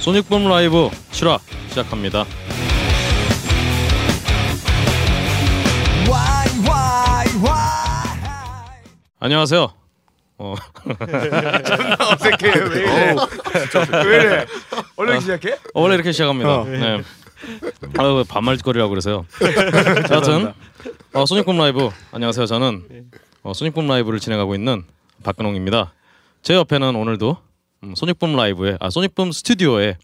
[0.00, 1.38] 소닉붐 라이브 7화
[1.68, 2.24] 시작합니다.
[9.20, 9.81] 안녕하세요.
[10.42, 10.56] 어,
[12.12, 13.14] 어색해 왜 이래
[14.04, 14.46] 왜 이래
[14.96, 16.60] 얼른 시작해 어, 원래 이렇게 시작합니다.
[16.60, 16.64] 어.
[16.64, 17.00] 네.
[17.98, 18.98] 아, 왜 반말거리라고?
[19.00, 19.22] 자,
[20.10, 20.52] 여튼
[21.12, 22.46] 어, 소닉붐 라이브 안녕하세요.
[22.46, 23.08] 저는
[23.44, 24.82] 어, 소닉붐 라이브를 진행하고 있는
[25.22, 25.92] 박근홍입니다.
[26.42, 27.36] 제 옆에는 오늘도
[27.84, 29.96] 음, 소닉붐 라이브의 아 소닉붐 스튜디오의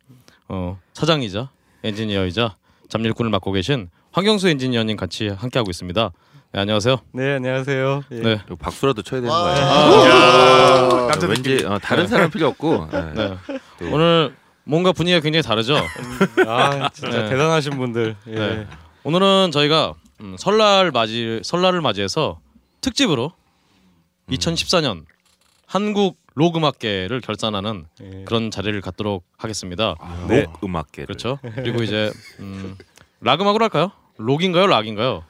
[0.49, 1.51] 어, 사장이자
[1.83, 2.55] 엔지니어이자
[2.89, 6.13] 잡일꾼을 맡고 계신 황경수 엔지니어님 같이 함께하고 있습니다.
[6.51, 6.97] 네, 안녕하세요.
[7.13, 8.05] 네 안녕하세요.
[8.11, 8.21] 예.
[8.21, 8.41] 네.
[8.47, 10.09] 이거 박수라도 쳐야 되는 아, 거예요.
[10.09, 12.89] 야, 남자 왠지 어, 다른 사람 필요 없고.
[12.91, 13.13] 네.
[13.15, 13.37] 네.
[13.79, 15.77] 또 오늘 뭔가 분위기가 굉장히 다르죠.
[16.47, 17.29] 아 진짜 네.
[17.29, 18.17] 대단하신 분들.
[18.29, 18.35] 예.
[18.35, 18.67] 네.
[19.05, 22.41] 오늘은 저희가 음, 설날 맞이 설날을 맞이해서
[22.81, 23.33] 특집으로
[24.31, 25.05] 2014년
[25.67, 28.25] 한국 록 음악계를 결산하는 예.
[28.25, 29.97] 그런 자리를 갖도록 하겠습니다.
[30.29, 30.45] 네.
[30.45, 31.05] 록 음악계.
[31.05, 31.39] 그렇죠.
[31.57, 32.11] 그리고 이제
[32.41, 32.75] 음,
[33.21, 33.93] 락 음악으로 할까요?
[34.17, 35.25] 록인가요, 락인가요?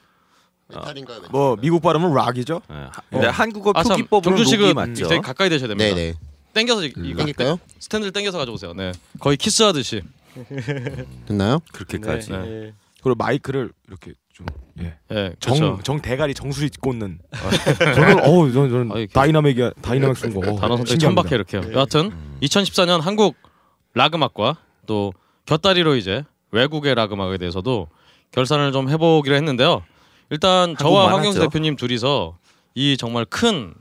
[0.68, 1.20] 메탈인가요?
[1.30, 2.74] 뭐 미국 발음은 락이죠 네.
[2.76, 5.08] 하- 근데 한국어 아 록이 표기가 맞죠.
[5.08, 5.94] 되게 가까이 대셔야 됩니다.
[5.94, 6.14] 네네.
[6.54, 7.58] 땡겨서 이- 이거 땡길까요?
[7.78, 8.74] 스탠드를 땡겨서 가져오세요.
[8.74, 10.02] 네, 거의 키스하듯이.
[11.26, 11.60] 됐나요?
[11.72, 12.30] 그렇게까지.
[12.32, 12.36] 네.
[12.38, 12.74] 예.
[13.02, 15.78] 그리고 마이크를 이렇게 좀예정 네, 그렇죠.
[15.82, 17.18] 정 대가리 정수리 꽂는
[17.78, 20.40] 저는 어우 저는, 저는 아, 이렇게- 다이나믹이 다이나믹 쓴 거.
[20.52, 20.98] 어, 단어 선택.
[20.98, 21.62] 천박해 이렇게요.
[21.72, 22.38] 여하튼 음.
[22.42, 23.36] 2014년 한국
[23.94, 25.12] 락 음악과 또
[25.46, 27.88] 곁다리로 이제 외국의 락 음악에 대해서도
[28.32, 29.82] 결산을 좀 해보기로 했는데요.
[30.30, 31.40] 일단 저와 황경수.
[31.40, 32.36] 대표님 둘이서
[32.74, 33.74] 이 정말 큰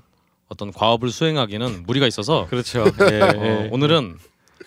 [0.50, 2.86] 어떤 과업을 수행하기는 무리가 있어서 그렇죠.
[3.12, 3.22] 예.
[3.22, 3.32] 어,
[3.66, 3.70] 예.
[3.72, 4.18] 오늘은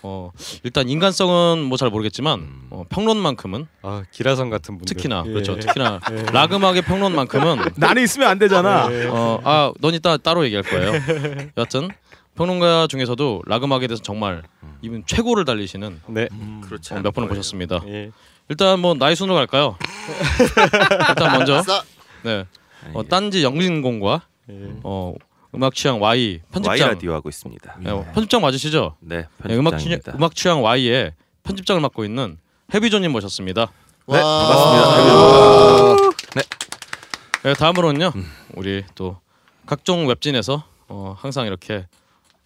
[0.03, 0.31] 어,
[0.63, 2.67] 일단 인간성은 뭐 잘 모르겠지만 음.
[2.71, 4.95] 어, 평론만큼은 아 기라성 같은 분들.
[4.95, 5.31] 특히나 예.
[5.31, 5.59] 그렇죠.
[5.59, 6.01] 특히나
[6.33, 8.89] 락 음악의 평론만큼은 나는 있으면 안 되잖아.
[8.93, 9.07] 예.
[9.07, 10.93] 어, 아, 넌 이따 따로 얘기할 거예요.
[11.57, 11.89] 여하튼
[12.35, 14.43] 평론가 중에서도 락 음악에 대해서 정말
[14.83, 16.29] 이분 최고를 달리시는 네.
[16.63, 16.95] 그렇지.
[16.95, 17.39] 어, 몇 분을 거예요.
[17.39, 17.81] 보셨습니다.
[17.89, 18.11] 예.
[18.51, 19.79] 일단 뭐 나이 순으로 갈까요?
[21.09, 21.85] 일단 먼저 싸.
[22.25, 22.45] 네,
[22.93, 23.09] 어, 예.
[23.09, 24.55] 딴지 영진공과 예.
[24.83, 25.15] 어,
[25.55, 27.77] 음악 취향 Y Y 편집장 라디오 하고 있습니다.
[27.79, 28.97] 네, 어, 편집장 맞으시죠?
[28.99, 30.13] 네, 네, 음악 취향 편집장입니다.
[30.17, 32.39] 음악 취향 Y의 편집장을 맡고 있는
[32.75, 33.73] 해비조님 모셨습니다.
[34.09, 35.97] 네, 와.
[37.45, 38.27] 네, 다음으로는요 음.
[38.57, 39.17] 우리 또
[39.65, 41.87] 각종 웹진에서 어, 항상 이렇게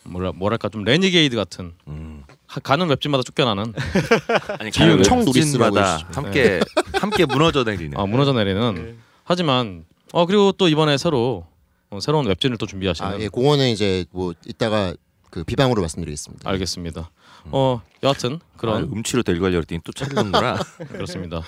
[0.07, 2.23] 뭐라 뭐랄까 좀 레니게이드 같은 음.
[2.47, 3.73] 하- 가는 웹진마다 쫓겨나는
[4.61, 6.21] 아니 기운을 청 누리스라고 마다 해주시죠.
[6.21, 6.61] 함께
[7.01, 7.99] 함께 무너져 내리는.
[7.99, 8.95] 아, 무너져 내리는 네.
[9.25, 11.47] 하지만 어 그리고 또 이번에 새로
[11.91, 14.95] 어, 새로운 웹진을 또 준비하시는 아, 예, 그거는 이제 뭐 이따가
[15.31, 16.49] 그 비방으로 말씀드리겠습니다.
[16.51, 17.11] 알겠습니다.
[17.47, 20.59] 어 여하튼 아, 그런 음치로 데리고 가려고 했더니 또 찾는구나.
[20.93, 21.43] 그렇습니다.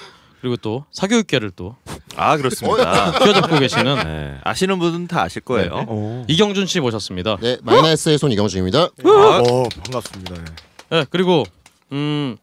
[0.46, 1.74] 그리고 또 사교육계를 또
[2.18, 3.10] 아 그렇습니다.
[3.10, 5.84] 휘어잡고 계시는 네, 아시는 분은 다 아실 거예요.
[5.86, 6.24] 어.
[6.28, 7.36] 이경준 씨 모셨습니다.
[7.42, 8.78] 네, 마이너스의 손 이경준입니다.
[8.78, 10.34] 아, 어 반갑습니다.
[10.36, 10.96] 예.
[10.96, 11.44] 네, 그리고
[11.92, 12.36] 음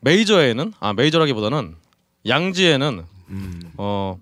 [0.00, 1.76] 메이저에는 아 메이저라기보다는
[2.26, 3.60] 양지에는 음.
[3.76, 4.18] 어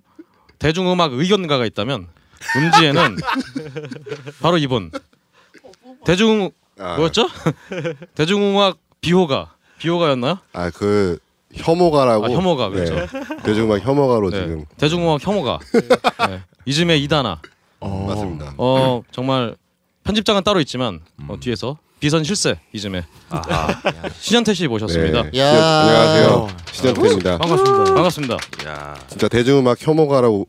[0.59, 2.09] 대중음악 의견가가 있다면
[2.57, 3.17] 음지에는
[4.43, 4.91] 바로 이분
[6.05, 7.29] 대중 뭐였죠?
[8.17, 10.41] 대중음악 비호가 비호가였나요?
[10.53, 11.19] 아 그
[11.55, 12.95] 혐오가라고 아, 혐오가 그렇죠.
[12.95, 13.07] 네.
[13.45, 15.59] 대중음악 혐오가로 네, 지금 대중음악 혐오가
[16.29, 16.43] 네.
[16.67, 17.41] 이즘의 이다나
[17.81, 18.07] 어.
[18.09, 18.55] 맞습니다.
[18.59, 19.57] 어 정말
[20.05, 23.81] 편집장은 따로 있지만 어, 뒤에서 비선 실세 IZM에 아하.
[24.21, 25.23] 신현태 씨 모셨습니다.
[25.31, 25.39] 네.
[25.41, 25.51] 야.
[25.51, 26.29] 시- 안녕하세요.
[26.29, 26.49] 어.
[26.73, 27.39] 신현태입니다.
[27.39, 27.85] 반갑습니다.
[27.95, 28.37] 반갑습니다.
[28.69, 28.95] 야.
[29.09, 30.47] 진짜 대중음악 혐오가라고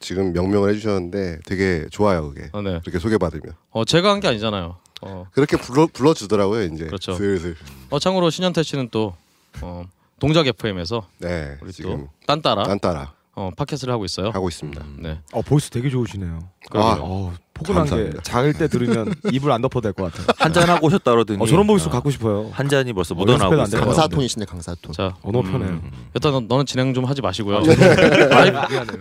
[0.00, 2.80] 지금 명명을 해주셨는데 되게 좋아요 그게 어, 네.
[2.82, 4.76] 그렇게 소개받으면 어 제가 한 게 아니잖아요.
[5.02, 7.12] 어, 그렇게 불러 불러주더라고요 이제 그렇죠.
[7.14, 7.54] 슬슬
[7.90, 9.14] 어 참고로 신현태 씨는 또
[9.60, 9.84] 어,
[10.18, 14.30] 동작 FM에서 네 우리 지금 또 딴따라 딴따라 어, 팟캐스트를 하고 있어요.
[14.30, 14.84] 하고 있습니다.
[14.98, 15.20] 네.
[15.32, 16.40] 어 voice 되게 좋으시네요.
[16.72, 18.22] 아, 어 포근한 게 감사합니다.
[18.24, 20.26] 작을 때 들으면 이불 안 덮어도 될 것 같아요.
[20.38, 22.50] 한 잔 하고 오셨다 그러더니 어 저런 보이스 어, 갖고 싶어요.
[22.52, 23.64] 한 잔이 벌써 어, 안 있어요.
[23.66, 23.80] 돼요.
[23.84, 24.92] 강사톤이시네 강사톤.
[24.92, 25.70] 자, 어 너무 편해요.
[25.70, 25.90] 음.
[26.14, 27.60] 일단 너, 너는 진행 좀 하지 마시고요.
[27.62, 27.74] 네.
[28.34, 28.50] 하이,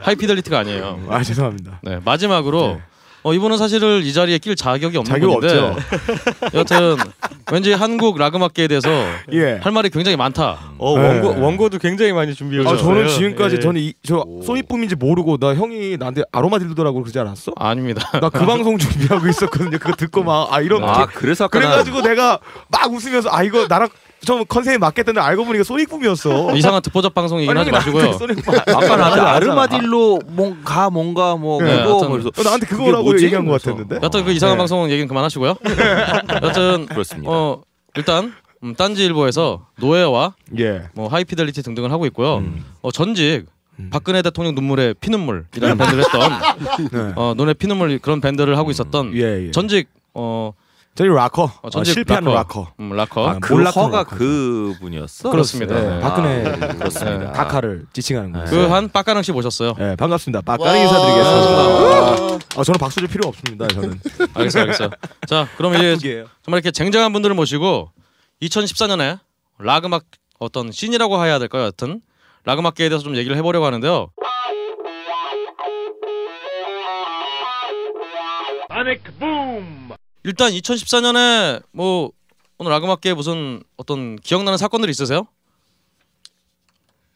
[0.02, 1.08] 하이 피델리티가 아니에요.
[1.10, 1.80] 아 죄송합니다.
[1.82, 2.82] 네, 마지막으로 네.
[3.24, 5.78] 어, 이분은 사실은 이 자리에 낄 자격이 없는 자격 분인데 없죠.
[6.54, 6.96] 여튼
[7.52, 8.90] 왠지 한국 락 음악계에 대해서
[9.34, 9.60] 예.
[9.62, 10.58] 할 말이 굉장히 많다.
[10.78, 11.08] 어 네.
[11.08, 12.88] 원고 원고도 굉장히 많이 준비해 아 오셨어요.
[12.96, 13.60] 저는 지금까지 예.
[13.60, 17.52] 저는 이, 저 소닉붐인지 모르고 나 형이 나한테 아르마딜로라고 그러지 않았어?
[17.58, 18.10] 아닙니다.
[18.20, 19.78] 나 그 방송 준비하고 있었거든요.
[19.80, 23.90] 그거 듣고 막 아 이런 아 그래서 아까 그래가지고 내가 막 웃으면서 아 이거 나랑
[24.26, 26.56] 좀 컨셉에 맞겠다는 알고 보니까 소닉붐이었어.
[26.56, 28.18] 이상한 듣보잡 방송 얘기는 하지 마시고요.
[28.68, 33.22] 아까 나한테 아르마딜로 뭔가 뭔가 뭐 네, 그거 하여튼 그래서 어, 나한테 그거라고?
[33.22, 33.62] 얘기한 것.
[33.62, 34.00] 같았는데.
[34.02, 34.60] 여튼 그 이상한 네.
[34.60, 35.56] 방송 얘기는 그만하시고요.
[36.44, 37.32] 여튼 그렇습니다.
[37.32, 37.62] 어
[37.96, 38.34] 일단
[38.64, 40.84] 음, 딴지일보에서 노예와 예.
[40.94, 42.38] 뭐 하이피델리티 등등을 하고 있고요.
[42.38, 42.66] 음.
[42.82, 43.46] 어, 전직
[43.80, 43.90] 음.
[43.92, 46.22] 박근혜 대통령 눈물의 피눈물이라는 밴드를 했던
[46.92, 47.14] 네.
[47.16, 49.52] 어, 눈의 피눈물 그런 밴드를 하고 있었던 예, 예.
[49.52, 50.54] 전직 어,
[50.98, 51.44] 저희 락커.
[51.44, 52.60] 어, 어, 전직 실패하는 락커.
[52.62, 52.74] 락커.
[52.80, 53.30] 음, 락커.
[53.30, 54.06] 아, 그 락커죠.
[54.18, 55.30] 그 분이었어.
[55.30, 55.76] 그렇습니다.
[55.80, 56.00] 예, 네.
[56.00, 57.32] 박근혜 아, 그렇습니다.
[57.34, 58.48] 각하를 지칭하는 거예요.
[58.48, 59.76] 그한 빡가능 씨 모셨어요.
[59.80, 60.42] 예, 반갑습니다.
[60.48, 60.76] 와.
[60.76, 62.60] 인사드리겠습니다.
[62.60, 63.68] 아, 저는 박수 줄 필요 없습니다.
[63.68, 64.02] 저는.
[64.34, 64.90] 알겠어요, 알겠어요.
[65.28, 66.26] 자, 그럼 이제.
[66.42, 67.92] 정말 이렇게 쟁쟁한 분들을 모시고
[68.42, 69.20] 2014년에
[69.60, 70.06] 락 음악
[70.40, 71.66] 어떤 scene이라고 해야 될까요?
[71.66, 72.02] 여튼
[72.44, 74.10] 락 음악계에 대해서 좀 얘기를 해보려고 하는데요.
[80.28, 82.12] 일단 2014년에 뭐
[82.58, 85.26] 오늘 락음악계에 무슨 어떤 기억나는 사건들이 있으세요?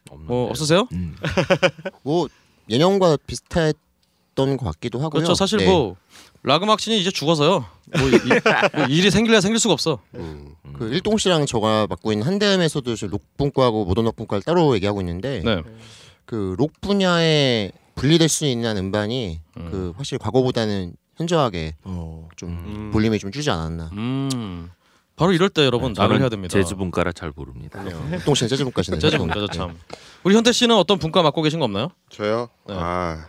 [0.09, 0.33] 없는데.
[0.33, 0.87] 뭐 없으세요?
[0.93, 1.17] 음.
[2.03, 2.29] 뭐
[2.69, 5.09] 예년과 비슷했던 것 같기도 하고요.
[5.09, 5.33] 그렇죠.
[5.33, 5.65] 사실 네.
[5.65, 5.97] 뭐
[6.43, 7.65] 락음악 씬이 이제 죽어서요.
[7.97, 9.99] 뭐, 이, 뭐 일이 생길래 생길 수가 없어.
[10.15, 10.55] 음.
[10.77, 15.41] 그 일동 씨랑 저가 맡고 있는 한대음에서도 록 분과하고 모던 록 분과를 따로 얘기하고 있는데
[15.43, 15.61] 네.
[16.23, 19.67] 그록 분야에 분리될 수 있는 음반이 음.
[19.69, 22.27] 그 확실히 과거보다는 현저하게 어.
[22.35, 22.91] 좀 음.
[22.91, 23.89] 볼륨이 좀 줄지 않았나.
[23.93, 24.69] 음.
[25.15, 26.51] 바로 이럴 때 여러분 저는 나를 해야 됩니다.
[26.51, 27.81] 재즈 분가라 잘 모릅니다.
[28.11, 28.97] 일동 씨는 재즈 분과시네.
[28.99, 29.77] 재즈 분과죠 참.
[30.23, 31.89] 우리 현태 씨는 어떤 분과 맡고 계신 거 없나요?
[32.09, 32.49] 저요?
[32.67, 32.73] 네.
[32.77, 33.27] 아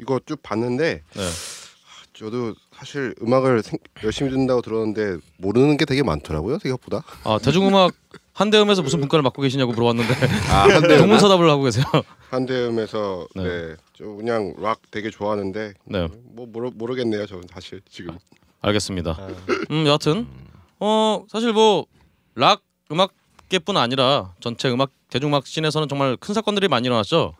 [0.00, 1.22] 이거 쭉 봤는데 네.
[2.14, 7.02] 저도 사실 음악을 생- 열심히 듣는다고 들었는데 모르는 게 되게 많더라고요 생각보다.
[7.24, 7.92] 아 대중음악
[8.40, 10.12] 한대음에서 무슨 분과를 맡고 계시냐고 물어봤는데
[10.50, 11.84] 아 한대음 동문서답을 하고 계세요.
[12.30, 13.42] 한대음에서 네.
[13.42, 13.76] 네.
[13.96, 18.18] 저 그냥 락 되게 좋아하는데 네, 뭐 모르, 모르겠네요 저는 사실 지금.
[18.60, 19.12] 알겠습니다.
[19.12, 19.28] 아,
[19.70, 20.26] 음 여하튼
[20.78, 21.86] 어 사실 뭐
[22.38, 22.60] 락
[22.92, 27.32] 음악계뿐 아니라 전체 음악 대중음악 씬에서는 정말 큰 사건들이 많이 일어났죠.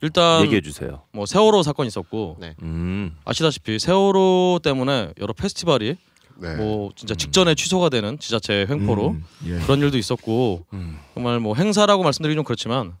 [0.00, 1.02] 일단 얘기해 주세요.
[1.12, 2.54] 뭐 세월호 사건 있었고 네.
[2.62, 3.16] 음.
[3.24, 5.96] 아시다시피 세월호 때문에 여러 페스티벌이
[6.38, 6.54] 네.
[6.56, 9.58] 뭐 진짜 직전에 취소가 되는 지자체 횡포로 음, 예.
[9.60, 10.98] 그런 일도 있었고 음.
[11.14, 12.94] 정말 뭐 행사라고 말씀드리기 좀 그렇지만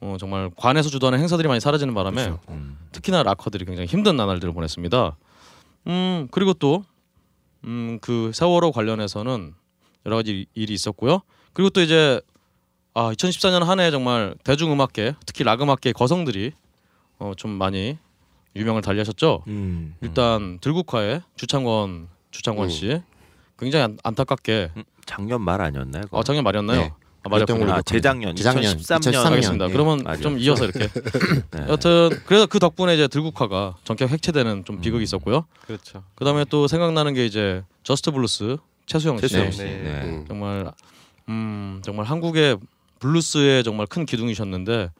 [0.00, 2.40] 어, 정말 관에서 주도하는 행사들이 많이 사라지는 바람에 그렇죠.
[2.50, 2.76] 음.
[2.92, 5.16] 특히나 락커들이 굉장히 힘든 나날들을 보냈습니다.
[5.88, 6.84] 음 그리고 또
[7.66, 9.54] 음 그 세월호 관련해서는
[10.04, 11.22] 여러 가지 일이 있었고요.
[11.54, 12.20] 그리고 또 이제
[12.92, 16.52] 아 2014년 한 해 정말 대중음악계 특히 락음악계 거성들이
[17.18, 17.96] 어, 좀 많이
[18.54, 19.44] 유명을 달리하셨죠.
[19.46, 19.94] 음.
[20.02, 22.70] 일단 들국화의 주창권 주창권 음.
[22.70, 23.00] 씨
[23.58, 26.04] 굉장히 안, 안타깝게 음, 작년 말 아니었나요?
[26.10, 26.80] 아 작년 말이었나요?
[26.80, 26.92] 네.
[27.22, 27.72] 아 맞았군요.
[27.72, 29.26] 아, 재작년 재작년, 2013년 2013년.
[29.32, 29.68] 알겠습니다.
[29.68, 29.72] 예.
[29.72, 30.20] 그러면 맞아요.
[30.20, 30.88] 좀 이어서 이렇게
[31.52, 31.66] 네.
[31.68, 35.04] 여튼 그래서 그 덕분에 이제 들국화가 전격 해체되는 좀 비극이 음.
[35.04, 35.46] 있었고요.
[35.66, 36.02] 그렇죠.
[36.16, 39.50] 그다음에 또 생각나는 게 이제 저스트 블루스 채수영 씨 채수영 네.
[39.52, 39.62] 씨.
[39.62, 39.70] 네.
[39.82, 39.90] 네.
[40.04, 40.24] 음.
[40.28, 40.70] 정말
[41.28, 42.58] 음 정말 한국의
[42.98, 44.90] 블루스의 정말 큰 기둥이셨는데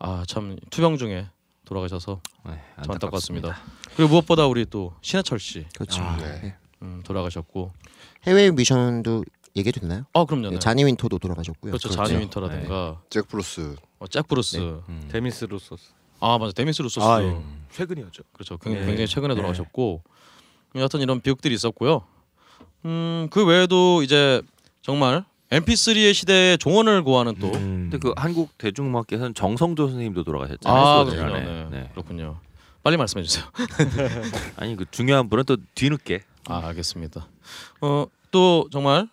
[0.00, 1.28] 아 참 투병 중에
[1.64, 3.56] 돌아가셔서 네, 참 안타깝습니다.
[3.96, 6.02] 그리고 무엇보다 우리 또 신해철 씨 그렇죠.
[6.02, 6.56] 아, 네.
[6.82, 7.72] 음, 돌아가셨고
[8.24, 9.24] 해외 뮤지션도
[9.56, 10.04] 얘기해도 되나요?
[10.14, 10.48] 아 그럼요.
[10.48, 10.50] 네.
[10.54, 11.70] 네, 자니 윈터도 돌아가셨고요.
[11.72, 11.88] 그렇죠.
[11.90, 12.04] 그렇죠.
[12.08, 13.76] 자니 윈터라든가 잭 브루스.
[13.98, 14.56] 어, 잭 브루스
[14.88, 15.08] 음.
[15.10, 15.90] 데미스 루소스.
[16.20, 17.36] 아 맞아 데미스 루소스 아, 예.
[17.72, 18.22] 최근이었죠.
[18.32, 18.56] 그렇죠.
[18.58, 18.86] 굉- 네.
[18.86, 19.40] 굉장히 최근에 네.
[19.40, 20.02] 돌아가셨고
[20.76, 22.02] 여하튼 이런 비극들이 있었고요.
[22.84, 24.42] 음 그 외에도 이제
[24.82, 27.90] 정말 MP3의 시대에 종언을 고하는 또 음.
[27.90, 30.82] 근데 그 한국 대중음악계에서는 정성조 선생님도 돌아가셨잖아요.
[30.82, 31.32] 아, 그렇군요.
[31.38, 31.68] 네.
[31.70, 31.88] 네.
[31.92, 32.38] 그렇군요.
[32.82, 33.44] 빨리 말씀해 주세요.
[34.56, 36.22] 아니 그 중요한 분은 또 뒤늦게.
[36.48, 37.28] 아, 알겠습니다.
[37.80, 39.08] 어, 또 정말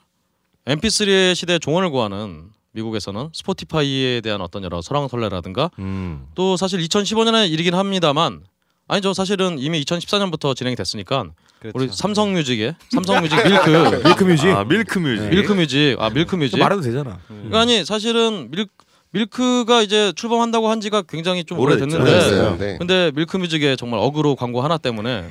[0.65, 6.27] MP3의 시대에 종언을 구하는 미국에서는 스포티파이에 대한 어떤 여러 설왕설래라든가 음.
[6.35, 8.43] 또 사실 2015년의 일이긴 합니다만
[8.87, 9.13] 아니죠.
[9.13, 11.25] 사실은 이미 2014년부터 진행이 됐으니까
[11.59, 11.77] 그렇죠.
[11.77, 13.69] 우리 삼성뮤직의 삼성뮤직 밀크
[14.07, 14.47] 밀크뮤직.
[14.49, 15.23] 아 밀크뮤직.
[15.23, 15.29] 네.
[15.29, 17.19] 밀크뮤직 아 밀크뮤직 말해도 되잖아.
[17.27, 18.67] 그러니까 아니 사실은 밀
[19.11, 21.57] 밀크가 이제 출범한다고 한 지가 굉장히 좀.
[21.59, 22.57] 오래됐는데 오래됐어요.
[22.57, 22.77] 네.
[22.77, 25.27] 근데 밀크뮤직의 정말 어그로 광고 하나 때문에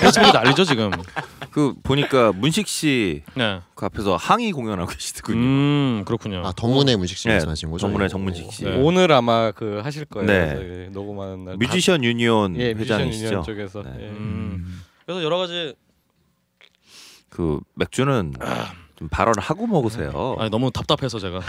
[0.00, 0.90] 페이스북이 난리죠 지금.
[1.50, 3.60] 그 보니까 문식 씨그 네.
[3.74, 5.38] 앞에서 항의 공연하고 계시더군요.
[5.38, 6.42] 음 그렇군요.
[6.44, 7.80] 아 더문의 문식 씨 네, 말씀하신 거죠?
[7.86, 8.64] 더문의 정문식 씨.
[8.64, 8.76] 네.
[8.76, 10.26] 오늘 아마 그 하실 거예요.
[10.26, 10.88] 네.
[10.92, 11.56] 녹음하는 날.
[11.56, 13.26] 뮤지션 유니온 다- 예, 뮤지션 회장이시죠.
[13.26, 13.82] 유니언 쪽에서.
[13.82, 13.90] 네.
[14.00, 14.08] 예.
[14.08, 14.82] 음.
[15.06, 15.74] 그래서 여러 가지
[17.30, 18.34] 그 맥주는
[18.96, 20.36] 좀 발언을 하고 먹으세요.
[20.38, 21.40] 아니 너무 답답해서 제가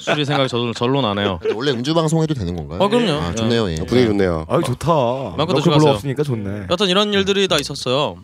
[0.00, 1.38] 술이 생각이 저 절로 절로 나네요.
[1.54, 2.82] 원래 음주 방송해도 되는 건가요?
[2.82, 3.12] 아 그럼요.
[3.12, 3.70] 아, 좋네요.
[3.70, 3.74] 예.
[3.80, 4.44] 어, 분위기 좋네요.
[4.48, 5.36] 아 좋다.
[5.36, 5.78] 들어가세요.
[5.78, 6.66] 별로 없으니까 좋네.
[6.70, 8.20] 여튼 이런 일들이 다 있었어요.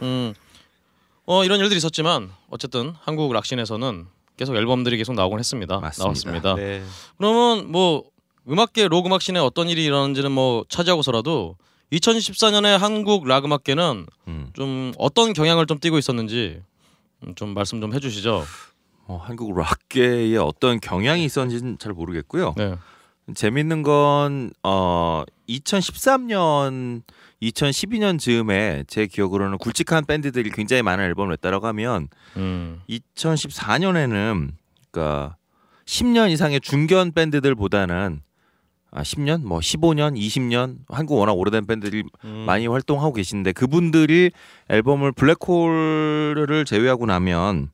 [0.00, 0.32] 음,
[1.26, 4.06] 어 이런 일들이 있었지만 어쨌든 한국 락신에서는
[4.38, 5.80] 계속 앨범들이 계속 나오곤 했습니다.
[5.80, 6.04] 맞습니다.
[6.04, 6.54] 나왔습니다.
[6.54, 6.82] 네.
[7.18, 8.04] 그러면 뭐
[8.48, 11.56] 음악계 록 음악신에 어떤 일이 일어나는지는 뭐 차지하고서라도
[11.92, 14.50] 2014년에 한국 락 음악계는 음.
[14.54, 16.69] 좀 어떤 경향을 좀 띠고 있었는지 음,
[17.34, 18.44] 좀 말씀 좀 해주시죠.
[19.06, 22.54] 어, 한국 락계에 어떤 경향이 있었는지는 잘 모르겠고요.
[22.56, 22.76] 네.
[23.34, 27.02] 재밌는 건 어, 2013년,
[27.42, 32.80] 2012년 즈음에 제 기억으로는 굵직한 밴드들이 굉장히 많은 앨범을 냈다라고 하면 음.
[32.88, 34.50] 2014년에는
[34.90, 35.36] 그러니까
[35.86, 38.22] 10년 이상의 중견 밴드들보다는
[38.92, 42.44] 아 10년, 뭐 15년, 20년 한국 워낙 오래된 밴드들이 음.
[42.46, 44.30] 많이 활동하고 계신데 그분들이
[44.68, 47.70] 앨범을 블랙홀을 제외하고 나면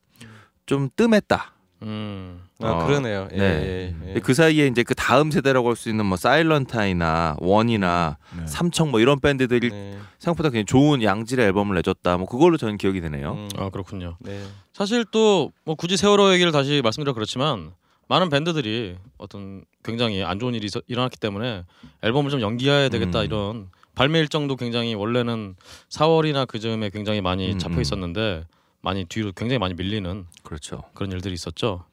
[0.66, 1.52] 좀 뜸했다.
[1.82, 2.42] 음.
[2.62, 3.28] 아 어, 그러네요.
[3.32, 3.94] 예, 네.
[4.04, 4.20] 예, 예.
[4.20, 8.46] 그 사이에 이제 그 다음 세대라고 할 수 있는 뭐 사일런타이나 원이나 네.
[8.46, 9.98] 삼청 뭐 이런 밴드들이 네.
[10.18, 12.16] 생각보다 그냥 좋은 양질의 앨범을 내줬다.
[12.16, 13.32] 뭐 그걸로 저는 기억이 되네요.
[13.32, 13.48] 음.
[13.58, 14.16] 아 그렇군요.
[14.20, 14.42] 네.
[14.72, 17.72] 사실 또 뭐 굳이 세월호 얘기를 다시 말씀드려 그렇지만
[18.08, 21.64] 많은 밴드들이 어떤 굉장히 안 좋은 일이 일어났기 때문에
[22.02, 23.24] 앨범을 좀 연기해야 되겠다 음.
[23.24, 25.56] 이런 발매 일정도 굉장히 원래는
[25.88, 27.80] 4월이나 그 즈음에 굉장히 많이 음, 잡혀 음.
[27.80, 28.46] 있었는데
[28.80, 30.82] 많이 뒤로 굉장히 많이 밀리는 그렇죠.
[30.94, 31.84] 그런 일들이 있었죠.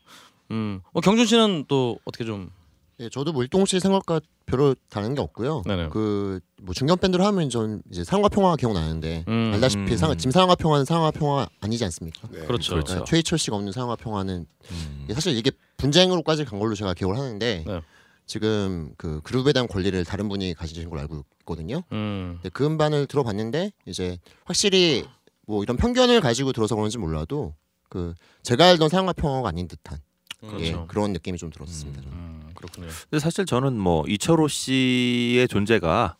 [0.52, 2.52] 음, 뭐 경준 씨는 또 어떻게 좀
[3.00, 5.64] 예, 저도 뭐 일동 씨 생각과 별로 다른 게 없고요.
[5.90, 9.98] 그 뭐 중견 밴드로 하면 전 이제 사랑과 평화 기억나는데 음, 알다시피 음.
[9.98, 12.28] 상, 지금 사랑과 평화는 사랑과 평화 아니지 않습니까?
[12.32, 12.46] 네.
[12.46, 12.74] 그렇죠.
[12.76, 13.00] 그렇죠.
[13.00, 15.08] 네, 최희철 씨가 없는 사랑과 평화는 음.
[15.14, 17.82] 사실 이게 분쟁으로까지 간 걸로 제가 기억을 하는데 네.
[18.26, 21.84] 지금 그 그룹에 대한 권리를 다른 분이 가지신 걸로 알고 있거든요.
[21.92, 25.04] 음, 근데 그 음반을 들어봤는데 이제 확실히
[25.46, 27.54] 뭐 이런 편견을 가지고 들어서 그런지 몰라도
[27.90, 30.00] 그 제가 알던 사랑과 평화가 아닌 듯한
[30.44, 30.88] 예, 그렇죠.
[30.88, 32.02] 그런 느낌이 좀 들었습니다.
[32.02, 32.33] 저는.
[32.64, 32.88] 음, 그렇군요.
[33.10, 36.16] 근데 사실 저는 뭐 이철호 씨의 존재가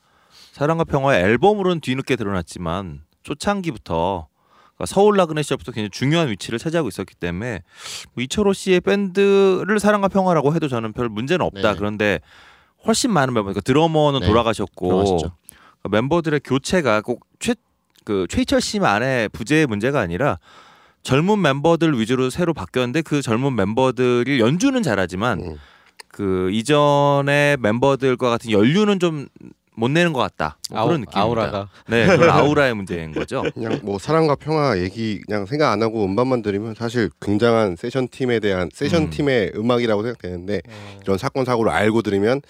[0.52, 4.28] 사랑과 평화의 앨범으로는 뒤늦게 드러났지만 초창기부터
[4.76, 7.62] 그러니까 서울 라그네 시절부터 굉장히 중요한 위치를 차지하고 있었기 때문에
[8.14, 11.72] 뭐 이철호 씨의 밴드를 사랑과 평화라고 해도 저는 별 문제는 없다.
[11.74, 11.78] 네.
[11.78, 12.20] 그런데
[12.86, 15.32] 훨씬 많은 멤버, 그러니까 드러머는 네, 돌아가셨고 돌아가셨죠.
[15.84, 17.56] 그 멤버들의 교체가 꼭 최
[18.06, 20.38] 그 최희철 씨만의 부재의 문제가 아니라
[21.04, 25.58] 젊은 멤버들 위주로 새로 바뀌었는데 그 젊은 멤버들이 연주는 잘하지만 음.
[26.14, 29.28] 그 이전의 멤버들과 같은 연륜은 좀
[29.76, 30.58] 못 내는 것 같다.
[30.70, 31.18] 뭐 아우, 그런 느낌.
[31.20, 33.44] 아우라가 네, 그런 아우라의 문제인 거죠.
[33.54, 38.40] 그냥 뭐 사랑과 평화 얘기 그냥 생각 안 하고 음반만 들으면 사실 굉장한 세션 팀에
[38.40, 39.10] 대한 세션 음.
[39.10, 42.42] 팀의 음악이라고 생각되는데 어, 이런 사건 사고를 알고 들으면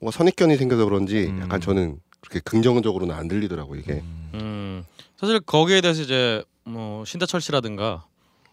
[0.00, 1.40] 뭐 선입견이 생겨서 그런지 음.
[1.42, 4.02] 약간 저는 그렇게 긍정적으로는 안 들리더라고 이게.
[4.34, 4.84] 음,
[5.16, 8.04] 사실 거기에 대해서 이제 뭐 신대철 씨라든가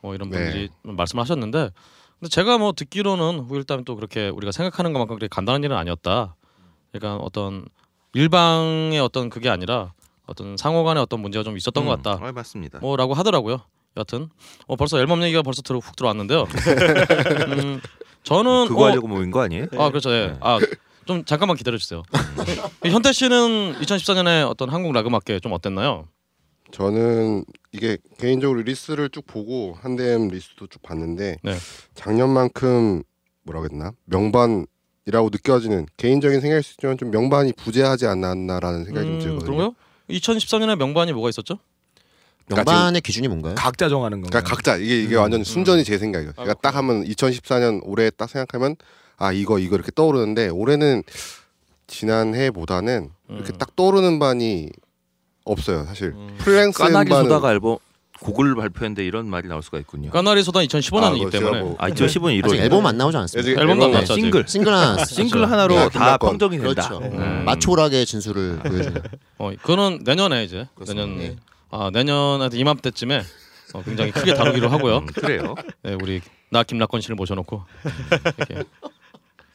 [0.01, 0.37] 뭐 이런 네.
[0.37, 1.71] 분들이 말씀하셨는데
[2.19, 6.35] 근데 제가 뭐 듣기로는 일단 또 그렇게 우리가 생각하는 것만큼 그렇게 간단한 일은 아니었다.
[6.91, 7.65] 그러니까 어떤
[8.13, 9.93] 일방의 어떤 그게 아니라
[10.25, 12.25] 어떤 상호간의 어떤 문제가 좀 있었던 것 같다.
[12.25, 12.79] 어, 맞습니다.
[12.79, 13.61] 뭐라고 하더라고요.
[13.97, 14.29] 여하튼
[14.67, 16.43] 어, 벌써 앨범 얘기가 벌써 들어 훅 들어왔는데요.
[17.63, 17.81] 음,
[18.23, 19.67] 저는 그거 어, 하려고 모인 거 아니에요?
[19.77, 20.11] 아 그렇죠.
[20.11, 20.27] 예.
[20.27, 20.37] 네.
[20.39, 22.03] 아좀 잠깐만 기다려 주세요.
[22.83, 26.07] 현태 씨는 2014년에 어떤 한국 락 음악계 좀 어땠나요?
[26.75, 31.55] 저는 이게 개인적으로 리스트를 쭉 보고 한대음 리스트도 쭉 봤는데 네.
[31.93, 33.01] 작년만큼
[33.43, 39.39] 뭐라고 했나 명반이라고 느껴지는 개인적인 생각일 수 있지만 좀 명반이 부재하지 않았나라는 생각이 좀 들거든요.
[39.39, 39.75] 음, 그런가요?
[40.09, 41.59] 2014년에 명반이 뭐가 있었죠?
[42.45, 43.55] 그러니까 명반의 기준이 뭔가요?
[43.55, 44.29] 각자 정하는 건가요?
[44.31, 45.21] 그러니까 각자 이게 이게 음.
[45.21, 46.33] 완전 순전히 제 생각이에요.
[46.35, 48.75] 아, 제가 딱 하면 2014년 올해 딱 생각하면
[49.15, 51.03] 아 이거 이거 이렇게 떠오르는데 올해는
[51.87, 53.57] 지난 해보다는 이렇게 음.
[53.57, 54.71] 딱 떠오르는 반이
[55.45, 55.85] 없어요.
[55.85, 56.35] 사실 음.
[56.37, 57.77] 프랭스 까나리 음반은 소다가 앨범
[58.19, 60.09] 곡을 발표했는데 이런 말이 나올 수가 있군요.
[60.09, 63.49] 까나리 소다 2015년이기 그거 제가 때문에 뭐 아 2015년 1월 아직 앨범 안 나오지 않았습니다.
[63.51, 64.13] 아직 앨범도 안 앨범이- 나왔죠.
[64.15, 65.03] 싱글 싱글 하나.
[65.05, 66.17] 싱글 하나로 네, 다.
[66.17, 66.87] 평정이 된다.
[66.89, 67.05] 그렇죠.
[67.05, 67.43] 음.
[67.45, 69.01] 마초락의 진수를 보여주는.
[69.37, 71.05] 어, 그거는 내년에 이제 그렇습니다.
[71.05, 71.35] 내년 네.
[71.71, 73.21] 아 내년한테 이맘때쯤에
[73.73, 74.99] 어, 굉장히 크게 다루기로 하고요.
[74.99, 75.53] 음, 그래요.
[75.83, 77.63] 네, 우리 나 김락건 씨를 모셔놓고
[78.37, 78.63] 이렇게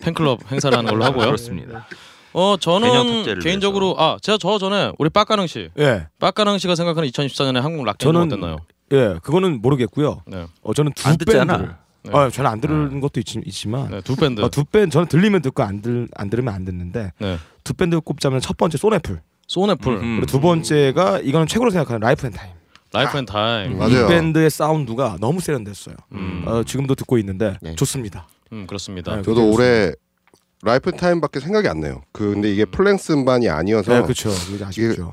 [0.01, 1.27] 팬클럽 행사를 하는 걸로 하고요.
[1.27, 1.87] 그렇습니다.
[2.33, 7.61] 어 저는 개인적으로 아 제가 저 전에 우리 빡가능 씨, 예, 빡가능 씨가 생각하는 2014년에
[7.61, 8.57] 한국 락밴드 저는- 어땠나요?
[8.93, 10.23] 예, 그거는 모르겠고요.
[10.27, 11.17] 네, 어, 저는 두.
[11.17, 11.75] 밴드를.
[12.03, 12.11] 네.
[12.15, 14.41] 아, 저는 안 들은 것도 있, 있지만 네, 두 밴드.
[14.41, 18.01] 아, 두 밴드 저는 들리면 듣고 안, 들, 안 들으면 안 듣는데 네, 두 밴드
[18.01, 20.17] 꼽자면 첫 번째 쏜애플 쏜애플, 음, 음.
[20.17, 22.53] 그리고 두 번째가 이거는 최고로 생각하는 라이프 앤 타임
[22.93, 23.77] 라이프 앤 타임.
[23.79, 24.07] 맞아요.
[24.07, 27.75] 이 밴드의 사운드가 너무 세련됐어요 음, 어, 지금도 듣고 있는데 네.
[27.77, 29.17] 좋습니다 음 그렇습니다.
[29.17, 29.93] 네, 저도 올해
[30.63, 32.03] 라이프 타임밖에 생각이 안 나요.
[32.13, 34.31] 그 근데 이게 full-length 음반이 아니어서 네 그렇죠
[34.65, 35.13] 아쉽죠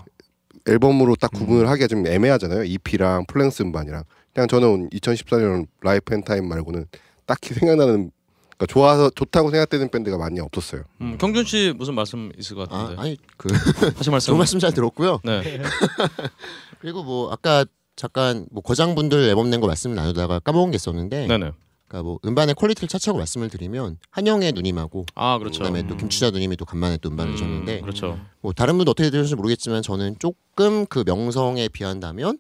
[0.68, 1.40] 앨범으로 딱 음.
[1.40, 2.64] 구분을 하기가 좀 애매하잖아요.
[2.66, 4.04] EP랑 full-length 음반이랑.
[4.34, 6.86] 그냥 저는 2014년 라이프 앤 타임 말고는
[7.26, 8.12] 딱히 생각나는
[8.58, 10.82] 그러니까 좋아서 좋다고 생각되는 밴드가 많이 없었어요.
[11.02, 13.48] 음, 경준 씨 무슨 말씀 있을 것 아, 같은데 아니 그
[13.96, 14.32] 하실 말씀.
[14.32, 15.20] 좋은 말씀 잘 들었고요.
[15.24, 15.42] 네,
[16.82, 21.38] 그리고 뭐 아까 잠깐 뭐 거장분들 앨범 낸 거 말씀을 나누다가 까먹은 게 있었는데, 네,
[21.38, 21.52] 네.
[21.88, 25.60] 그러니까 뭐 음반의 퀄리티를 차치하고 말씀을 드리면 한영애 누님하고 아 그렇죠.
[25.60, 28.20] 그다음에 또 김추자 누님이 또 간만에 또 음반을 음, 내셨는데, 그렇죠.
[28.42, 32.40] 뭐 다른 분도 어떻게 들으실지 모르겠지만 저는 조금 그 명성에 비한다면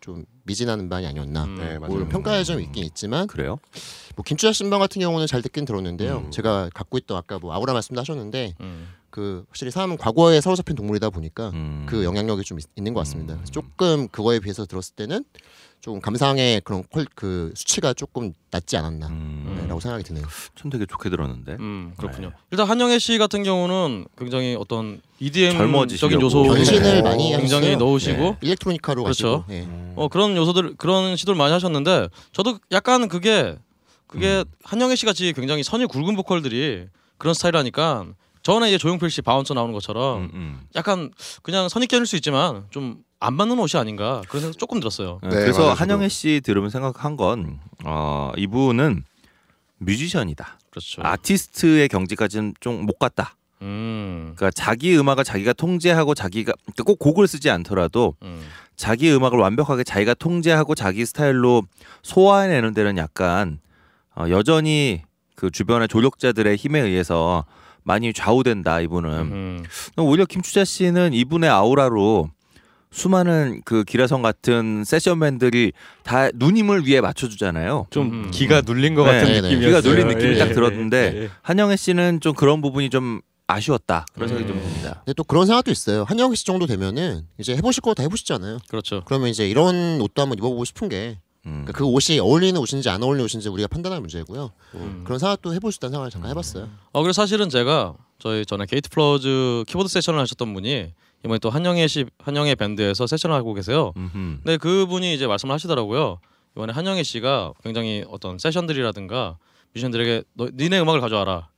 [0.00, 1.44] 좀 미진한 음반이 아니었나.
[1.44, 1.56] 음.
[1.56, 1.78] 네.
[1.78, 3.58] 물론 평가의 점이 있긴 있지만 그래요?
[4.16, 6.24] 뭐 김추자 신방 같은 경우는 잘 듣긴 들었는데요.
[6.26, 6.30] 음.
[6.30, 8.88] 제가 갖고 있던 아까 뭐 아우라 말씀도 하셨는데 음.
[9.10, 11.86] 그 확실히 사람은 과거에 사로잡힌 동물이다 보니까 음.
[11.88, 13.34] 그 영향력이 좀 있, 는것 같습니다.
[13.34, 13.44] 음.
[13.50, 15.24] 조금 그거에 비해서 들었을 때는
[15.80, 19.80] 조금 감상의 그런 퀄, 그 수치가 조금 낮지 않았나라고 음.
[19.80, 20.26] 생각이 드네요.
[20.56, 21.56] 전 되게 좋게 들었는데.
[21.60, 22.28] 음, 그렇군요.
[22.30, 22.34] 네.
[22.50, 26.20] 일단 한영애 씨 같은 경우는 굉장히 어떤 EDM적인.
[26.20, 27.76] 요소 변신을 어, 많이 굉장히 하셨어요.
[27.78, 28.36] 넣으시고 네.
[28.40, 29.44] 일렉트로니카로 그렇죠.
[29.46, 29.68] 가시고 예.
[29.96, 33.56] 어 그런 요소들 그런 시도를 많이 하셨는데 저도 약간 그게
[34.06, 36.86] 그게 한영애 씨 같이 굉장히 선이 굵은 보컬들이
[37.18, 38.06] 그런 스타일하니까
[38.42, 40.60] 전에 이제 조용필 씨 바운서 나오는 것처럼 음, 음.
[40.74, 41.10] 약간
[41.42, 45.18] 그냥 선입견일 수 있지만 좀 안 맞는 옷이 아닌가 그런 생각 조금 들었어요.
[45.22, 45.72] 네, 네, 그래서 맞아요.
[45.74, 49.04] 한영애 씨 들으면 생각한 건 어, 이분은
[49.78, 50.58] 뮤지션이다.
[50.70, 51.02] 그렇죠.
[51.04, 53.34] 아티스트의 경지까지는 좀 못 갔다.
[53.60, 54.34] 음.
[54.36, 58.40] 그러니까 자기 음악을 자기가 통제하고 자기가 그러니까 꼭 곡을 쓰지 않더라도 음.
[58.76, 61.62] 자기 음악을 완벽하게 자기가 통제하고 자기 스타일로
[62.04, 63.58] 소화해내는 데는 약간
[64.14, 65.02] 어, 여전히
[65.34, 67.44] 그 주변의 조력자들의 힘에 의해서
[67.82, 69.64] 많이 좌우된다 이분은 음.
[69.96, 72.30] 오히려 김추자 씨는 이분의 아우라로
[72.90, 75.72] 수많은 그 기라성 같은 세션맨들이
[76.04, 77.86] 다 누님을 위해 맞춰주잖아요.
[77.90, 78.30] 좀 음.
[78.30, 79.48] 기가 눌린 것 네, 같은 네, 네.
[79.48, 79.80] 느낌이었어요.
[79.80, 81.30] 기가 눌린 느낌이 예, 딱 예, 들었는데 예, 예.
[81.42, 84.62] 한영애 씨는 좀 그런 부분이 좀 아쉬웠다 그런 생각이 좀 음.
[84.62, 85.02] 듭니다.
[85.04, 86.04] 근데 또 그런 생각도 있어요.
[86.08, 88.58] 한영희 씨 정도 되면은 이제 해보실 거 다 해보시잖아요.
[88.68, 89.02] 그렇죠.
[89.06, 91.64] 그러면 이제 이런 옷도 한번 입어보고 싶은 게 음.
[91.64, 94.50] 그러니까 그 옷이 어울리는 옷인지 안 어울리는 옷인지 우리가 판단할 문제고요.
[94.74, 95.02] 음.
[95.04, 96.68] 그런 생각도 해보고 싶다는 생각을 잠깐 해봤어요.
[96.92, 100.92] 어 그래서 사실은 제가 저희 전에 게이트 플라워즈 키보드 세션을 하셨던 분이
[101.24, 103.92] 이번에 또 한영애 씨 한영애 밴드에서 세션을 하고 계세요.
[103.96, 104.12] 음흠.
[104.42, 106.20] 근데 그분이 이제 말씀을 하시더라고요.
[106.56, 109.36] 이번에 한영애 씨가 굉장히 어떤 세션들이라든가
[109.74, 111.48] 뮤지션들에게 너, 니네 음악을 가져와라.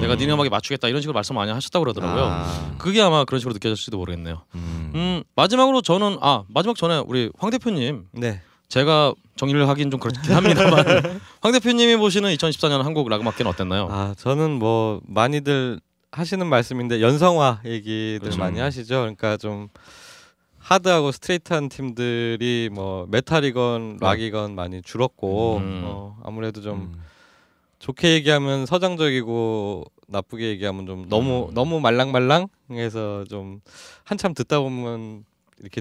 [0.00, 2.24] 내가 니네 음악에 맞추겠다 이런 식으로 말씀 많이 하셨다고 그러더라고요.
[2.24, 4.42] 아, 그게 아마 그런 식으로 느껴졌을지도 모르겠네요.
[4.54, 4.92] 음.
[4.94, 8.40] 음 마지막으로 저는 아 마지막 전에 우리 황 대표님 네.
[8.68, 13.88] 제가 정리를 하긴 좀 그렇긴 합니다만 황 대표님이 보시는 2014년 한국 락 음악계는 어땠나요?
[13.90, 15.80] 아 저는 뭐 많이들
[16.12, 18.38] 하시는 말씀인데 연성화 얘기들 그렇죠.
[18.38, 19.00] 많이 하시죠.
[19.00, 19.68] 그러니까 좀
[20.58, 25.82] 하드하고 스트레이트한 팀들이 뭐 메탈이건 락이건 많이 줄었고 음.
[25.84, 27.02] 어, 아무래도 좀 음.
[27.78, 31.54] 좋게 얘기하면 서정적이고 나쁘게 얘기하면 좀 너무 음.
[31.54, 33.60] 너무 말랑말랑해서 좀
[34.04, 35.24] 한참 듣다 보면
[35.60, 35.80] 이렇게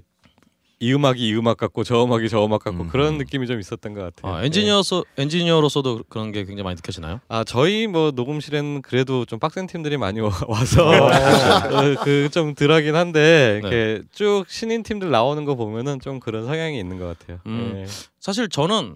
[0.81, 2.87] 이 음악이 이 음악 같고 저 음악이 저 음악 같고 음.
[2.89, 4.33] 그런 느낌이 좀 있었던 것 같아요.
[4.35, 4.47] 아, 네.
[4.47, 7.19] 엔지니어서 엔지니어로서도 그런 게 굉장히 많이 느껴지나요?
[7.27, 10.89] 아 저희 뭐 녹음실에는 그래도 좀 빡센 팀들이 많이 와- 와서
[12.03, 16.97] 그 좀 덜하긴 한데 이렇게 쭉 신인 팀들 나오는 거 보면은 좀 그런 성향이 있는
[16.97, 17.39] 것 같아요.
[17.45, 17.85] 음.
[18.19, 18.95] 사실 저는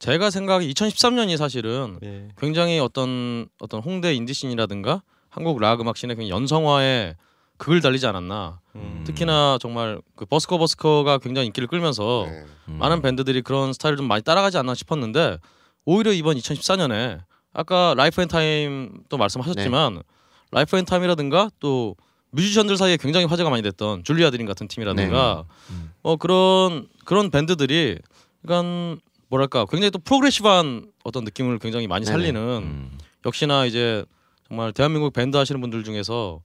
[0.00, 2.08] 제가 생각이 2013년이 사실은 예.
[2.08, 2.28] 예.
[2.38, 7.14] 굉장히 어떤 어떤 홍대 인디씬이라든가 한국 락 음악 scene의 굉장히 연성화에
[7.56, 8.60] 극을 달리지 않았나.
[8.76, 9.04] 음.
[9.06, 12.44] 특히나 정말 그 버스커 버스커가 굉장히 인기를 끌면서 네.
[12.68, 12.78] 음.
[12.78, 15.38] 많은 밴드들이 그런 스타일을 좀 많이 따라가지 않나 싶었는데
[15.84, 17.20] 오히려 이번 2014년에
[17.52, 20.02] 아까 라이프 앤 타임 또 말씀하셨지만
[20.50, 21.94] 라이프 앤 타임이라든가 또
[22.30, 25.92] 뮤지션들 사이에 굉장히 화제가 많이 됐던 줄리아 드림 같은 팀이라든가 음.
[26.02, 27.98] 어 그런 그런 밴드들이
[28.42, 32.04] 그러니까 뭐랄까 굉장히 또 프로그레시브한 어떤 느낌을 굉장히 많이.
[32.04, 32.98] 살리는 음.
[33.24, 34.04] 역시나 이제
[34.48, 36.40] 정말 대한민국 밴드 하시는 분들 중에서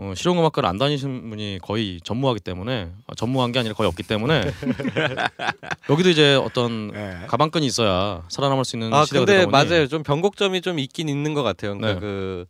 [0.00, 4.40] 어, 실용음악과를 안 다니신 분이 거의 전무하기 때문에 아, 전무한 게 아니라 거의 없기 때문에
[5.90, 7.26] 여기도 이제 어떤 네.
[7.26, 9.86] 가방끈이 있어야 살아남을 수 있는 아 시대가 근데 되다 보니 맞아요.
[9.88, 11.76] 좀 변곡점이 좀 있긴 있는 것 같아요.
[11.76, 12.00] 그러니까 네.
[12.00, 12.46] 그,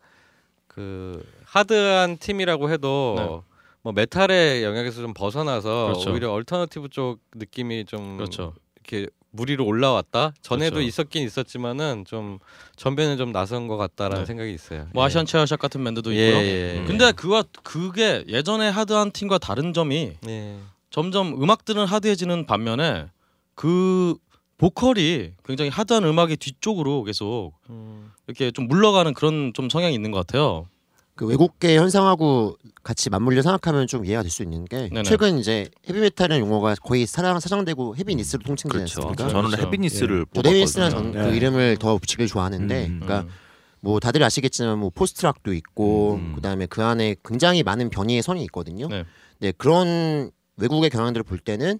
[0.68, 3.56] 그 하드한 팀이라고 해도 네.
[3.82, 6.12] 뭐 메탈의 영역에서 좀 벗어나서 그렇죠.
[6.12, 8.54] 오히려 alternative 쪽 느낌이 좀 그렇죠.
[8.76, 10.32] 이렇게 무리로 올라왔다.
[10.42, 10.88] 전에도 그렇죠.
[10.88, 12.38] 있었긴 있었지만은 좀
[12.76, 14.26] 전변에 좀 나선 것 같다라는 네.
[14.26, 14.88] 생각이 있어요.
[14.92, 15.06] 뭐 예.
[15.06, 16.42] 아시안 체어샷 같은 밴드도 예, 있고요.
[16.42, 16.84] 예, 예.
[16.84, 20.56] 근데 그와 그게 예전에 하드한 팀과 다른 점이 예.
[20.90, 23.06] 점점 음악들은 하드해지는 반면에
[23.54, 24.16] 그
[24.58, 28.12] 보컬이 굉장히 하드한 음악의 뒤쪽으로 계속 음.
[28.26, 30.66] 이렇게 좀 물러가는 그런 좀 성향이 있는 것 같아요.
[31.20, 35.02] 그 외국계 현상하고 같이 맞물려 생각하면 좀 이해가 될 수 있는 게 네네.
[35.02, 39.00] 최근 이제 헤비메탈이라는 용어가 거의 사랑 사장되고 헤비니스로 통칭되지 그렇죠.
[39.08, 39.28] 않습니까?
[39.28, 39.66] 저는 그렇죠.
[39.66, 41.12] 헤비니스를 저도 헤비니스라는 뽑았거든요.
[41.12, 41.36] 전- 그 네.
[41.36, 43.34] 이름을 더 붙이길 좋아하는데, 음, 그러니까 음.
[43.80, 46.32] 뭐 다들 아시겠지만 뭐 post-rock도 있고 음.
[46.36, 48.88] 그다음에 그 안에 굉장히 많은 변이의 선이 있거든요.
[48.88, 49.04] 네.
[49.40, 51.78] 네, 그런 외국의 경향들을 볼 때는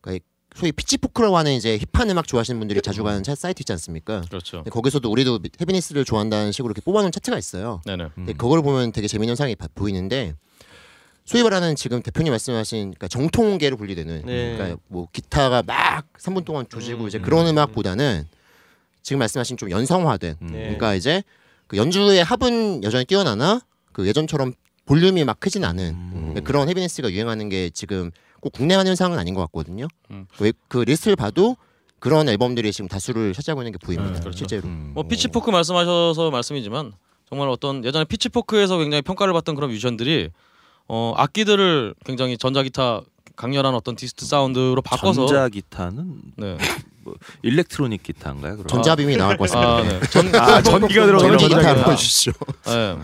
[0.00, 0.24] 그러니까
[0.54, 4.22] 소위 Pitchfork라고 하는 이제 hip한 음악 좋아하시는 분들이 자주 가는 차- 사이트 있지 않습니까?
[4.28, 4.62] 그렇죠.
[4.64, 7.80] 거기서도 우리도 heaviness를 좋아한다는 식으로 이렇게 뽑아놓은 차트가 있어요.
[7.84, 8.04] 네네.
[8.04, 8.10] 음.
[8.14, 10.34] 근데 그걸 보면 되게 재미있는 현상이 바- 보이는데
[11.24, 14.56] 소위 말하는 지금 대표님 말씀하신 그러니까 정통계로 분류되는 네.
[14.56, 17.52] 그러니까 뭐 기타가 막 3분 동안 조지고 음, 이제 음, 그런 음.
[17.52, 18.28] 음악보다는
[19.02, 20.46] 지금 말씀하신 좀 연성화된 음.
[20.48, 20.58] 네.
[20.60, 21.22] 그러니까 이제
[21.66, 23.60] 그 연주의 합은 여전히 뛰어나나
[23.92, 24.52] 그 예전처럼
[24.84, 26.34] 볼륨이 막 크진 않은 음.
[26.44, 28.10] 그런 heaviness가 유행하는 게 지금
[28.44, 29.88] 꼭 국내만 현상은 아닌 것 같거든요.
[30.10, 30.26] 음.
[30.38, 31.56] 왜- 그 리스트를 봐도
[31.98, 34.12] 그런 앨범들이 지금 다수를 차지하고 있는 게 보입니다.
[34.16, 34.36] 네, 그렇죠.
[34.36, 34.64] 실제로.
[34.68, 34.90] 음.
[34.94, 36.92] 뭐 Pitchfork 말씀하셔서 말씀이지만
[37.26, 40.28] 정말 어떤 예전에 Pitchfork에서 굉장히 평가를 받던 그런 뮤지션들이
[40.88, 43.00] 어 악기들을 굉장히 전자기타
[43.34, 46.58] 강렬한 어떤 dist 사운드로 바꿔서 전자 기타는 네.
[47.42, 48.56] electronic 기타인가요?
[48.58, 48.66] 그럼?
[48.66, 49.76] 전자빔이 나올 것 같습니다.
[49.76, 50.00] 아, 네.
[50.10, 51.80] 전, 아 전기가 들어가 전기 기타 전자기타.
[51.80, 52.32] 한번 주시죠.
[52.66, 52.96] 네.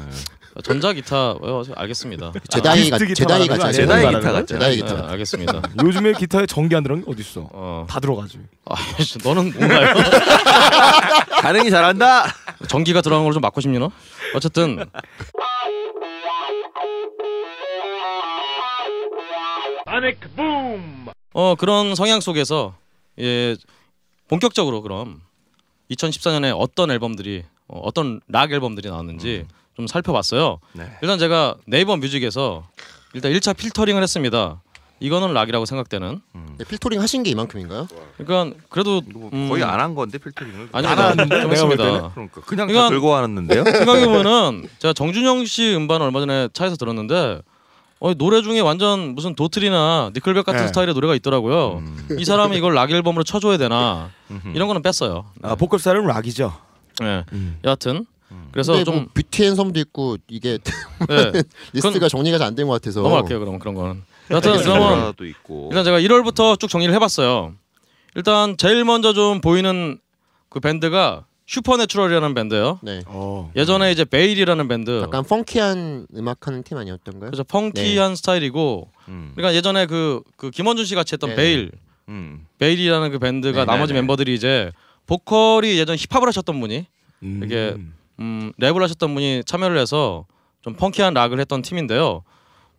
[0.62, 2.32] 전자 기타 어, 알겠습니다.
[2.32, 3.72] dist 기타 Jedi 같이 아니에요?
[3.72, 4.32] Jedi 기타 거?
[4.32, 4.46] 같죠.
[4.46, 5.10] Jedi 네, 기타.
[5.10, 5.62] 알겠습니다.
[5.84, 7.48] 요즘에 기타에 전기 안 들어간 게 어디 있어?
[7.52, 7.86] 어.
[7.88, 8.38] 다 들어가지.
[8.66, 9.94] 아, 씨, 너는 뭔가요?
[11.42, 12.26] 반응이 잘한다.
[12.68, 13.90] 전기가 들어간 걸좀 막고 싶니 너?
[14.34, 14.84] 어쨌든
[21.32, 22.74] 어 그런 성향 속에서
[23.18, 23.56] 예
[24.28, 25.20] 본격적으로 그럼
[25.90, 29.46] 2014년에 어떤 앨범들이 어, 어떤 락 앨범들이 나왔는지
[29.80, 30.58] 좀 살펴봤어요.
[30.74, 30.92] 네.
[31.00, 32.64] 일단 제가 네이버 뮤직에서
[33.14, 34.60] 일단 1차 필터링을 했습니다.
[35.02, 36.20] 이거는 락이라고 생각되는.
[36.58, 37.88] 네, 필터링 하신 게 이만큼인가요?
[38.18, 40.68] 그러니까 그래도 뭐 음, 거의 안 한 건데 필터링을.
[40.72, 41.02] 아닙니다.
[41.06, 41.22] 안 하는데?
[41.22, 41.84] 좀 내가 볼 했습니다.
[41.84, 42.10] 때는?
[42.14, 43.64] 그러니까 그냥 이건- 다 들고 왔는데요.
[43.64, 47.40] 생각해 보면은 제가 정준영 씨 음반을 얼마 전에 차에서 들었는데
[48.00, 50.66] 어, 노래 중에 완전 무슨 Daughtry나 Nickelback 같은 네.
[50.68, 51.78] 스타일의 노래가 있더라고요.
[51.78, 52.08] 음.
[52.18, 54.10] 이 사람이 이걸 락 앨범으로 쳐줘야 되나.
[54.54, 55.24] 이런 거는 뺐어요.
[55.42, 56.54] 아 보컬 스타일은 락이죠.
[57.00, 57.24] 네.
[57.32, 57.58] 음.
[57.64, 58.04] 여하튼
[58.52, 60.58] 그래서 근데 좀뭐 뷰티핸섬도 있고 이게
[61.08, 61.42] 네.
[61.72, 64.02] 리스트가 정리가 잘 안 된 것 같아서 넘어갈게요 그럼 그런 거는.
[64.30, 65.68] 여하튼 그러면 도 있고.
[65.72, 67.54] 일단 제가 1월부터 쭉 정리를 해봤어요.
[68.14, 69.98] 일단 제일 먼저 좀 보이는
[70.48, 72.78] 그 밴드가 슈퍼내추럴이라는 밴드예요.
[72.82, 73.02] 네.
[73.06, 73.50] 어.
[73.56, 75.00] 예전에 이제 베일이라는 밴드.
[75.02, 77.30] 약간 funky한 음악하는 팀 아니었던가요?
[77.30, 79.32] 그래서 funky한 스타일이고 음.
[79.34, 81.36] 그러니까 예전에 그, 그 김원준 씨 같이 했던 네네.
[81.42, 81.70] 베일
[82.08, 82.46] 음.
[82.58, 83.72] 베일이라는 그 밴드가 네네네.
[83.72, 84.70] 나머지 멤버들이 이제
[85.06, 86.86] 보컬이 예전 힙합을 하셨던 분이
[87.24, 87.42] 음.
[87.44, 87.76] 이게
[88.20, 90.26] 음, 랩을 하셨던 분이 참여를 해서
[90.62, 92.22] 좀 펑키한 락을 했던 팀인데요.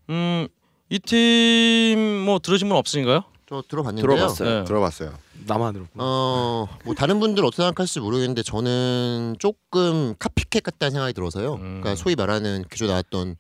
[0.10, 0.48] 음,
[0.90, 3.24] 이 팀 뭐 들으신 분 없으신가요?
[3.50, 4.16] 저 들어봤는데요.
[4.16, 4.60] 들어봤어요.
[4.60, 4.64] 네.
[4.66, 5.14] 들어봤어요.
[5.48, 5.86] 나만 들어.
[5.96, 11.54] 어, 뭐 다른 분들 어떻게 생각할지 모르겠는데 저는 조금 카피캣 같다는 생각이 들어서요.
[11.56, 11.80] 음.
[11.82, 13.36] 그러니까 소위 말하는 기존 나왔던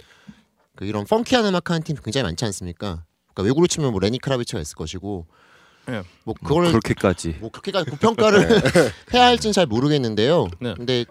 [0.76, 3.04] 그 이런 펑키한 음악 하는 팀 굉장히 많지 않습니까?
[3.34, 5.28] 그러니까 외국으로 치면 뭐 Lenny Kravitz가 있을 것이고,
[5.88, 6.04] 네.
[6.24, 7.38] 뭐뭐 그걸 그렇게까지.
[7.40, 8.40] 뭐 그렇게까지 고평가를
[9.14, 10.48] 해야 할지는 잘 모르겠는데요.
[10.60, 10.74] 네.
[10.76, 11.06] 근데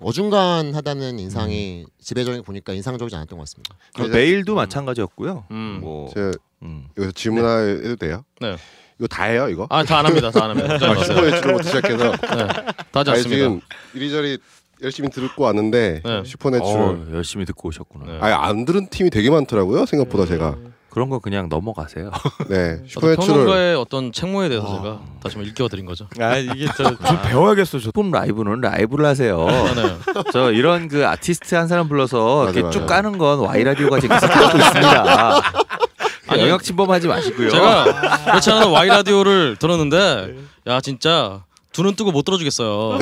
[0.00, 3.74] 어중간하다는 인상이 지배적인 거 보니까 인상적이지 않았던 것 같습니다.
[3.94, 5.44] 그 베일도 마찬가지였고요.
[5.50, 5.78] 음.
[5.80, 6.32] 뭐 제가
[6.62, 6.86] 음.
[6.96, 8.24] 여기서 질문해도 돼요?
[8.40, 8.56] 네.
[8.98, 9.66] 이거 다 해요 이거?
[9.68, 10.30] 아, 다 안 합니다.
[10.30, 10.74] 다 안 합니다.
[10.74, 11.16] 아, 걱정하지 마세요.
[11.16, 12.46] 슈퍼내추럴부터 시작해서 네.
[12.92, 13.36] 다 하지 아니 않습니다.
[13.36, 13.60] 지금
[13.94, 14.38] 이리저리
[14.82, 16.22] 열심히 듣고 왔는데 네.
[16.24, 18.04] 슈퍼내추럴 어, 열심히 듣고 오셨구나.
[18.12, 18.18] 네.
[18.20, 20.56] 아예 안 들은 팀이 되게 많더라고요 생각보다 제가
[20.96, 22.10] 그런 거 그냥 넘어가세요.
[22.48, 26.08] 네 평론가의 어떤 책무에 대해서 제가 다시 한번 일깨워 드린 거죠.
[26.18, 27.78] 아 이게 저좀 배워야겠어.
[27.80, 27.90] 저.
[27.92, 29.46] 품 라이브는 라이브를 하세요.
[29.46, 29.96] 아, 네.
[30.32, 32.94] 저 이런 그 아티스트 한 사람 불러서 맞아, 이렇게 쭉 맞아.
[32.94, 35.42] 까는 건 와이 라디오가 지금 하고 있습니다.
[36.28, 37.50] 아니, 영역 침범하지 마시고요.
[37.50, 40.34] 제가 그렇지 않아도 와이 라디오를 들었는데
[40.66, 42.98] 야 진짜 두 눈 뜨고 못 들어주겠어요.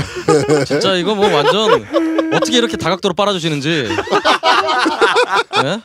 [0.67, 1.87] 진짜 이거 뭐 완전
[2.35, 3.89] 어떻게 이렇게 다각도로 빨아주시는지.
[5.63, 5.81] 네?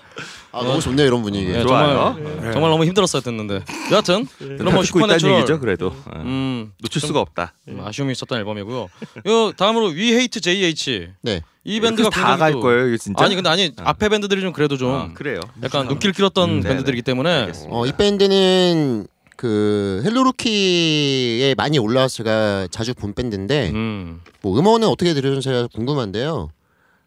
[0.51, 1.51] 아 너무 좋네요 이런 분위기.
[1.51, 1.61] 네.
[1.61, 2.15] 정말,
[2.53, 3.63] 정말 너무 힘들었어야 됐는데.
[3.91, 5.87] 여하튼 그럼 뭐 듣고 있다는 슈퍼내추럴 얘기죠, 그래도.
[5.87, 6.11] 어.
[6.17, 7.53] 음, 놓칠 좀 수가 없다.
[7.67, 8.89] 좀 아쉬움이 있었던 앨범이고요.
[9.27, 11.09] 요 다음으로 We Hate JH.
[11.21, 11.41] 네.
[11.63, 13.23] 이 밴드가 다 갈 또- 거예요, 이거 진짜.
[13.23, 15.39] 아니 근데 아니 앞에 밴드들이 좀 그래도 좀 아, 그래요.
[15.61, 17.51] 약간 눈길 길었던 음, 밴드들이기 때문에.
[17.67, 25.13] 어, 이 밴드는 그 헬로루키에 많이 올라와서 제가 자주 본 밴드인데 음, 뭐 음원은 어떻게
[25.13, 26.49] 들으는지 제가 궁금한데요.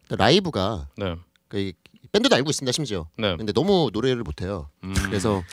[0.09, 1.15] 라이브가 네,
[1.47, 1.73] 그 이-
[2.13, 3.07] 밴드도 알고 있습니다 심지어.
[3.17, 3.35] 네.
[3.35, 4.69] 근데 너무 노래를 못해요.
[4.83, 5.43] 음, 그래서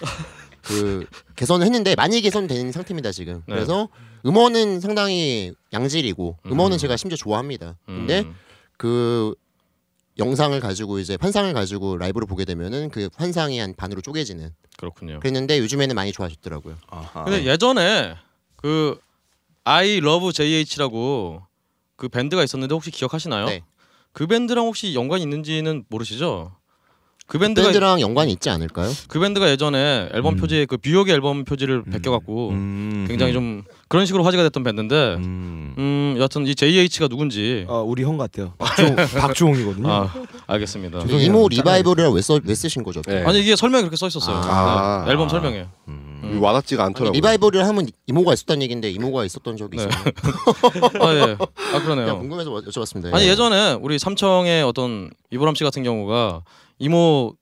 [0.62, 3.37] 그 개선을 했는데 많이 개선된 상태입니다 지금.
[3.46, 3.55] 네.
[3.55, 3.88] 그래서
[4.27, 6.53] 음원은 상당히 양질이고 음.
[6.53, 7.79] 음원은 제가 심지어 좋아합니다.
[7.87, 8.35] 근데 음,
[8.77, 9.35] 그
[10.18, 15.18] 영상을 가지고 이제 환상을 가지고 라이브를 보게 되면은 그 환상이 한 반으로 쪼개지는 그렇군요.
[15.20, 16.77] 그랬는데 요즘에는 많이 좋아하셨더라고요.
[16.88, 17.25] 아하.
[17.25, 18.16] 근데 예전에
[18.57, 19.01] 그
[19.64, 21.42] I Love JH라고
[21.96, 23.46] 그 밴드가 있었는데 혹시 기억하시나요?
[23.46, 23.62] 네.
[24.12, 26.60] 그 밴드랑 혹시 연관이 있는지는 모르시죠?
[27.31, 28.90] 그 밴드가 밴드랑 연관이 있지 않을까요?
[29.07, 30.37] 그 밴드가 예전에 앨범 음.
[30.37, 35.75] 표지에 그 뷰역의 앨범 표지를 베껴갖고 음, 굉장히 좀 그런 식으로 화제가 됐던 밴드인데 음.
[35.79, 38.55] 음 여하튼 이 JH가 누군지 어, 우리 형 같아요.
[38.59, 39.88] 박주홍, 박주홍이거든요.
[39.88, 40.12] 아
[40.49, 40.99] 알겠습니다.
[40.99, 41.03] 음.
[41.03, 41.25] 죄송해요.
[41.25, 41.49] Emo.
[41.49, 43.01] 리바이벌이라고 왜, 써, 왜 쓰신 거죠?
[43.03, 43.23] 네.
[43.25, 44.40] 아니 이게 설명이 그렇게 써 있었어요.
[44.45, 45.05] 아.
[45.07, 45.69] 네, 앨범 설명에.
[45.87, 46.38] 음.
[46.43, 47.12] 와닿지가 아니, 않더라고요.
[47.12, 49.85] 리바이벌을 하면 emo가 있었다는 얘기인데 emo가 있었던 적이 네.
[49.85, 50.03] 있어요.
[51.01, 51.37] 아 예.
[51.75, 52.19] 아 그러네요.
[52.19, 53.14] 궁금해서 여쭤봤습니다.
[53.14, 53.29] 아니 예.
[53.29, 56.43] 예전에 우리 삼청의 어떤 이보람 씨 같은 경우가
[56.81, 57.35] 이모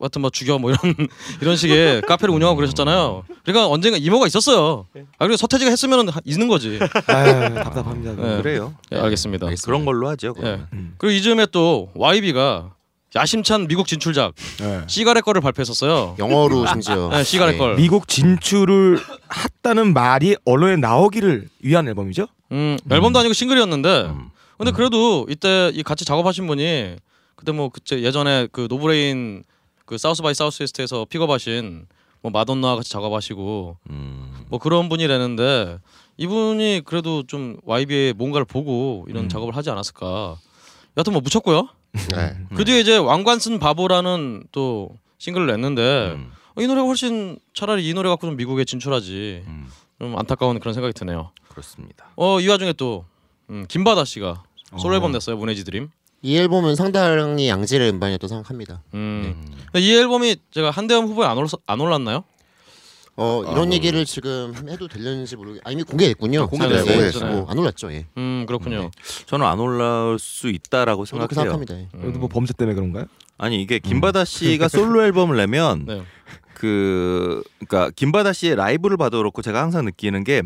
[0.00, 0.94] 같은 뭐 죽여 뭐 이런
[1.40, 3.24] 이런 식의 카페를 운영하고 그러셨잖아요.
[3.44, 4.86] 그러니까 언젠가 이모가 있었어요.
[5.18, 6.78] 아 그리고 서태지가 했으면 있는 거지.
[7.08, 8.12] 아유, 답답합니다.
[8.14, 8.42] 네.
[8.42, 8.74] 그래요.
[8.92, 9.46] 예, 알겠습니다.
[9.46, 9.66] 알겠습니다.
[9.66, 10.34] 그런 걸로 하죠.
[10.38, 10.40] 예.
[10.40, 10.68] 그러면.
[10.72, 10.94] 음.
[10.98, 12.72] 그리고 이즈음에 또 YB가
[13.14, 14.82] 야심찬 미국 진출작 네.
[14.86, 16.16] 시가렛 거를 발표했었어요.
[16.18, 17.58] 영어로 심지어 네, 시가렛 예.
[17.58, 17.76] 걸.
[17.76, 18.98] 미국 진출을
[19.34, 22.26] 했다는 말이 언론에 나오기를 위한 앨범이죠?
[22.52, 24.28] 음, 앨범도 아니고 싱글이었는데 음.
[24.58, 26.96] 근데 그래도 이때 이 같이 작업하신 분이
[27.36, 29.44] 그때 뭐 그때 예전에 그 노브레인
[29.84, 31.86] 그 South by Southwest에서 픽업하신
[32.22, 34.44] 뭐 마돈나와 같이 작업하시고 음.
[34.48, 35.78] 뭐 그런 분이라는데
[36.16, 39.28] 이분이 그래도 좀 YB의 뭔가를 보고 이런 음.
[39.28, 40.36] 작업을 하지 않았을까.
[40.96, 41.68] 여하튼 뭐 묻혔고요.
[42.14, 42.36] 네.
[42.54, 46.32] 그 뒤에 이제 왕관 쓴 바보라는 또 싱글을 냈는데 음.
[46.56, 49.44] 어, 이 노래가 훨씬 차라리 이 노래 갖고 좀 미국에 진출하지.
[49.46, 49.68] 음.
[50.00, 51.30] 좀 안타까운 그런 생각이 드네요.
[51.48, 52.06] 그렇습니다.
[52.16, 53.04] 어이 와중에 또
[53.48, 54.42] 음, 김바다 씨가
[54.78, 54.96] 솔로 어.
[54.96, 55.36] 앨범 냈어요.
[55.36, 55.88] 문해지 드림.
[56.26, 58.82] 이 앨범은 상당히 양질의 음반이었다고 생각합니다.
[58.94, 59.36] 음.
[59.36, 59.80] 음.
[59.80, 62.24] 이 앨범이 제가 한대암 후보에 안, 올랐, 안 올랐나요?
[63.14, 65.60] 어 이런 아, 얘기를 지금 해도 되려는지 모르겠.
[65.64, 66.42] 아 이미 공개됐군요.
[66.42, 67.36] 아, 공개됐- 예, 공개됐잖아요.
[67.36, 67.92] 뭐, 안 올랐죠.
[67.92, 68.06] 예.
[68.18, 68.90] 음 그렇군요.
[69.26, 71.28] 저는 안 올라올 수 있다라고 생각해요.
[71.34, 71.76] 생각합니다.
[71.78, 71.88] 예.
[71.94, 72.00] 음.
[72.00, 73.06] 그래도 뭐 범죄 때문에 그런가요?
[73.38, 74.66] 아니 이게 김바다 씨가
[74.98, 76.02] 솔로 앨범을 내면 네.
[76.54, 80.42] 그 그러니까 김바다 씨의 라이브를 봐도 그렇고 제가 항상 느끼는 게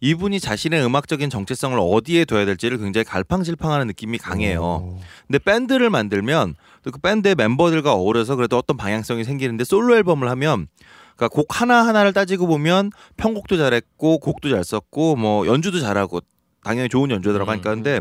[0.00, 4.62] 이분이 자신의 음악적인 정체성을 어디에 둬야 될지를 굉장히 갈팡질팡하는 느낌이 강해요.
[4.62, 5.00] 어.
[5.26, 10.68] 근데 밴드를 만들면 또 그 밴드의 멤버들과 어우러서 그래도 어떤 방향성이 생기는데 솔로 앨범을 하면
[11.16, 16.20] 그러니까 곡 하나 하나를 따지고 보면 편곡도 잘했고 곡도 잘 썼고 뭐 연주도 잘하고
[16.62, 17.82] 당연히 좋은 연주 들어가니까 음.
[17.82, 18.00] 근데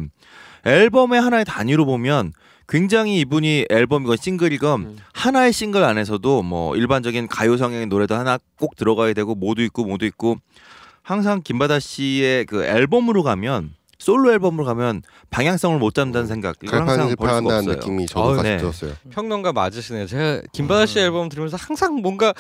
[0.66, 2.34] 앨범의 하나의 단위로 보면
[2.68, 4.98] 굉장히 이분이 앨범이건 싱글이건 음.
[5.14, 10.06] 하나의 싱글 안에서도 뭐 일반적인 가요 성향의 노래도 하나 꼭 들어가야 되고 모두 있고 모두
[10.06, 10.38] 있고
[11.06, 17.16] 항상 김바다 씨의 그 앨범으로 가면 솔로 앨범으로 가면 방향성을 못 잡는다는 생각 이걸 항상
[17.16, 17.62] 버릴 수가 없어요.
[17.76, 18.58] 느낌이 저도 어, 같이 네.
[18.58, 18.94] 들었어요.
[19.12, 20.08] 평론가 맞으시네요.
[20.08, 21.04] 제가 김바다 씨 음.
[21.06, 22.34] 앨범 들으면서 항상 뭔가 어.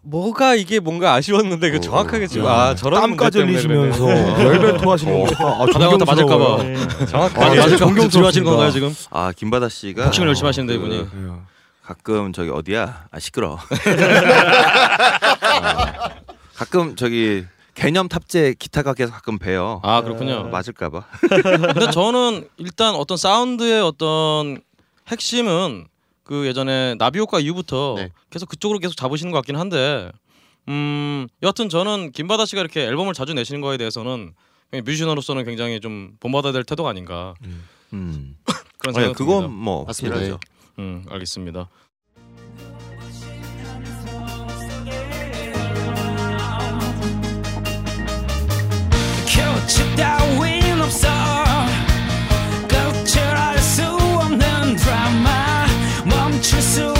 [0.00, 1.80] 뭐가 이게 뭔가 아쉬웠는데 그 어.
[1.80, 4.44] 정확하게 지금 야, 아 저런 땀까지 흘리시면서 그러네.
[4.44, 6.56] 열변 토 하시는 거 보니까 아, 바다가 다 맞을까봐.
[6.56, 7.06] 존경스러워요.
[7.06, 8.08] 정확하게 아, 아, 맞을 존경스럽습니다.
[8.08, 8.94] 지루하신 건가요 지금?
[9.10, 10.96] 아 김바다 씨가 복싱을 열심히 하시는데 그 이분이.
[11.00, 11.32] 예.
[11.84, 13.08] 가끔 저기 어디야?
[13.10, 13.58] 아 시끄러.
[16.56, 17.44] 가끔 저기
[17.80, 19.80] 개념 탑재 기타 가게에서 가끔 봬요.
[19.82, 20.48] 아 그렇군요.
[20.50, 21.02] 맞을까봐.
[21.74, 24.60] 근데 저는 일단 어떤 사운드의 어떤
[25.08, 25.86] 핵심은
[26.22, 28.10] 그 예전에 나비효과 이후부터 네.
[28.28, 30.12] 계속 그쪽으로 계속 잡으시는 것 같긴 한데
[30.68, 34.34] 음 여하튼 저는 김바다 씨가 이렇게 앨범을 자주 내시는 거에 대해서는
[34.84, 37.34] 뮤지션으로서는 굉장히 좀 본받아야 될 태도가 아닌가
[37.94, 38.36] 음.
[38.78, 39.62] 그런 아니, 생각이 그건 듭니다.
[39.64, 40.16] 뭐 맞습니다.
[40.16, 40.40] 확실하죠.
[40.78, 41.68] 음 알겠습니다.
[56.04, 56.99] 멈출 수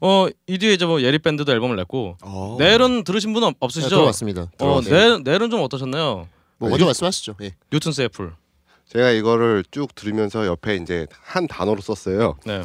[0.00, 2.56] 어 이 뒤에 이제 뭐 예리 밴드도 앨범을 냈고 어.
[2.58, 3.88] 넬은 들으신 분 없- 네, 없으시죠?
[3.96, 4.42] 들어봤습니다.
[4.42, 4.94] 어 들어봤어요.
[4.94, 6.28] 넬, 넬은 좀 어떠셨나요?
[6.58, 7.34] 뭐 먼저 말씀하시죠.
[7.42, 7.54] 예.
[7.72, 8.32] 뉴튼 세플.
[8.86, 12.36] 제가 이거를 쭉 들으면서 옆에 이제 한 단어로 썼어요.
[12.46, 12.64] 네.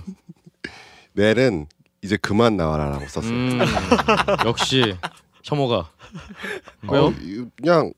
[1.14, 1.68] 넬은
[2.02, 3.32] 이제 그만 나와라라고 썼어요.
[3.32, 3.60] 음,
[4.46, 4.96] 역시
[5.44, 5.90] 혐오가
[6.90, 7.06] 왜요?
[7.08, 7.94] 어, 이- 그냥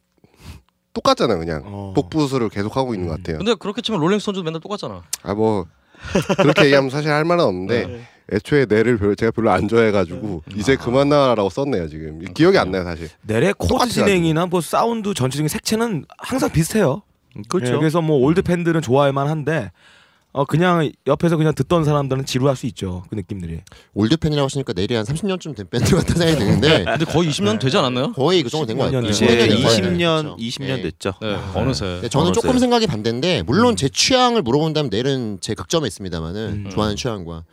[0.93, 1.93] 똑같잖아요, 그냥 어.
[1.95, 3.37] 복부수를 계속 하고 있는 것 같아요.
[3.37, 5.03] 근데 그렇게 치면 롤링스톤즈도 맨날 똑같잖아.
[5.23, 5.65] 아 뭐
[6.37, 8.07] 그렇게 얘기하면 사실 할 말은 없는데 네.
[8.31, 12.83] 애초에 넬을 별로 제가 별로 안 좋아해가지고 이제 그만 나와라고 썼네요 지금 기억이 안 나요
[12.83, 13.09] 사실.
[13.57, 17.03] 코드 똑같이 진행이나 뭐 사운드 전체적인 색채는 항상 비슷해요.
[17.49, 17.73] 그렇죠.
[17.73, 19.71] 예, 그래서 뭐 old 팬들은 좋아할 만 한데
[20.31, 23.03] 어 그냥 옆에서 그냥 듣던 사람들은 지루할 수 있죠.
[23.09, 23.61] 그 느낌들이.
[23.93, 27.77] old 팬이라고 하시니까 넬이 한 30년쯤 된 밴드 같은 생각이 드는데 근데 거의 20년 되지
[27.77, 28.11] 않았나요?
[28.13, 29.01] 거의 그 정도 된것 같아요.
[29.01, 29.67] 10년 이제 10년 된 거예요.
[29.69, 30.35] 20년 그렇죠.
[30.37, 30.81] 20년 예.
[30.81, 31.13] 됐죠.
[31.21, 31.99] 네, 어느새.
[32.01, 32.41] 네, 저는 어느새.
[32.41, 36.69] 조금 생각이 반대인데 물론 제 취향을 물어본다면 넬은 제 극점에 있습니다만은 음.
[36.69, 37.43] 좋아하는 취향과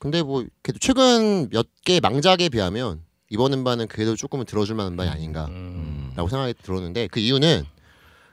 [0.00, 5.08] 근데 뭐 그래도 최근 몇 개 망작에 비하면 이번 음반은 그래도 조금은 들어줄 만한 음반이
[5.10, 6.12] 아닌가라고 음.
[6.16, 7.64] 생각이 들었는데 그 이유는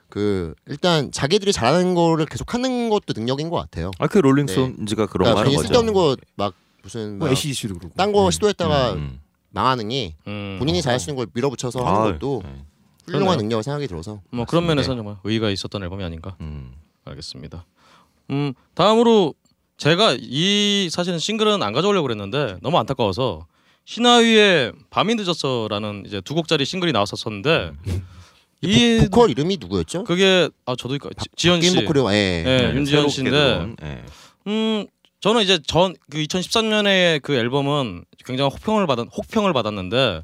[0.08, 3.90] 그 일단 자기들이 잘하는 거를 계속 하는 것도 능력인 것 같아요.
[3.98, 5.62] 아 그 롤링스톤즈가 그런 그러니까 거 거죠.
[5.62, 7.94] 쓸데없는 거 막 무슨 뭐막 ACDC도 그렇고.
[7.96, 9.20] 딴거 시도했다가 음.
[9.50, 10.56] 망하느니 음.
[10.58, 12.50] 본인이 잘할 수 있는 걸 밀어붙여서 아, 하는 것도 네.
[13.06, 13.36] 훌륭한 그러네요.
[13.42, 16.36] 능력을 생각이 들어서 뭐 그런 면에서 정말 의의가 있었던 앨범이 아닌가.
[16.40, 16.72] 음.
[17.04, 17.66] 알겠습니다.
[18.30, 19.34] 음 다음으로
[19.78, 23.46] 제가 이 사실은 싱글은 안 가져오려고 그랬는데 너무 안타까워서
[23.84, 27.72] 신하위의 밤이 늦었어라는 이제 두 곡짜리 싱글이 나왔었었는데
[28.62, 30.04] 이이 보, 컬 이름이 누구였죠?
[30.04, 31.74] 그게 아 저도 지- 지현 씨.
[31.84, 32.44] 보컬이 예.
[32.46, 34.02] 예, 윤지현 새롭게 씨인데 들어온, 예.
[34.48, 34.86] 음
[35.20, 40.22] 저는 이제 전 그 2013년에 그 앨범은 굉장히 혹평을 받은 혹평을 받았는데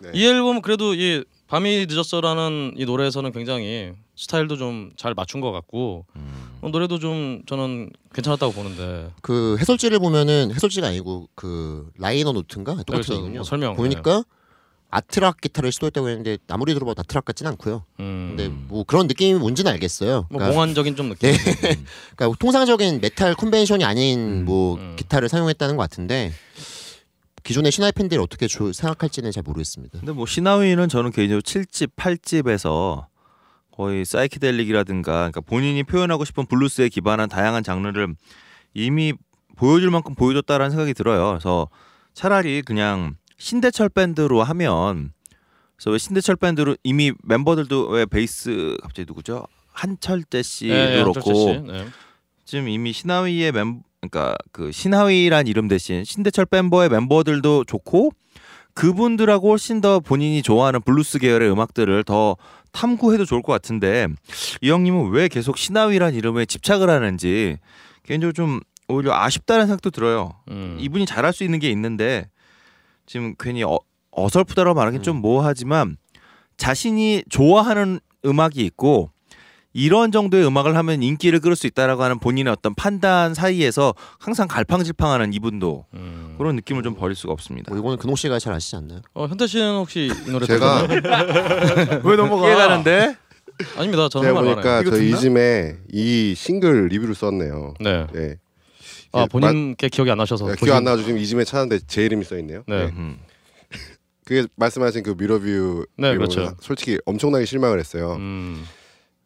[0.00, 0.10] 네.
[0.14, 6.04] 이 앨범은 그래도 이 밤이 늦었어라는 이 노래에서는 굉장히 스타일도 좀 잘 맞춘 것 같고
[6.16, 6.49] 음.
[6.62, 12.92] 어, 노래도 좀 저는 괜찮았다고 보는데 그 해설지를 보면은 해설지가 아니고 그 liner note인가 똑같은
[12.94, 13.34] 그래서 거군요.
[13.36, 14.24] 뭐 설명 보니까
[14.92, 17.84] art rock 기타를 시도했다고 했는데 아무리 들어봐도 art rock 같진 않고요.
[17.98, 18.04] 네.
[18.04, 20.26] 음, 근데 뭐 그런 느낌이 뭔지는 알겠어요.
[20.30, 21.30] 뭐 그러니까, 몽환적인 좀 느낌.
[21.30, 21.38] 네.
[22.16, 24.96] 그러니까 통상적인 메탈 convention이 아닌 뭐 음.
[24.96, 26.32] 기타를 사용했다는 것 같은데
[27.44, 30.00] 기존의 시나위의 팬들이 어떻게 조- 생각할지는 잘 모르겠습니다.
[30.00, 33.06] 근데 뭐 시나위는 저는 개인적으로 7집, 8집에서
[33.80, 38.14] 거의 psychedelic이라든가 그러니까 본인이 표현하고 싶은 블루스에 기반한 다양한 장르를
[38.74, 39.14] 이미
[39.56, 41.28] 보여줄 만큼 보여줬다라는 생각이 들어요.
[41.30, 41.66] 그래서
[42.12, 45.12] 차라리 그냥 신대철 밴드로 하면
[45.76, 49.46] 그래서 왜 신대철 밴드로 이미 멤버들도 왜 베이스 갑자기 누구죠?
[49.72, 51.72] 한철재 씨도 네, 그렇고 한철재 씨.
[51.72, 51.86] 네.
[52.44, 58.12] 지금 이미 시나위의 멤 그러니까 그 시나위란 이름 대신 신대철 멤버의 멤버들도 좋고
[58.74, 62.36] 그분들하고 훨씬 더 본인이 좋아하는 블루스 계열의 음악들을 더
[62.72, 64.08] 탐구해도 좋을 것 같은데
[64.60, 67.58] 이 형님은 왜 계속 신하위란 이름에 집착을 하는지
[68.04, 70.32] 개인적으로 좀 오히려 아쉽다는 생각도 들어요.
[70.50, 70.76] 음.
[70.80, 72.28] 이분이 잘할 수 있는 게 있는데
[73.06, 73.78] 지금 괜히 어,
[74.10, 75.96] 어설프다라고 말하기 좀 뭐하지만
[76.56, 79.10] 자신이 좋아하는 음악이 있고
[79.72, 85.32] 이런 정도의 음악을 하면 인기를 끌을 수 있다라고 하는 본인의 어떤 판단 사이에서 항상 갈팡질팡하는
[85.32, 86.34] 이분도 음.
[86.38, 87.70] 그런 느낌을 좀 버릴 수가 없습니다.
[87.70, 89.00] 뭐 이거는 근홍 씨가 잘 아시지 않나요?
[89.14, 90.88] 어, 현태 씨는 혹시 이 노래 제가?
[92.04, 92.48] 왜 넘어가?
[92.48, 93.16] 이해가는데
[93.76, 94.08] 아닙니다.
[94.08, 95.00] 저는 제가 할말 보니까 저?
[95.00, 97.74] 이즘에 이 싱글 리뷰를 썼네요.
[97.80, 98.06] 네.
[98.12, 98.36] 네.
[99.12, 102.04] 아 예, 본인께 기억이 안 나셔서 마- 보신- 기억 안 나가지고 지금 이즘에 찾았는데 제
[102.04, 102.62] 이름이 써 있네요.
[102.66, 102.86] 네.
[102.86, 103.18] 음.
[104.24, 106.46] 그게 말씀하신 그 미러뷰 네, 그렇죠.
[106.46, 108.14] 사- 솔직히 엄청나게 실망을 했어요.
[108.18, 108.64] 음.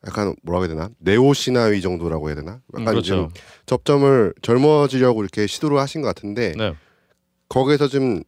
[0.06, 2.60] 약간 뭐라고 해야 되나 네오 시나위 정도라고 해야 되나?
[2.74, 3.14] 음, 약간 그렇죠.
[3.14, 3.28] 좀
[3.66, 6.74] 접점을 젊어지려고 이렇게 시도를 하신 것 같은데 네.
[7.48, 8.22] 거기서 좀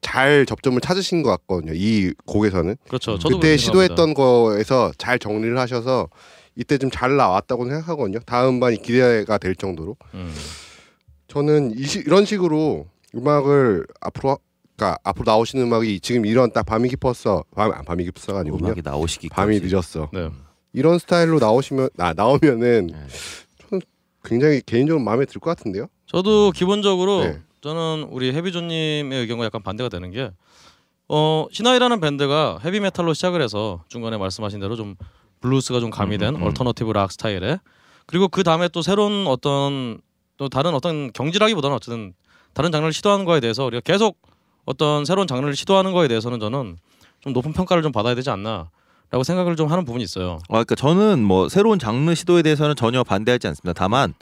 [0.00, 1.72] 잘 접점을 찾으신 것 같거든요.
[1.74, 3.18] 이 곡에서는 그렇죠.
[3.18, 6.08] 저도 그때 시도했던 거에서 잘 정리를 하셔서
[6.56, 8.18] 이때 좀 잘 나왔다고 생각하거든요.
[8.26, 9.96] 다음 반이 기대가 될 정도로.
[10.14, 10.34] 음.
[11.28, 14.38] 저는 이 시, 이런 식으로 음악을 앞으로
[14.76, 18.64] 그러니까 앞으로 나오시는 음악이 지금 이런 딱 밤이 깊었어 밤 아, 밤이 깊었어가 아니군요.
[18.66, 20.10] 음악이 나오시기까지 밤이 늦었어.
[20.12, 20.30] 네.
[20.72, 23.06] 이런 스타일로 나오시면 나 나오면은 네.
[23.70, 23.82] 저는
[24.24, 25.86] 굉장히 개인적으로 마음에 들 것 같은데요.
[26.06, 27.40] 저도 기본적으로 네.
[27.60, 30.30] 저는 우리 헤비존님의 의견과 약간 반대가 되는 게
[31.08, 34.94] 어, 시나이라는 밴드가 헤비 메탈로 시작을 해서 중간에 말씀하신 대로 좀
[35.40, 36.46] 블루스가 좀 가미된 음, 음.
[36.46, 37.58] alternative rock 스타일에
[38.06, 40.00] 그리고 그 다음에 또 새로운 어떤
[40.36, 42.14] 또 다른 어떤 경지라기보다는 어쨌든
[42.54, 44.18] 다른 장르를 시도하는 거에 대해서 우리가 계속
[44.64, 46.76] 어떤 새로운 장르를 시도하는 거에 대해서는 저는
[47.20, 48.70] 좀 높은 평가를 좀 받아야 되지 않나
[49.10, 50.38] 라고 생각을 좀 하는 부분이 있어요.
[50.48, 53.72] 아, 그러니까 저는 뭐 새로운 장르 시도에 대해서는 전혀 반대하지 않습니다.
[53.72, 54.14] 다만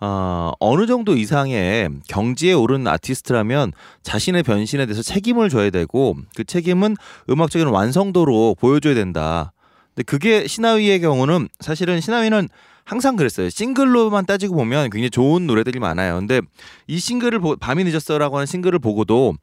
[0.00, 6.96] 어, 어느 정도 이상의 경지에 오른 아티스트라면 자신의 변신에 대해서 책임을 져야 되고 그 책임은
[7.30, 9.52] 음악적인 완성도로 보여줘야 된다.
[9.94, 12.48] 근데 그게 신하위의 경우는 사실은 신하위는
[12.84, 13.48] 항상 그랬어요.
[13.48, 16.16] 싱글로만 따지고 보면 굉장히 좋은 노래들이 많아요.
[16.16, 16.40] 근데
[16.88, 19.34] 이 싱글을 보, 밤이 늦었어라고 하는 싱글을 보고도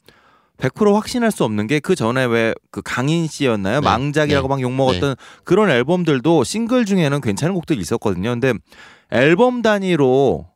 [0.59, 3.79] 100% 확신할 수 없는 게 그 전에 왜 그 강인 씨였나요?
[3.79, 3.85] 네.
[3.85, 4.53] 망작이라고 네.
[4.53, 8.29] 막 욕 먹었던 그런 앨범들도 싱글 중에는 괜찮은 곡들이 있었거든요.
[8.31, 8.53] 근데
[9.11, 10.47] 앨범 단위로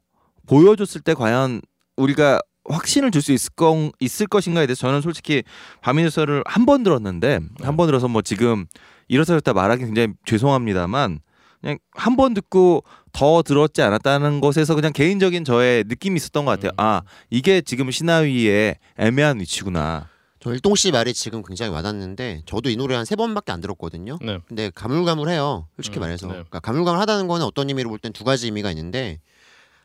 [0.48, 1.62] 보여줬을 때 과연
[1.98, 2.40] 우리가
[2.70, 5.44] 확신을 줄 수 있을 건 있을 것인가에 대해서 저는 솔직히
[5.82, 8.66] 밤이늘서를 한 번 들었는데 한 번 들어서 뭐 지금
[9.08, 11.20] 이렇다 저렇다 말하기 굉장히 죄송합니다만
[11.64, 16.72] 그냥 한 번 듣고 더 들었지 않았다는 것에서 그냥 개인적인 저의 느낌이 있었던 것 같아요.
[16.78, 20.10] 아 이게 지금 신하위의 애매한 위치구나.
[20.42, 24.18] 저 일동 씨 말이 지금 굉장히 와닿는데 저도 이 노래 한 세 번밖에 안 들었거든요.
[24.22, 24.40] 네.
[24.46, 25.68] 근데 가물가물해요.
[25.78, 26.28] 솔직히 음, 말해서.
[26.28, 26.34] 네.
[26.34, 29.22] 그러니까 가물가물하다는 거는 어떤 의미로 볼 땐 두 가지 의미가 있는데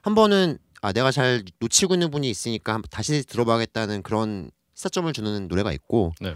[0.03, 5.73] 한 번은 아 내가 잘 놓치고 있는 분이 있으니까 다시 들어봐야겠다는 그런 시사점을 주는 노래가
[5.73, 6.35] 있고 네.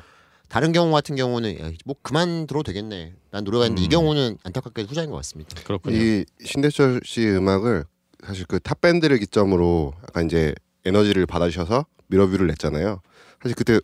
[0.52, 3.14] 다른 경우 같은 경우는 야, 뭐 그만 들어도 되겠네.
[3.30, 3.88] 난 노래가 있는데 이 음.
[3.88, 5.56] 경우는 안타깝게 후자인 것 같습니다.
[5.64, 5.96] 그렇군요.
[5.96, 7.84] 이 신대철 씨 음악을
[8.26, 13.00] 사실 그 탑 밴드를 기점으로 약간 이제 에너지를 받아주셔서 미러뷰를 냈잖아요.
[13.42, 13.80] 사실 그때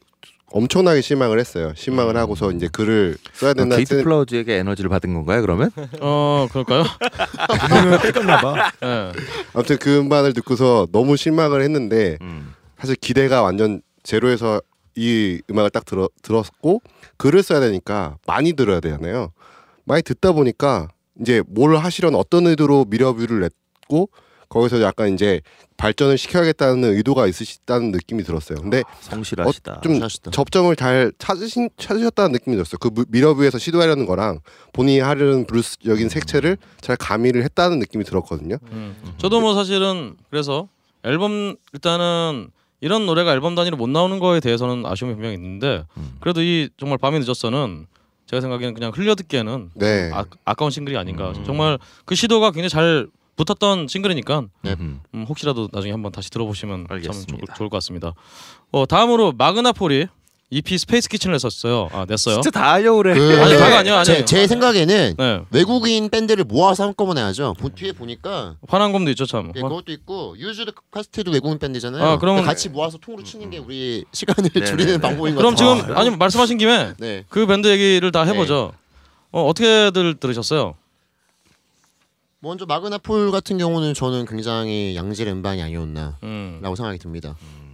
[0.51, 1.73] 엄청나게 실망을 했어요.
[1.75, 2.21] 실망을 음.
[2.21, 3.77] 하고서 이제 글을 써야 어, 된다.
[3.77, 5.41] 게이트 플라워즈에게 에너지를 받은 건가요?
[5.41, 5.71] 그러면?
[6.03, 6.85] 어 그럴까요?
[7.63, 8.73] 그거는 뺏겼나 봐.
[8.83, 9.13] 네.
[9.55, 12.55] 아무튼 그 음반을 듣고서 너무 실망을 했는데 음.
[12.79, 14.61] 사실 기대가 완전 제로에서
[14.99, 16.83] 이 음악을 딱 들어, 들었고
[17.17, 19.33] 글을 써야 되니까 많이 들어야 되잖아요.
[19.85, 20.89] 많이 듣다 보니까
[21.21, 24.11] 이제 뭘 하시려는 어떤 의도로 미러뷰를 냈고
[24.49, 25.41] 거기서 약간 이제
[25.77, 28.59] 발전을 시켜야겠다는 의도가 있으시다는 느낌이 들었어요.
[28.61, 29.83] 근데 성실하시다.
[29.83, 30.31] 좀 하시다.
[30.31, 32.79] 접점을 잘 찾으신 찾으셨다는 느낌이 들었어요.
[32.81, 34.41] 그 무- 미러뷰에서 시도하려는 거랑
[34.73, 38.57] 본인이 하려는 브루스적인 색채를 잘 가미를 했다는 느낌이 들었거든요.
[38.73, 38.97] 음.
[39.19, 40.69] 저도 뭐 사실은 그래서
[41.05, 42.49] 앨범 일단은
[42.81, 46.17] 이런 노래가 앨범 단위로 못 나오는 거에 대해서는 아쉬움이 분명히 있는데 음.
[46.21, 47.87] 그래도 이 정말 밤이 늦었어는
[48.27, 50.11] 제가 생각에는 그냥 흘려듣기에는 네.
[50.13, 51.45] 아, 아까운 싱글이 아닌가 음.
[51.45, 55.01] 정말 그 시도가 굉장히 잘 붙었던 싱글이니까 음.
[55.15, 57.47] 음, 혹시라도 나중에 한번 다시 들어보시면 참 알겠습니다.
[57.55, 58.13] 좋, 좋을 것 같습니다.
[58.73, 60.07] 어, 다음으로 마그나폴이
[60.51, 61.91] EP Space Kitchen을 냈었어요.
[61.93, 62.37] 아 냈어요.
[62.37, 63.13] 진짜 다 하려고 그래.
[63.15, 64.05] 그 아니, 다가 아니야, 아니.
[64.07, 65.41] 제, 제 생각에는 네.
[65.51, 67.55] 외국인 밴드를 모아서 한꺼번에 하죠.
[67.59, 69.53] 보- 뒤에 보니까 화난곰도 있죠 참.
[69.57, 72.03] 예, 그것도 있고 Used Cassettes도 외국인 밴드잖아요.
[72.03, 74.65] 아, 그러면- 같이 모아서 통으로 치는 게 우리 시간을 네네.
[74.67, 75.77] 줄이는 방법인 것 그럼 같아요.
[75.83, 77.25] 지금 아니 말씀하신 김에 네.
[77.29, 78.73] 그 밴드 얘기를 다 해보죠.
[79.31, 80.77] 어, 어떻게들 들으셨어요?
[82.41, 87.37] 먼저 마그나폴 같은 경우는 저는 굉장히 양질 음반이 아니었나라고 음, 생각이 듭니다.
[87.43, 87.68] 음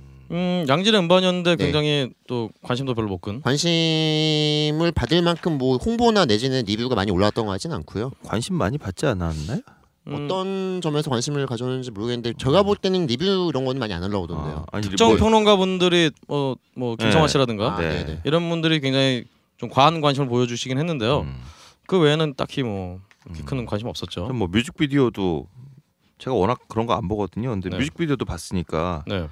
[0.69, 1.65] 양질의 음반이었는데 네.
[1.65, 3.41] 굉장히 또 관심도 별로 못 끈.
[3.43, 8.13] 관심을 받을 만큼 뭐 홍보나 내지는 리뷰가 많이 올라왔던 것 같지는 않고요.
[8.25, 9.61] 관심 많이 받지 않았나요?
[10.07, 14.65] 음, 어떤 점에서 관심을 가졌는지 모르겠는데 제가 볼 때는 리뷰 이런 거는 많이 안 올라오던데요.
[14.71, 17.33] 아, 아니 특정 뭐, 평론가 분들이 뭐, 뭐 김성화 네.
[17.33, 17.89] 씨라든가 아, 네.
[17.89, 18.05] 네.
[18.05, 18.21] 네.
[18.25, 19.25] 이런 분들이 굉장히
[19.57, 21.21] 좀 과한 관심을 보여주시긴 했는데요.
[21.21, 21.41] 음.
[21.87, 24.27] 그 외에는 딱히 뭐 그렇게 큰 관심 없었죠.
[24.29, 25.47] 뭐 뮤직비디오도
[26.19, 27.51] 제가 워낙 그런 거 안 보거든요.
[27.51, 27.77] 근데 네.
[27.79, 29.27] 뮤직비디오도 봤으니까 네.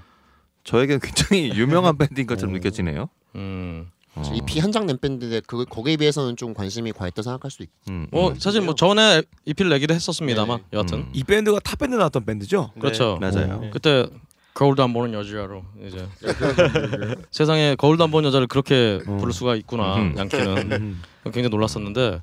[0.64, 3.08] 저에게는 굉장히 유명한 밴드인 것처럼 느껴지네요.
[3.36, 3.90] 음.
[4.14, 4.22] 어.
[4.34, 7.70] EP 한장 낸 밴드인데 그 거기에 비해서는 좀 관심이 과했다 생각할 수 있.
[7.88, 8.38] 음, 뭐 음.
[8.38, 10.64] 사실 뭐 전에 EP를 내기도 했었습니다만 네.
[10.74, 11.10] 여하튼 음.
[11.14, 12.72] 이 밴드가 탑 밴드 나왔던 밴드죠.
[12.78, 13.16] 그렇죠.
[13.20, 13.54] 맞아요.
[13.64, 13.70] 어.
[13.72, 14.06] 그때
[14.52, 16.06] 거울도 안 보는 여자로 이제
[17.30, 19.16] 세상에 거울도 안 보는 여자를 그렇게 어.
[19.16, 20.14] 부를 수가 있구나 음.
[20.18, 21.02] 양키는 음.
[21.24, 22.20] 굉장히 놀랐었는데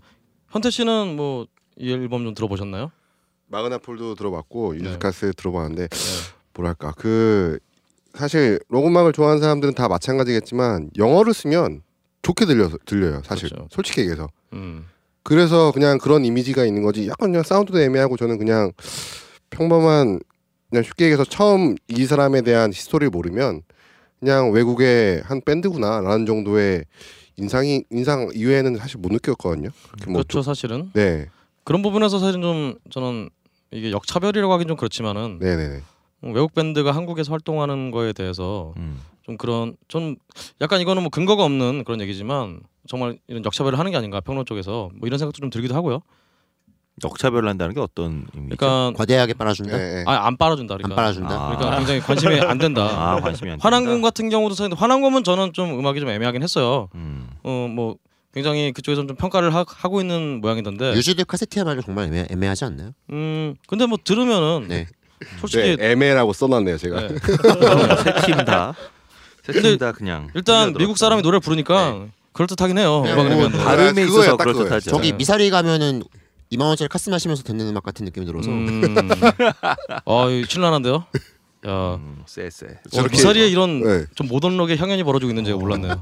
[0.52, 1.48] 현태 씨는 뭐
[1.80, 2.92] 이 앨범 좀 들어보셨나요?
[3.48, 4.80] 마그나폴도 들어봤고 네.
[4.86, 5.88] 유즈카스 들어봤는데
[6.54, 7.58] 뭐랄까 그
[8.14, 11.82] 사실 로그막을 좋아하는 사람들은 다 마찬가지겠지만 영어를 쓰면
[12.22, 13.22] 좋게 들려 들려요.
[13.24, 13.68] 사실 그렇죠.
[13.72, 14.28] 솔직히 얘기해서.
[14.54, 14.86] 음.
[15.24, 17.08] 그래서 그냥 그런 이미지가 있는 거지.
[17.08, 18.72] 약간 그냥 사운드도 애매하고 저는 그냥
[19.50, 20.20] 평범한
[20.70, 23.62] 그냥 쉽게 얘기해서 처음 이 사람에 대한 히스토리를 모르면
[24.20, 26.86] 그냥 외국의 한 밴드구나라는 정도의
[27.38, 29.70] 인상이 인상 이외에는 사실 못 느꼈거든요.
[30.06, 31.28] 뭐 그렇죠 사실은 네,
[31.64, 33.30] 그런 부분에서 사실 좀 저는
[33.72, 35.82] 이게 역차별이라고 하긴 좀 그렇지만은 네, 네, 네.
[36.24, 39.00] 음, 외국 밴드가 한국에서 활동하는 거에 대해서 음.
[39.24, 40.16] 좀 그런 좀
[40.62, 44.90] 약간 이거는 뭐 근거가 없는 그런 얘기지만 정말 이런 역차별을 하는 게 아닌가 평론 쪽에서
[44.96, 46.02] 뭐 이런 생각도 좀 들기도 하고요.
[47.04, 48.58] 역차별을 한다는 게 어떤 의미죠?
[48.58, 49.78] 그러니까 과대하게 빨아준다.
[49.78, 50.04] 네, 네.
[50.06, 50.74] 아, 안 빨아준다.
[50.74, 50.96] 안 그러니까.
[50.96, 51.34] 빨아준다.
[51.34, 51.56] 아.
[51.56, 52.84] 그러니까 굉장히 관심이 안 된다.
[52.84, 54.02] 아 관심이 안 된다.
[54.02, 56.90] 같은 경우도 사실 환한검은 저는 좀 음악이 좀 애매하긴 했어요.
[56.96, 57.30] 음.
[57.44, 57.96] 어뭐
[58.34, 60.94] 굉장히 그쪽에서 좀 평가를 하, 고 있는 모양이던데.
[60.94, 62.92] 유즈드 카세트야말로 정말 애매, 애매 하지 않나요?
[63.12, 64.88] 음 근데 뭐 들으면은 네.
[65.40, 67.02] 솔직히 네, 애매라고 써놨네요 제가.
[67.08, 67.16] 네.
[68.04, 68.74] 세팀 다.
[69.44, 70.30] 세 근데 팀다 그냥.
[70.36, 70.74] 일단.
[70.74, 73.02] 미국 사람이 노래 부르니까 그럴 듯하긴 해요.
[73.06, 73.50] 네, 뭐.
[73.50, 74.38] 바- 발음에 있어서.
[74.38, 74.92] 그렇듯하죠.
[74.92, 75.18] 저기 네.
[75.18, 76.04] 미사리 가면은
[76.52, 78.82] 2만 원짜리 카스 마시면서 듣는 음악 같은 느낌이 들어서 음.
[80.06, 81.06] 아, 이거 신란한데요.
[81.68, 82.66] 야, 음, 쎄 쎄.
[82.68, 84.06] 어, 저렇게- 미사리에 이런 네.
[84.16, 86.02] 좀 모던록의 향연이 벌어지고 있는 지 제가 몰랐네요.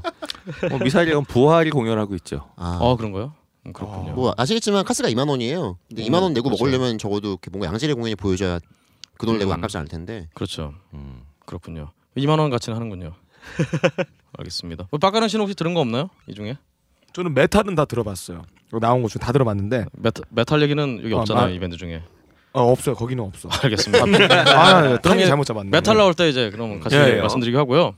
[0.72, 2.48] 어, 미사일은 부활이 공연하고 있죠.
[2.56, 3.32] 아, 어, 그런가요?
[3.66, 4.12] 음, 그렇군요.
[4.12, 5.76] 뭐 아시겠지만 카스가 2만 원이에요.
[5.88, 6.64] 근데 음, 2만 원 내고 그렇죠.
[6.64, 8.60] 먹으려면 적어도 뭔가 양질의 공연이 보여줘야
[9.18, 9.54] 그돈 내고 음.
[9.58, 10.28] 아깝지 않을 텐데.
[10.34, 10.74] 그렇죠.
[10.94, 11.22] 음.
[11.44, 11.90] 그렇군요.
[12.16, 13.12] 2만 원 가치는 하는군요.
[14.38, 14.86] 알겠습니다.
[14.90, 16.10] 뭐 빡가능 씨는 혹시 들은 거 없나요?
[16.26, 16.56] 이 중에
[17.12, 18.42] 저는 메탈은 다 들어봤어요.
[18.80, 21.46] 나온 거 중 다 들어봤는데 메탈, 메탈 얘기는 여기 어, 없잖아요.
[21.46, 22.02] 마- 이 밴드 중에.
[22.52, 22.94] 어, 없어요.
[22.94, 23.48] 거기는 없어.
[23.62, 24.04] 알겠습니다.
[24.58, 25.70] 아, 네, 타이밍 이- 잘못 잡았네.
[25.70, 27.20] 메탈 나올 때 이제 그럼 같이 예, 예.
[27.20, 27.94] 말씀드리기로 하고요.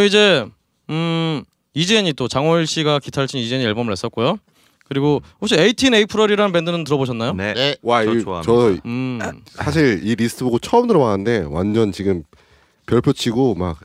[0.00, 0.46] 어 이제
[0.88, 1.42] 음
[1.74, 4.38] 이젠이 또 장호일 씨가 기타를 친 이젠이 앨범을 냈었고요.
[4.88, 7.34] 그리고 혹시 18 April이라는 밴드는 들어보셨나요?
[7.34, 7.54] 네.
[7.54, 7.76] 네.
[7.82, 8.52] 와, 저 이, 좋아합니다.
[8.52, 9.20] 저 음.
[9.46, 12.24] 사실 이 리스트 보고 처음 들어봤는데 완전 지금
[12.86, 13.78] 별표 치고 막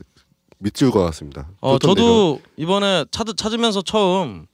[0.58, 1.48] 밑줄 것 같습니다.
[1.60, 4.46] 어 저도 이번에 찾, 찾으면서 처음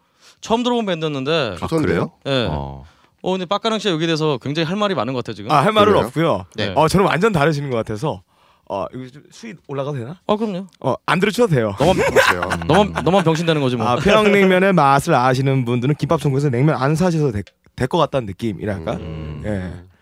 [0.43, 1.79] 처음 들어본 밴드였는데 아, 좋던데요?
[1.87, 2.13] 그래요?
[2.27, 2.47] 예.
[2.51, 2.85] 어.
[3.23, 3.31] 어.
[3.33, 5.51] 근데 빡가능 씨가 여기 대해서 굉장히 할 말이 많은 것 같아요 지금.
[5.53, 6.07] 아 할 말은 그래요?
[6.07, 6.45] 없고요.
[6.57, 6.73] 네.
[6.77, 8.21] 어 저는 완전 다르시는 것 같아서
[8.69, 10.17] 어 이거 좀 수위 올라가도 되나?
[10.27, 10.67] 어 그럼요.
[10.81, 11.75] 어안 들으셔도 돼요.
[11.79, 12.51] 너만 그렇어요.
[12.67, 13.87] 너만 너만 병신되는 거지 뭐.
[13.87, 18.93] 아 평양냉면의 맛을 아시는 분들은 김밥 천국에서 냉면 안 사셔도 될것 같다는 느낌이랄까.
[18.95, 19.43] 음.
[19.45, 19.93] 예.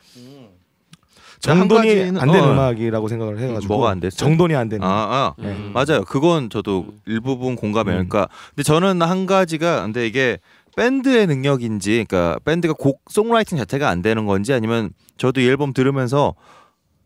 [1.46, 2.52] 한 정돈이 안 되는 어.
[2.52, 4.18] 음악이라고 생각을 해가지고 뭐가 안 됐어요?
[4.18, 4.86] 정돈이 안 되는.
[4.86, 5.34] 아, 아.
[5.38, 5.48] 네.
[5.48, 5.72] 음.
[5.72, 6.04] 맞아요.
[6.04, 8.00] 그건 저도 일부분 공감해요.
[8.00, 8.08] 음.
[8.08, 10.38] 그러니까 근데 저는 한 가지가 근데 이게
[10.76, 16.34] 밴드의 능력인지 그러니까 밴드가 곡 송라이팅 자체가 안 되는 건지 아니면 저도 이 앨범 들으면서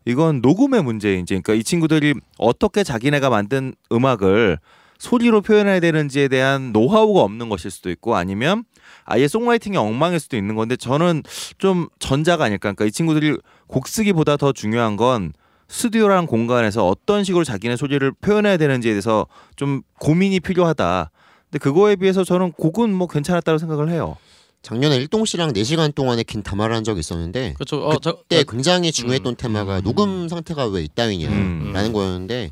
[0.06, 4.58] 이건 녹음의 문제인지 그러니까 이 친구들이 어떻게 자기네가 만든 음악을
[4.98, 8.64] 소리로 표현해야 되는지에 대한 노하우가 없는 것일 수도 있고 아니면
[9.04, 11.22] 아예 송라이팅이 엉망일 수도 있는 건데 저는
[11.58, 13.36] 좀 전자가 아닐까 그러니까 이 친구들이
[13.66, 15.32] 곡 쓰기보다 더 중요한 건
[15.68, 19.26] 스튜디오라는 공간에서 어떤 식으로 자기네 소리를 표현해야 되는지에 대해서
[19.56, 21.10] 좀 고민이 필요하다.
[21.50, 24.16] 근데 그거에 비해서 저는 곡은 뭐 괜찮았다고 생각을 해요.
[24.64, 27.86] 작년에 일동 씨랑 4시간 동안의 긴 담화를 한 적이 있었는데 그렇죠.
[27.86, 29.36] 어, 자, 그때 굉장히 중요했던 음.
[29.36, 29.82] 테마가 음.
[29.82, 31.92] 녹음 상태가 왜 이따위냐라는 음.
[31.92, 32.50] 거였는데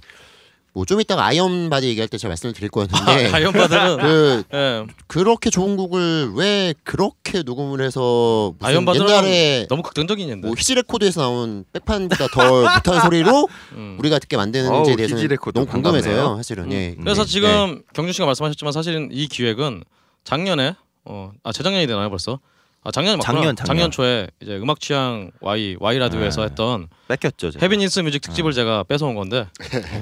[0.75, 4.87] 뭐 좀 이따가 아이언 바드 얘기할 때 제가 말씀을 드릴 아, 거였는데 아이언바드는 그 예.
[5.07, 10.47] 그렇게 좋은 곡을 왜 그렇게 녹음을 해서 무슨 아이언 바드는 옛날에 너무 극단적인 얘인데.
[10.47, 13.97] 뭐 히지 레코드에서 나온 백판보다 더 못한 소리로 음.
[13.99, 16.37] 우리가 듣게 만드는지에 레코드 너무 궁금해서요 반갑네요.
[16.37, 16.73] 사실은 음.
[16.73, 16.97] 예.
[16.99, 17.31] 그래서 네.
[17.31, 19.85] 지금 경준 씨가 말씀하셨지만 사실은 이 기획은
[20.25, 20.75] 작년에
[21.05, 22.39] 어, 아 재작년이 되나요 벌써?
[22.85, 23.39] 아 작년에 맞구나.
[23.39, 23.91] 작년, 작년.
[23.93, 26.49] 초에 이제 음악 취향 Y Y 라디오에서 네.
[26.49, 27.53] 했던 뺏겼죠.
[27.53, 27.65] 제가.
[27.65, 29.47] heaviness music 특집을 제가 뺏어온 건데.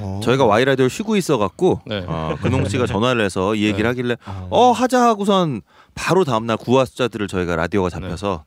[0.01, 0.20] 어.
[0.24, 2.03] 저희가 Y 라디오 쉬고 있어 갖고 네.
[2.07, 3.88] 어, 근홍 씨가 전화를 해서 이 얘기를 네.
[3.88, 4.16] 하길래
[4.48, 5.61] 어 하자 하고선
[5.94, 8.44] 바로 다음 날 9와 숫자들을 저희가 라디오가 잡혀서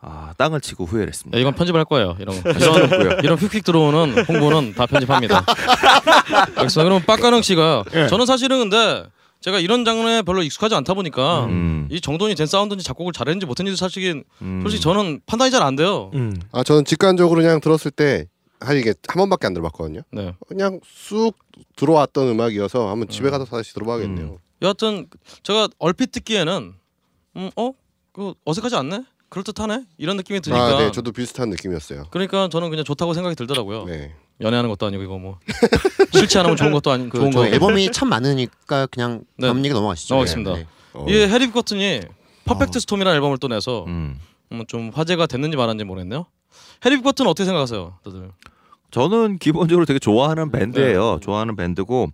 [0.00, 1.38] 아 땅을 치고 후회를 했습니다.
[1.38, 2.16] 야, 이건 편집을 할 거예요.
[2.18, 2.50] 이런 거.
[2.50, 5.44] 이런 이런 휙휙 들어오는 홍보는 다 편집합니다.
[6.56, 8.06] 그래서 그럼 빡가능 씨가 예.
[8.08, 9.04] 저는 사실은 근데
[9.42, 13.78] 제가 이런 장르에 별로 익숙하지 않다 보니까 음, 이 정돈이 된 사운드인지 작곡을 잘했는지 못했는지
[13.78, 14.60] 사실은 음.
[14.62, 16.10] 솔직히 저는 판단이 잘 안 돼요.
[16.14, 16.40] 음.
[16.52, 18.26] 아 저는 직관적으로 그냥 들었을 때
[18.60, 20.02] 사실 이게 한 번밖에 안 들어봤거든요.
[20.12, 20.34] 네.
[20.46, 21.36] 그냥 쑥
[21.76, 23.30] 들어왔던 음악이어서 한번 집에 음.
[23.32, 24.38] 가서 다시 들어봐야겠네요.
[24.62, 25.06] 여하튼
[25.42, 26.74] 제가 얼핏 듣기에는
[27.36, 27.72] 음, 어?
[28.12, 29.04] 그 어색하지 않네?
[29.28, 29.86] 그럴듯하네?
[29.98, 32.04] 이런 느낌이 드니까 아, 네, 저도 비슷한 느낌이었어요.
[32.10, 33.84] 그러니까 저는 그냥 좋다고 생각이 들더라고요.
[33.86, 34.14] 네.
[34.42, 35.38] 연애하는 것도 아니고 이거 뭐
[36.12, 37.46] 싫지 않으면 좋은 것도 아닌 그 좋은 저 거.
[37.46, 39.46] 앨범이 참 많으니까 그냥 네.
[39.46, 40.14] 다음 얘기 넘어가시죠.
[40.14, 40.54] 넘어가겠습니다.
[40.54, 40.66] 네.
[40.94, 42.00] 어, 이 해리빅버튼이
[42.44, 44.18] Perfect Storm이라는 앨범을 또 내서 음.
[44.52, 46.26] 음, 좀 화제가 됐는지 말았는지 모르겠네요.
[46.84, 48.30] 해리빅버튼 어떻게 생각하세요, 다들?
[48.90, 51.14] 저는 기본적으로 되게 좋아하는 밴드예요.
[51.14, 51.20] 네.
[51.20, 52.08] 좋아하는 밴드고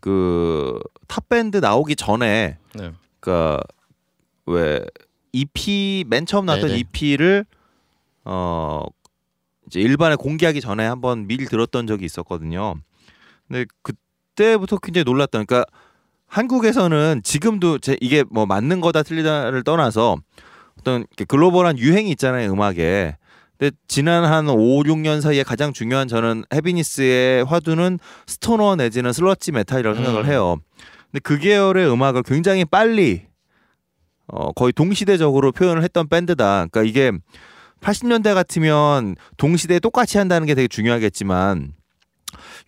[0.00, 2.90] 그 탑 밴드 나오기 전에 네.
[3.20, 3.60] 그러니까
[4.46, 4.80] 왜
[5.32, 6.80] EP 맨 처음 나왔던 네네.
[6.80, 7.44] EP를
[8.24, 8.84] 어
[9.72, 12.74] 이제 일반에 공개하기 전에 한번 미리 들었던 적이 있었거든요.
[13.48, 15.64] 근데 그때부터 굉장히 놀랐던 그러니까
[16.26, 20.18] 한국에서는 지금도 제 이게 뭐 맞는 거다 틀리다를 떠나서
[20.78, 23.16] 어떤 글로벌한 유행이 있잖아요 음악에.
[23.56, 29.96] 근데 지난 한 5, 6년 사이에 가장 중요한 저는 heaviness의 화두는 stoner 내지는 sludge metal이라고
[29.96, 30.04] 음.
[30.04, 30.58] 생각을 해요.
[31.10, 33.22] 근데 그 계열의 음악을 굉장히 빨리
[34.26, 36.66] 어 거의 동시대적으로 표현을 했던 밴드다.
[36.70, 37.12] 그러니까 이게
[37.82, 41.72] 80년대 같으면 동시대에 똑같이 한다는 게 되게 중요하겠지만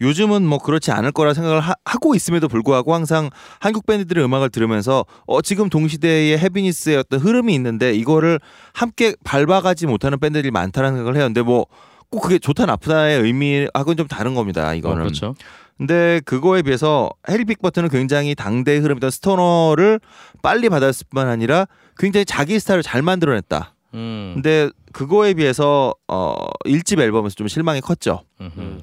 [0.01, 5.07] 요즘은 뭐 그렇지 않을 거라 생각을 하, 고 있음에도 불구하고 항상 한국 밴드들의 음악을 들으면서
[5.27, 8.41] 어 지금 동시대의 해비니스의 어떤 흐름이 있는데 이거를
[8.75, 11.25] 함께 밟아가지 못하는 밴드들이 많다는 생각을 해요.
[11.25, 11.67] 근데 뭐
[12.15, 14.69] 꼭 그게 좋다 나쁘다의 의미하고는 좀 다른 겁니다.
[14.69, 14.99] 어, 이거는.
[14.99, 15.35] 그렇죠.
[15.77, 19.99] 근데 그거에 비해서 해리 빅버튼은 굉장히 당대의 흐름이던 스토너를
[20.41, 21.67] 빨리 받았을 뿐만 아니라
[21.99, 23.74] 굉장히 자기 스타일을 잘 만들어냈다.
[23.95, 24.33] 음.
[24.35, 26.35] 근데 그거에 비해서 어
[26.67, 28.23] 1집 앨범에서 좀 실망이 컸죠.
[28.41, 28.83] 음흠.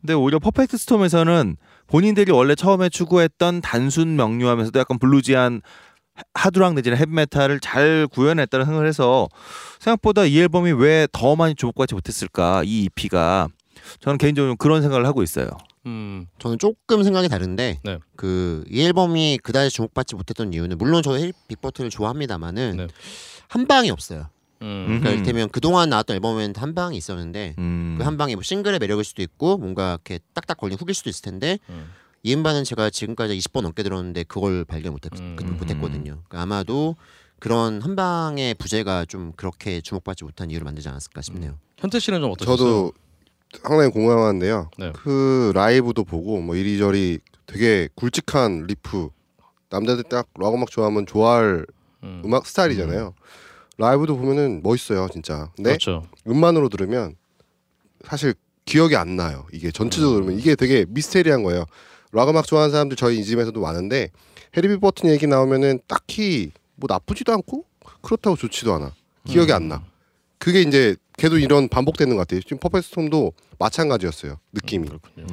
[0.00, 1.56] 근데 오히려 퍼펙트 스톰에서는
[1.88, 5.62] 본인들이 원래 처음에 추구했던 단순 명료하면서도 약간 블루지한
[6.34, 9.28] 하드락 내지는 헤비메탈을 잘 구현했다는 생각을 해서
[9.78, 13.48] 생각보다 이 앨범이 왜 더 많이 주목받지 못했을까 이 EP가
[14.00, 15.48] 저는 개인적으로 그런 생각을 하고 있어요.
[15.86, 16.26] 음.
[16.38, 17.98] 저는 조금 생각이 다른데 네.
[18.16, 22.86] 그이 앨범이 그다지 주목받지 못했던 이유는 물론 저헬 빅버튼을 좋아합니다만은 네.
[23.48, 24.28] 한 방이 없어요.
[24.62, 24.84] 음.
[24.86, 25.14] 그러니까 음.
[25.14, 27.96] 이를테면 그동안 나왔던 앨범에는 한 방이 있었는데 음.
[27.98, 31.58] 그한 방이 뭐 싱글의 매력일 수도 있고 뭔가 이렇게 딱딱 걸린 훅일 수도 있을 텐데
[31.68, 31.90] 음.
[32.22, 35.36] 이 음반은 제가 지금까지 20번 넘게 들었는데 그걸 발견 못했, 음.
[35.36, 36.22] 그- 못했거든요.
[36.28, 36.96] 그러니까 아마도
[37.38, 41.56] 그런 한 방의 부재가 좀 그렇게 주목받지 못한 이유를 만들지 않았을까 싶네요.
[41.78, 42.56] 현태 씨는 좀 어떠셨어요?
[42.56, 42.92] 저도
[43.62, 44.70] 상당히 공감하는데요.
[44.78, 44.92] 네.
[44.94, 49.10] 그 라이브도 보고 뭐 이리저리 되게 굵직한 리프
[49.70, 51.64] 남자들 딱 락 음악 좋아하면 좋아할
[52.02, 52.22] 음.
[52.24, 53.14] 음악 스타일이잖아요.
[53.78, 55.50] 라이브도 보면은 멋있어요, 진짜.
[55.56, 56.04] 근데 그렇죠.
[56.26, 57.14] 음반으로 들으면
[58.04, 59.46] 사실 기억이 안 나요.
[59.52, 61.64] 이게 전체적으로 들으면 이게 되게 미스테리한 거예요.
[62.12, 64.10] 락 음악 좋아하는 사람들 저희 이 집에서도 많은데
[64.56, 67.64] 해리빅버튼 얘기 나오면은 딱히 뭐 나쁘지도 않고
[68.02, 68.92] 그렇다고 좋지도 않아.
[69.26, 69.82] 기억이 안 나.
[70.38, 72.40] 그게 이제 걔도 이런 반복되는 것 같아요.
[72.40, 74.38] 지금 퍼펙트 스톰도 마찬가지였어요.
[74.52, 75.26] 느낌이 그렇군요.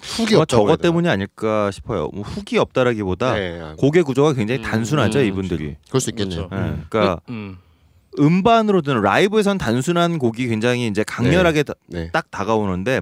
[0.00, 0.82] 훅이 아마 없다고 저것 해야 되나?
[0.82, 2.10] 때문이 아닐까 싶어요.
[2.12, 5.76] 뭐 훅이 없다라기보다 네, 곡의 구조가 굉장히 음, 단순하죠 음, 이분들이.
[5.88, 6.48] 그럴 수 있겠네요.
[6.48, 6.66] 그렇죠.
[6.66, 7.20] 예, 그러니까
[8.18, 8.24] 음.
[8.24, 12.10] 음반으로 든 라이브에선 단순한 곡이 굉장히 이제 강렬하게 다- 네.
[12.12, 13.00] 딱 다가오는데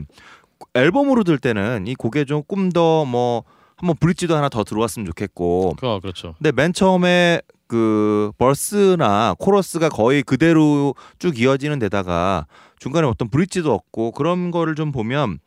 [0.75, 3.45] 앨범으로 들 때는 이 곡에 조금 더뭐
[3.77, 6.35] 한번 브릿지도 하나 더 들어왔으면 좋겠고 그 그렇죠.
[6.39, 12.47] 근데 맨 처음에 그 버스나 코러스가 거의 그대로 쭉 이어지는 데다가
[12.79, 15.39] 중간에 어떤 브릿지도 없고 그런 거를 좀 보면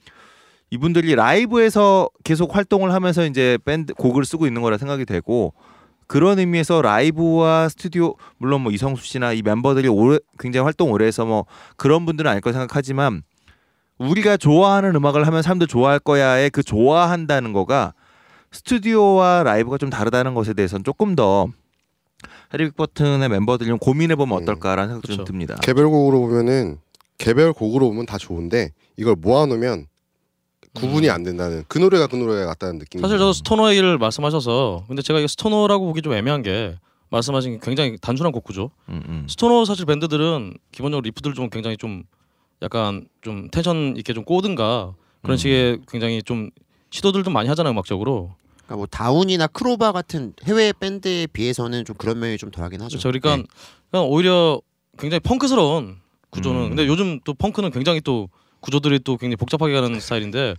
[0.72, 5.54] 이분들이 라이브에서 계속 활동을 하면서 이제 밴드 곡을 쓰고 있는 거라 생각이 되고
[6.14, 11.26] 그런 의미에서 라이브와 스튜디오 물론 뭐 이성수 씨나 이 멤버들이 오래 굉장히 활동 오래 해서
[11.26, 13.24] 뭐 그런 분들은 아닐 거 생각하지만
[13.98, 17.96] 우리가 좋아하는 음악을 하면 사람들 좋아할 거야의 그 좋아한다는 거가
[18.52, 21.48] 스튜디오와 라이브가 좀 다르다는 것에 대해서는 조금 더
[22.54, 25.24] 해리 빅 버튼의 멤버들이 좀 고민해 보면 음, 어떨까라는 생각도 좀 그쵸.
[25.24, 25.56] 듭니다.
[25.64, 26.78] 개별곡으로 보면은
[27.18, 29.88] 개별곡으로 보면 다 좋은데 이걸 모아놓으면
[30.74, 33.02] 구분이 안 된다는 그 노래가 그 노래 같다는 느낌.
[33.02, 36.78] 사실 저도 stoner 얘기를 말씀하셔서 근데 제가 이거 stoner라고 보기 좀 애매한 게
[37.10, 38.72] 말씀하신 게 굉장히 단순한 곡 구조.
[38.90, 39.28] 음, 음.
[39.30, 42.04] stoner 사실 밴드들은 기본적으로 리프들 좀 굉장히 좀
[42.64, 45.38] 약간 좀 텐션 있게 좀 꼬든가 그런 음.
[45.38, 46.50] 식의 굉장히 좀
[46.90, 48.36] 시도들도 많이 하잖아요 음악적으로.
[48.66, 52.98] 그러니까 뭐 다운이나 크로바 같은 해외 밴드에 비해서는 좀 그런 면이 좀 덜하긴 하죠.
[52.98, 53.10] 그렇죠.
[53.10, 53.44] 그러니까 네.
[53.92, 54.60] 그냥 오히려
[54.98, 55.98] 굉장히 펑크스러운
[56.32, 56.62] 구조는.
[56.62, 56.70] 음.
[56.70, 58.30] 근데 요즘 또 펑크는 굉장히 또
[58.64, 60.56] 구조들이 또 굉장히 복잡하게 가는 스타일인데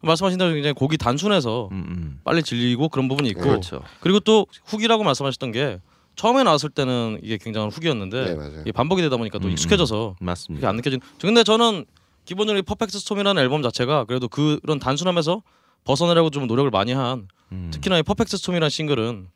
[0.00, 2.20] 말씀하신 대로 굉장히 곡이 단순해서 음, 음.
[2.24, 3.82] 빨리 질리고 그런 부분이 있고 그렇죠.
[4.00, 5.80] 그리고 또 훅이라고 말씀하셨던 게
[6.14, 8.50] 처음에 나왔을 때는 이게 굉장한 훅이었는데 네.
[8.62, 10.68] 이게 반복이 되다 보니까 또 음, 익숙해져서 이게 맞습니다.
[10.68, 11.00] 안 느껴진.
[11.18, 11.84] 저 근데 저는
[12.24, 15.42] 기본적으로 이 퍼펙트 스톰이라는 앨범 자체가 그래도 그런 단순함에서
[15.84, 17.70] 벗어나려고 좀 노력을 많이 한 음.
[17.72, 19.26] 특히나 이 퍼펙트 스톰이라는 싱글은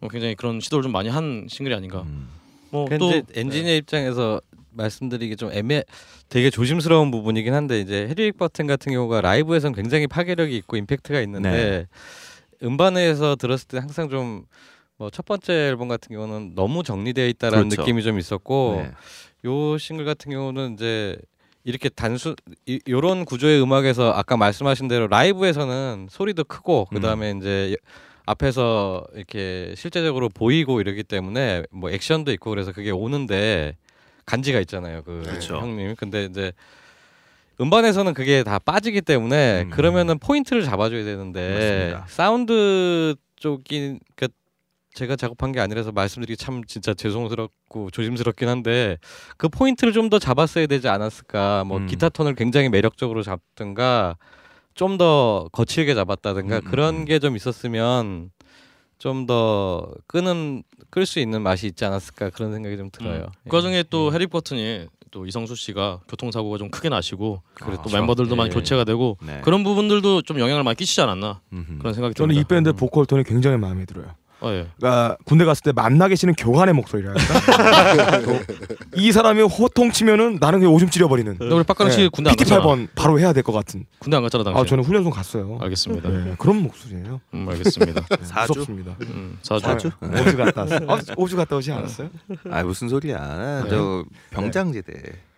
[0.00, 2.02] 뭐 굉장히 그런 시도를 좀 많이 한 싱글이 아닌가.
[2.02, 2.28] 음.
[2.70, 4.40] 뭐또 근데 엔지니어 입장에서
[4.72, 5.84] 말씀드리기 좀 애매
[6.28, 11.20] 되게 조심스러운 부분이긴 한데 이제 해리 빅 버튼 같은 경우가 라이브에선 굉장히 파괴력이 있고 임팩트가
[11.22, 11.86] 있는데
[12.62, 14.44] 음반에서 들었을 때 항상 좀
[15.00, 17.82] 뭐 첫 번째 앨범 같은 경우는 너무 정리되어 있다라는 그렇죠.
[17.82, 18.90] 느낌이 좀 있었고 네.
[19.46, 21.16] 요 싱글 같은 경우는 이제
[21.64, 26.94] 이렇게 단순 이, 요런 구조의 음악에서 아까 말씀하신 대로 라이브에서는 소리도 크고 음.
[26.94, 27.76] 그다음에 이제
[28.26, 33.76] 앞에서 이렇게 실제적으로 보이고 이러기 때문에 뭐 액션도 있고 그래서 그게 오는데
[34.26, 35.02] 간지가 있잖아요.
[35.02, 35.56] 그 그렇죠.
[35.58, 35.94] 형님.
[35.96, 36.52] 근데 이제
[37.60, 39.70] 음반에서는 그게 다 빠지기 때문에 음.
[39.70, 42.06] 그러면은 포인트를 잡아줘야 되는데 맞습니다.
[42.08, 44.28] 사운드 쪽이 그
[44.94, 48.98] 제가 작업한 게 아니라서 말씀드리기 참 진짜 죄송스럽고 조심스럽긴 한데
[49.36, 51.86] 그 포인트를 좀 더 잡았어야 되지 않았을까 뭐 음.
[51.86, 54.16] 기타 톤을 굉장히 매력적으로 잡든가
[54.74, 57.04] 좀 더 거칠게 잡았다든가 음, 음, 그런 음.
[57.04, 58.30] 게좀 있었으면
[59.00, 63.26] 좀 더 끄는 끌 수 있는 맛이 있지 않았을까 그런 생각이 좀 들어요.
[63.48, 63.84] 그 와중에 예.
[63.88, 67.82] 또 해리 버튼이 또 이성수 씨가 교통사고가 좀 크게 나시고 그렇죠.
[67.82, 68.54] 또 멤버들도 많이 예.
[68.54, 69.40] 교체가 되고 네.
[69.42, 71.78] 그런 부분들도 좀 영향을 많이 끼치지 않았나 음흠.
[71.78, 72.40] 그런 생각이 저는 듭니다.
[72.40, 74.14] 이 밴드 보컬 톤이 굉장히 마음에 들어요.
[74.42, 74.66] 어, 예.
[74.78, 77.20] 그러니까 군대 갔을 때 만나 계시는 교관의 목소리랄까.
[78.94, 81.36] 또이 사람이 호통 치면은 나는 그냥 오줌 찌려버리는.
[81.38, 82.62] 근데 우리 빡가는 씨 네, 군대 안 갔잖아.
[82.62, 83.84] PT8번 바로 해야 될 것 같은.
[83.98, 84.58] 군대 안 갔잖아 당시.
[84.60, 85.58] 아 저는 훈련소 갔어요.
[85.60, 86.08] 알겠습니다.
[86.08, 87.20] 네, 그런 목소리예요.
[87.34, 88.00] 음, 알겠습니다.
[88.00, 88.52] 네, 사주?
[88.52, 88.96] 무섭습니다.
[89.02, 89.64] 음, 사주.
[89.64, 89.90] 사주?
[90.00, 90.80] 네, 오주 갔다 왔어요.
[90.90, 92.08] 아, 오주 갔다 오지 않았어요?
[92.50, 93.62] 아 무슨 소리야?
[93.64, 93.70] 네.
[93.70, 94.92] 저 병장제대.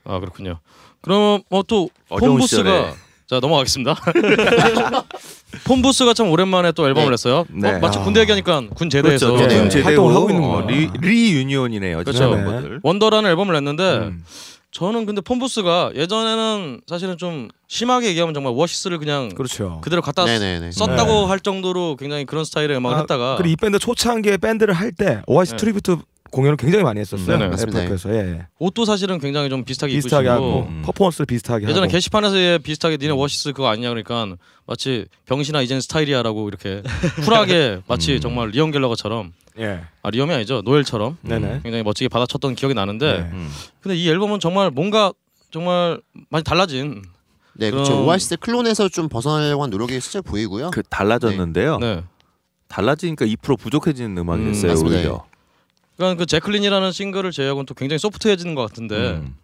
[0.05, 0.59] 아 그렇군요.
[1.01, 2.95] 그럼 뭐또 어려운 폰부스가 시절에.
[3.33, 3.97] 자 넘어가겠습니다.
[5.65, 7.11] 폰부스가 참 오랜만에 또 앨범을 네.
[7.13, 7.47] 냈어요.
[7.49, 7.71] 네.
[7.71, 8.03] 어, 마치 아.
[8.05, 9.45] 군대 얘기하니까 군 제대해서 그렇죠.
[9.45, 9.49] 네.
[9.49, 9.71] 지금 네.
[9.71, 10.67] 제대로 활동을 하고 있는 어, 거구나.
[10.67, 11.97] 리, reunion이네요.
[12.05, 12.29] 그렇죠.
[12.35, 12.43] 네.
[12.43, 12.81] 멤버들.
[12.83, 14.23] 원더라는 앨범을 냈는데 음.
[14.71, 19.81] 저는 근데 폰부스가 예전에는 사실은 좀 심하게 얘기하면 정말 오아시스를 그냥 그렇죠.
[19.83, 20.73] 그대로 갖다 네네네.
[20.73, 21.25] 썼다고 네.
[21.27, 25.23] 할 정도로 굉장히 그런 스타일의 음악을 아, 했다가 그리고 이 밴드 초창기에 밴드를 할 때
[25.27, 25.57] 오아시스 네.
[25.57, 25.97] tribute
[26.33, 27.39] 공연을 굉장히 많이 했었어요.
[27.39, 27.51] 네네.
[27.51, 27.83] 맞습니다.
[27.85, 28.47] 애플에서 예.
[28.59, 30.83] 옷도 사실은 굉장히 좀 비슷하게 비슷하게 하고 음.
[30.85, 31.93] 퍼포먼스를 비슷하게 예전에 하고.
[31.93, 36.83] 게시판에서 예, 비슷하게 니네 오아시스 그거 아니냐 그러니까 마치 병신아 이젠 스타일이야라고 이렇게
[37.25, 38.21] 쿨하게 마치 음.
[38.21, 39.83] 정말 리엄 갤러거처럼 예.
[40.03, 41.61] 아 리엄이 아니죠 노엘처럼 네네.
[41.63, 43.19] 굉장히 멋지게 받아쳤던 기억이 나는데 네.
[43.33, 43.51] 음.
[43.83, 45.13] 근데 이 앨범은 정말 뭔가
[45.51, 47.03] 정말 많이 달라진
[47.55, 47.93] 네, 그렇죠.
[47.93, 50.71] 그럼- 오아시스 클론에서 좀 벗어나려고 한 노력이 실제 보이고요.
[50.71, 51.77] 그 달라졌는데요.
[51.81, 52.03] 네.
[52.69, 54.71] 달라지니까 2% 부족해지는 음악이 음, 됐어요.
[54.73, 54.97] 맞습니다.
[54.97, 55.27] 오히려.
[55.97, 59.37] 그러니까 그 제클린이라는 싱글을 제외하고는 또 굉장히 소프트해지는 것 같은데 음.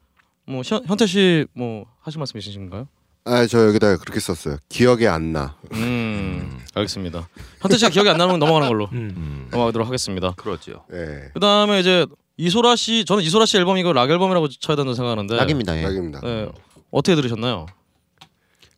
[0.46, 2.88] 뭐 현, 현태 씨 뭐 하실 말씀 있으신가요?
[3.24, 4.56] 아저 여기다 그렇게 썼어요.
[4.70, 5.56] 기억이 안 나.
[5.72, 7.28] 음 알겠습니다.
[7.60, 9.12] 현태 씨가 기억이 안건 넘어가는 걸로 음.
[9.16, 9.48] 음.
[9.50, 10.32] 넘어가도록 하겠습니다.
[10.36, 10.84] 그렇죠.
[10.92, 11.30] 예.
[11.34, 12.06] 그 다음에 이제
[12.38, 15.76] 이소라 씨 저는 이소라 씨 앨범 이거 락 앨범이라고 쳐야 된다고 생각하는데 낙입니다.
[15.76, 15.82] 예.
[15.82, 16.20] 약입니다.
[16.22, 16.48] 네.
[16.90, 17.66] 어떻게 들으셨나요?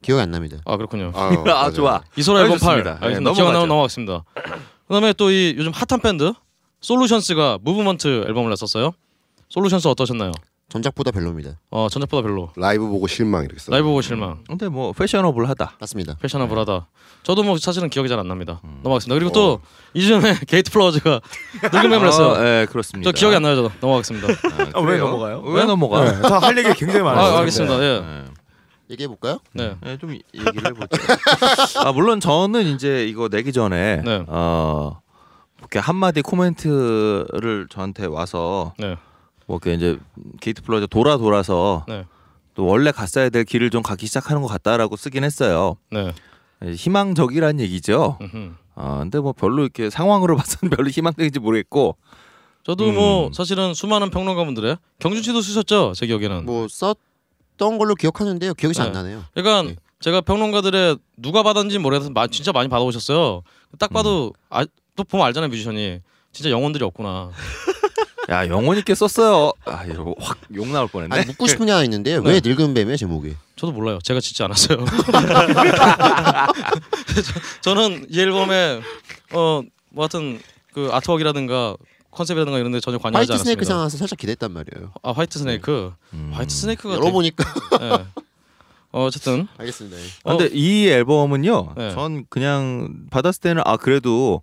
[0.03, 0.57] 기억이 안 납니다.
[0.65, 1.13] 아 그렇군요.
[1.15, 1.73] 아, 아 맞아요.
[1.73, 2.03] 좋아.
[2.17, 3.31] 이소라 앨범 8 알겠습니다.
[3.31, 3.69] 네, 기억 안 나면.
[3.69, 4.25] 넘어가겠습니다.
[4.89, 6.33] 그다음에 또 이 요즘 핫한 밴드
[6.81, 8.93] 솔루션스가 무브먼트 앨범을 냈었어요.
[9.49, 10.33] 솔루션스 어떠셨나요?
[10.69, 11.59] 전작보다 별로입니다.
[11.71, 12.51] 어 전작보다 별로.
[12.57, 13.73] 라이브 보고 실망 이렇게 써.
[13.73, 14.39] 라이브 보고 실망.
[14.47, 15.79] 근데 뭐 패셔너블하다.
[15.81, 16.15] 맞습니다.
[16.21, 16.87] 패셔너블하다.
[17.25, 18.61] 저도 뭐 사실은 기억이 잘 안 납니다.
[18.65, 18.79] 음.
[18.85, 19.15] 넘어가겠습니다.
[19.19, 19.61] 그리고 또
[19.95, 21.21] 이전에 게이트 플라워즈가
[21.73, 22.35] 늙은 뱀을 했어요.
[22.37, 23.11] 아, 네, 그렇습니다.
[23.11, 23.57] 저 기억이 안 나요.
[23.57, 24.29] 저도 넘어가겠습니다.
[24.29, 25.05] 아, 왜 그래요?
[25.07, 25.41] 넘어가요?
[25.43, 26.05] 왜 넘어가?
[26.05, 27.35] 네, 다할 얘기 굉장히 많아요.
[27.35, 27.75] 아, 알겠습니다.
[27.83, 28.01] 예.
[28.01, 28.25] 네.
[28.93, 29.39] 얘기해 볼까요?
[29.53, 29.75] 네.
[29.83, 30.87] 네, 좀 얘기를 해보죠.
[31.85, 34.25] 아 물론 저는 이제 이거 내기 전에 네.
[34.29, 35.01] 어
[35.73, 38.97] 이렇게 한마디 코멘트를 저한테 와서 네.
[39.47, 39.99] 뭐 이렇게 이제
[40.41, 42.07] 게이트 플라워즈 돌아 돌아서 네.
[42.55, 45.77] 또 원래 갔어야 될 길을 좀 가기 시작하는 것 같다라고 쓰긴 했어요.
[45.93, 46.13] 네.
[46.75, 48.19] 희망적이란 얘기죠.
[48.21, 48.53] 음흠.
[48.75, 51.97] 아 근데 뭐 별로 이렇게 상황으로 봐서는 별로 희망적인지 모르겠고
[52.65, 53.33] 저도 뭐 음.
[53.33, 55.93] 사실은 수많은 평론가분들의 경준 씨도 쓰셨죠.
[55.95, 56.47] 제 기억에는.
[56.47, 58.55] 뭐 썼던 걸로 기억하는데요.
[58.55, 58.99] 기억이 잘안 네.
[58.99, 59.23] 나네요.
[59.35, 59.77] 그러니까 네.
[60.01, 63.43] 제가 평론가들의 누가 받았는지 모르겠어서 마- 진짜 많이 받아오셨어요.
[63.79, 64.65] 딱 봐도 아,
[65.01, 66.01] 또 보면 알잖아요 뮤지션이
[66.33, 67.31] 진짜 영혼들이 없구나.
[68.31, 69.53] 야 영혼 있게 썼어요.
[69.65, 71.17] 아 이러고 확 욕 나올 뻔했네.
[71.17, 73.35] 아니 묻고 싶은 게 하나 있는데 왜 늙은 뱀이야 제목이?
[73.57, 73.99] 저도 몰라요.
[74.05, 74.85] 제가 짓지 않았어요.
[77.63, 78.81] 저, 는이 앨범에
[79.33, 80.41] 어 뭐 하여튼
[80.73, 81.75] 그 artwork이라든가
[82.13, 83.73] 컨셉이라든가 이런 데 전혀 관여하지 화이트 스네이크 않았습니다.
[83.75, 84.93] 상황에서 살짝 기대했단 말이에요.
[85.03, 85.93] 아 화이트 스네이크.
[86.13, 86.31] 음.
[86.33, 87.91] 화이트 스네이크가 열어보니까 되게- 예.
[88.93, 89.97] 어, 어쨌든 알겠습니다.
[90.23, 91.75] 어, 근데 이 앨범은요.
[91.77, 91.91] 네.
[91.93, 94.43] 전 그냥 받았을 때는 아 그래도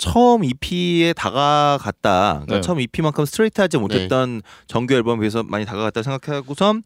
[0.00, 2.42] 처음 EP에 다가갔다.
[2.44, 2.60] 그러니까 네.
[2.62, 6.82] 처음 EP만큼 스트레이트하지 못했던 정규 앨범에 비해서 많이 다가갔다 생각하고선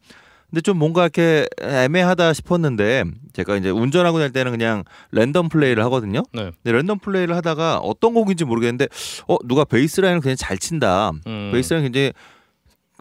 [0.49, 6.23] 근데 좀 뭔가 이렇게 애매하다 싶었는데 제가 이제 운전하고 날 때는 그냥 랜덤 플레이를 하거든요.
[6.33, 6.51] 네.
[6.63, 8.87] 근데 랜덤 플레이를 하다가 어떤 곡인지 모르겠는데
[9.27, 11.11] 어 누가 베이스 라인을 그냥 잘 친다.
[11.27, 12.13] 음, 베이스 라인 굉장히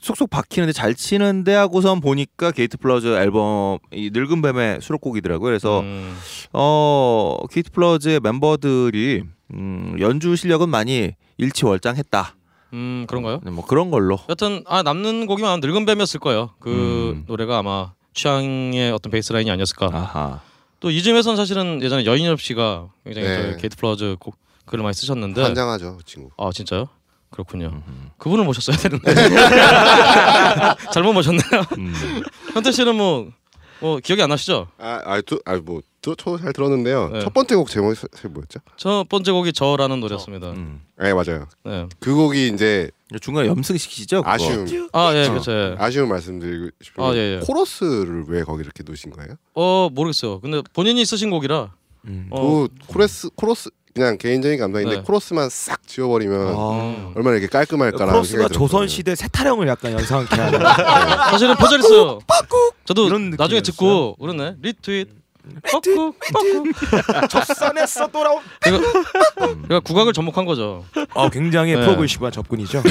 [0.00, 5.46] 쏙쏙 박히는데 잘 치는데 하고선 보니까 게이트 플라워즈 앨범 이 늙은 뱀의 수록곡이더라고요.
[5.46, 6.16] 그래서 음,
[6.52, 9.34] 어 게이트 플라워즈의 멤버들이 음,
[10.00, 12.36] 연주 실력은 많이 일취월장했다.
[12.72, 13.40] 음 그런가요?
[13.44, 14.18] 네, 뭐 그런 걸로.
[14.28, 16.50] 여튼 아 남는 곡이면 아마 늙은 뱀이었을 거예요.
[16.58, 17.24] 그 음.
[17.26, 19.90] 노래가 아마 취향의 어떤 베이스 라인이 아니었을까.
[19.92, 20.40] 아하.
[20.80, 23.42] 또 이쯤에선 사실은 예전에 여인엽 씨가 굉장히 네.
[23.42, 24.36] 저희 게이트 플라워즈 곡
[24.66, 26.30] 글을 많이 쓰셨는데 환장하죠 그 친구.
[26.36, 26.88] 아 진짜요?
[27.30, 27.66] 그렇군요.
[27.66, 28.10] 음흠.
[28.18, 29.12] 그분을 모셨어야 되는데
[30.92, 31.64] 잘못 모셨네요.
[31.78, 31.92] 음.
[32.52, 33.28] 현태 씨는 뭐,
[33.80, 34.68] 뭐 기억이 안 나시죠?
[34.78, 35.82] 아아뭐
[36.14, 37.08] 저잘 들었는데요.
[37.10, 37.20] 네.
[37.20, 37.98] 첫 번째 곡 제목이
[38.28, 38.60] 뭐였죠?
[38.76, 40.50] 첫 번째 곡이 저라는 노래였습니다.
[40.50, 40.82] 음.
[40.98, 41.46] 네 맞아요.
[41.64, 41.86] 네.
[42.00, 42.90] 그 곡이 이제
[43.20, 44.22] 중간에 염승시키죠.
[44.22, 44.30] 그거?
[44.30, 45.30] 아쉬움 아 예, 어.
[45.30, 45.52] 그렇죠.
[45.52, 45.76] 예.
[45.78, 47.40] 아쉬움 말씀드리고 싶은 아, 게 예, 예.
[47.40, 49.36] 코러스를 왜 거기 이렇게 놓으신 거예요?
[49.54, 50.40] 어 모르겠어요.
[50.40, 51.72] 근데 본인이 쓰신 곡이라
[52.06, 52.26] 음.
[52.30, 55.02] 어, 그 코러스 코러스 그냥 개인적인 감상인데 네.
[55.02, 57.12] 코러스만 싹 지워버리면 음.
[57.14, 58.88] 얼마나 이렇게 깔끔할까라는 생각이 조선.
[58.88, 60.58] 시대 세타령을 약간 연상케 하는.
[61.30, 62.18] 사실은 표절했어요.
[62.84, 63.60] 저도 이런 나중에.
[63.60, 65.23] 듣고 그러네 리트윗
[65.70, 68.40] 뻑국 뻑국 접선에서 돌아온.
[68.60, 70.84] 그러니까 국악을 접목한 거죠.
[71.14, 71.80] 어 굉장히 네.
[71.80, 72.82] 프로그레시브한 접근이죠.
[72.82, 72.90] 네.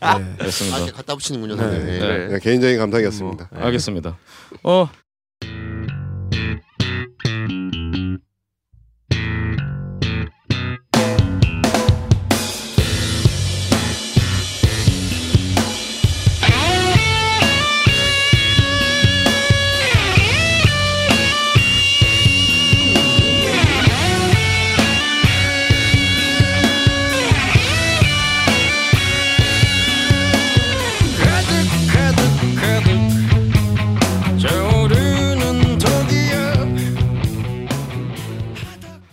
[0.00, 0.76] 아 알겠습니다.
[0.78, 1.56] 이렇게 갖다 붙이는군요.
[1.56, 1.78] 네.
[1.78, 2.28] 네.
[2.28, 3.48] 네, 개인적인 감상이었습니다.
[3.52, 4.16] 뭐, 알겠습니다.
[4.62, 4.88] 어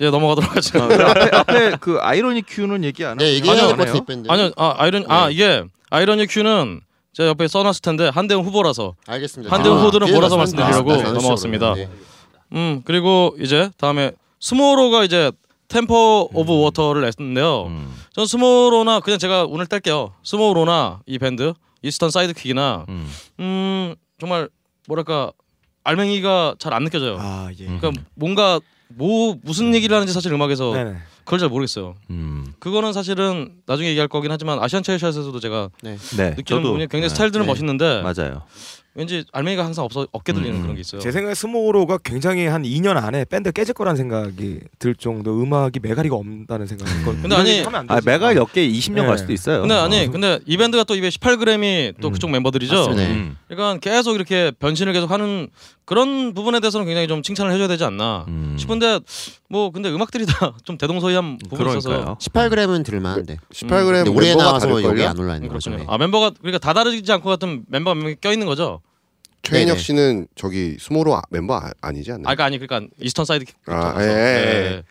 [0.01, 0.81] 이제 넘어가도록 하죠.
[0.83, 3.93] 아, 그 앞에 앞에 그 아이러닉 휴는 얘기 안 네 얘기해야 아니요, 될것 아니에요?
[3.93, 4.31] 같아 이 밴드.
[4.31, 6.81] 아니요, 아 아이런 아 이게 아이러닉 휴는
[7.13, 9.53] 제가 옆에 써놨을 텐데 한대음 후보라서 알겠습니다.
[9.55, 10.37] 한대음 아, 후보들은 몰아서.
[10.37, 11.73] 말씀드리려고 나누시죠, 넘어갔습니다.
[11.75, 11.89] 그러면.
[11.91, 12.57] 네.
[12.57, 15.31] 음 그리고 이제 다음에 스몰오가 이제
[15.67, 17.65] 템퍼 오브 워터를 냈는데요.
[17.67, 17.93] 음.
[18.13, 20.13] 전 스몰오나 그냥 제가 오늘 뗄게요.
[20.23, 23.07] 스몰오나 이 밴드 이스턴 사이드킥이나 음.
[23.39, 24.49] 음 정말
[24.87, 25.31] 뭐랄까
[25.83, 27.17] 알맹이가 잘 안 느껴져요.
[27.19, 27.67] 아 예.
[27.67, 27.77] 음.
[27.79, 28.59] 그러니까 뭔가
[28.95, 30.95] 뭐 무슨 얘기를 하는지 사실 음악에서 네네.
[31.23, 31.95] 그걸 잘 모르겠어요.
[32.09, 32.45] 음.
[32.59, 35.97] 그거는 사실은 나중에 얘기할 거긴 하지만 아시안 체이샷에서도 제가 네.
[36.17, 37.09] 느끼는 저도 부분이 굉장히 네.
[37.09, 37.51] 스타일들은 네.
[37.51, 38.43] 멋있는데 맞아요.
[38.93, 40.61] 왠지 알맹이가 항상 없어 없게 들리는 음.
[40.63, 40.99] 그런 게 있어요.
[40.99, 46.13] 제 생각에 스모로가 굉장히 한 2년 안에 밴드 깨질 거란 생각이 들 정도 음악이 메가리가
[46.13, 47.21] 없다는 생각이 들거든요.
[47.21, 48.01] 근데 아니- 아.
[48.03, 49.05] 메가 몇개 20년 네.
[49.05, 49.61] 갈 수도 있어요.
[49.61, 52.11] 근데 아니 근데 이 밴드가 또 218g이 또 음.
[52.11, 52.73] 그쪽 멤버들이죠.
[52.75, 53.01] 맞습니다.
[53.03, 53.13] 네.
[53.13, 53.37] 음.
[53.47, 55.47] 그러니까 계속 이렇게 변신을 계속 하는
[55.91, 58.55] 그런 부분에 대해서는 굉장히 좀 칭찬을 해줘야 되지 않나 음.
[58.57, 59.01] 싶은데
[59.49, 62.15] 뭐 근데 음악들이 다 좀 대동소이한 부분이 있어서 그러니까요.
[62.17, 63.37] 18g은 들만한데.
[63.51, 65.03] 18g 근데 올해 나와서 여기?
[65.03, 65.69] 안 올라 있는 거죠.
[65.71, 65.83] 네.
[65.89, 68.79] 아 멤버가 그러니까 다 다르지 않고 같은 멤버가 몇 명이 껴 있는 거죠.
[69.43, 69.79] 최인혁 네네.
[69.79, 72.21] 씨는 저기 스몰오 아- 멤버 아, 아니지 않나요?
[72.23, 73.55] 아 그러니까 아니 그러니까 이스턴 사이드 킥.
[73.65, 74.11] 아, 예, 예,
[74.77, 74.83] 예.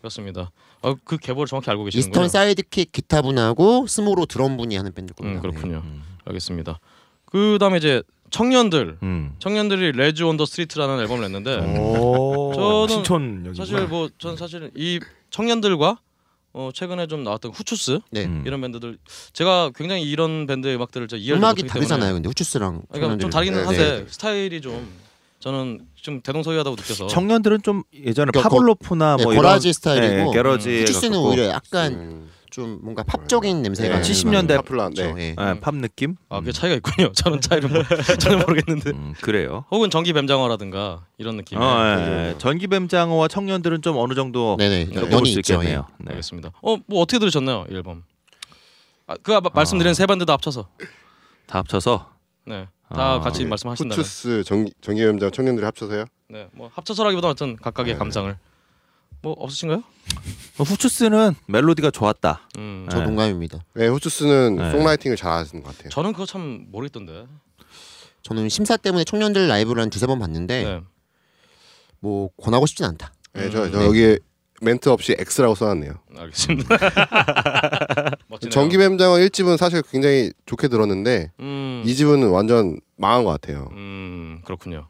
[0.00, 0.50] 그렇습니다.
[0.82, 2.10] 어, 그 계보를 정확히 알고 계시는군요.
[2.10, 5.36] 이스턴 사이드킥 기타 분하고 스몰오 드럼 분이 하는 밴드거든요.
[5.36, 5.82] 음, 그렇군요.
[5.84, 6.02] 음.
[6.24, 6.80] 알겠습니다.
[7.26, 9.34] 그 다음에 이제 청년들 음.
[9.38, 15.00] 청년들이 Lads on the Street라는 앨범을 냈는데 오, 저는 신촌 사실 뭐전 사실 이
[15.30, 15.98] 청년들과
[16.52, 18.24] 어, 최근에 좀 나왔던 후추스 네.
[18.24, 18.42] 음.
[18.46, 18.98] 이런 밴드들
[19.32, 22.14] 제가 굉장히 이런 밴드의 음악들을 저 이해를 음악이 다르잖아요.
[22.14, 23.30] 근데 후추스랑 그러니까 좀.
[23.30, 23.64] 다르기는 네.
[23.66, 24.88] 한데 스타일이 좀
[25.38, 30.30] 저는 좀 대동소이하다고 느껴서 청년들은 좀 예전에 그러니까 파블로프나 네, 뭐 garage 이런 스타일이고 네,
[30.32, 32.30] garage 후추스는 오히려 약간 음.
[32.50, 35.14] 좀 뭔가 팝적인 냄새가 네, 나는 70년대 음악이 popular, 있죠.
[35.14, 35.34] 네.
[35.38, 35.42] 예.
[35.42, 36.16] 네, 팝 느낌?
[36.28, 37.12] 아 그게 차이가 있군요.
[37.16, 37.82] 저는 차이를 뭐,
[38.18, 39.64] 전혀 모르겠는데 음, 그래요.
[39.70, 41.58] 혹은 전기 뱀장어라든가 이런 느낌.
[41.60, 42.38] 어, 예, 예.
[42.38, 45.54] 전기 뱀장어와 청년들은 좀 어느 정도 네네 볼 연이 수 있죠.
[45.54, 45.58] 예.
[45.58, 45.86] 있겠네요.
[45.98, 46.10] 네.
[46.10, 46.50] 알겠습니다.
[46.62, 48.02] 어 뭐 어떻게 들으셨나요 이 앨범?
[49.06, 50.68] 아, 그 아까 말씀드린 세 밴드 다 합쳐서
[51.46, 52.10] 다 합쳐서
[52.46, 52.66] 네.
[52.94, 53.48] 다 아, 같이 네.
[53.48, 56.04] 말씀하신다면 후추스 전기 전기염장 청년들이 합쳐서요?
[56.28, 56.48] 네.
[56.52, 57.98] 뭐 합쳐서라기보다 어떤 각각의 네.
[57.98, 58.36] 감상을
[59.22, 59.82] 뭐 없으신가요?
[60.58, 62.48] 어, 후추스는 멜로디가 좋았다.
[62.58, 62.86] 음.
[62.90, 63.04] 저 네.
[63.04, 63.64] 동감입니다.
[63.74, 64.70] 네, 후추스는 네.
[64.70, 65.90] 송라이팅을 잘하시는 것 같아요.
[65.90, 67.26] 저는 그거 참 모르겠던데.
[68.22, 70.80] 저는 심사 때문에 청년들 라이브를 한 두세 번 봤는데 네.
[72.00, 73.12] 뭐 권하고 싶진 않다.
[73.32, 73.72] 네, 저, 음.
[73.72, 74.18] 저 여기에
[74.62, 75.92] 멘트 없이 X라고 써놨네요.
[76.18, 76.76] 알겠습니다.
[78.28, 78.50] 멋지네요.
[78.50, 81.82] 전기뱀장어 1집은 사실 굉장히 좋게 들었는데 음.
[81.86, 83.68] 이 집은 완전 망한 것 같아요.
[83.72, 84.86] 음 그렇군요.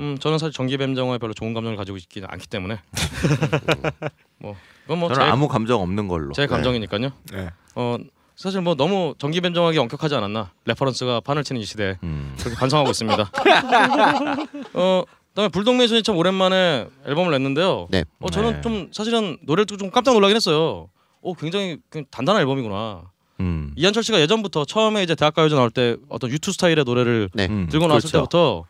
[0.00, 2.80] 음 저는 사실 전기뱀장어에 별로 좋은 감정을 가지고 있지는 않기 때문에
[4.38, 6.32] 뭐 그건 뭐제 저는 아무 감정 없는 걸로.
[6.32, 7.10] 제 감정이니까요.
[7.32, 7.50] 네.
[7.76, 7.96] 어
[8.34, 12.34] 사실 뭐 너무 전기뱀장어에게 엄격하지 않았나 reference가 판을 치는 이 시대에 음.
[12.40, 13.30] 그렇게 반성하고 있습니다.
[14.74, 17.86] 어 그다음에 불독맨션이 참 오랜만에 앨범을 냈는데요.
[17.90, 18.04] 네.
[18.18, 18.60] 어 저는 네.
[18.62, 20.88] 좀 사실은 노래를 듣고 좀 깜짝 놀라긴 했어요.
[21.22, 23.12] 오 굉장히 그 단단한 앨범이구나.
[23.40, 23.72] 음.
[23.76, 27.46] 이한철 씨가 예전부터 처음에 이제 대학가요제 나올 때 어떤 U2 스타일의 노래를 네.
[27.50, 28.18] 음, 들고 나왔을 그렇죠.
[28.18, 28.64] 때부터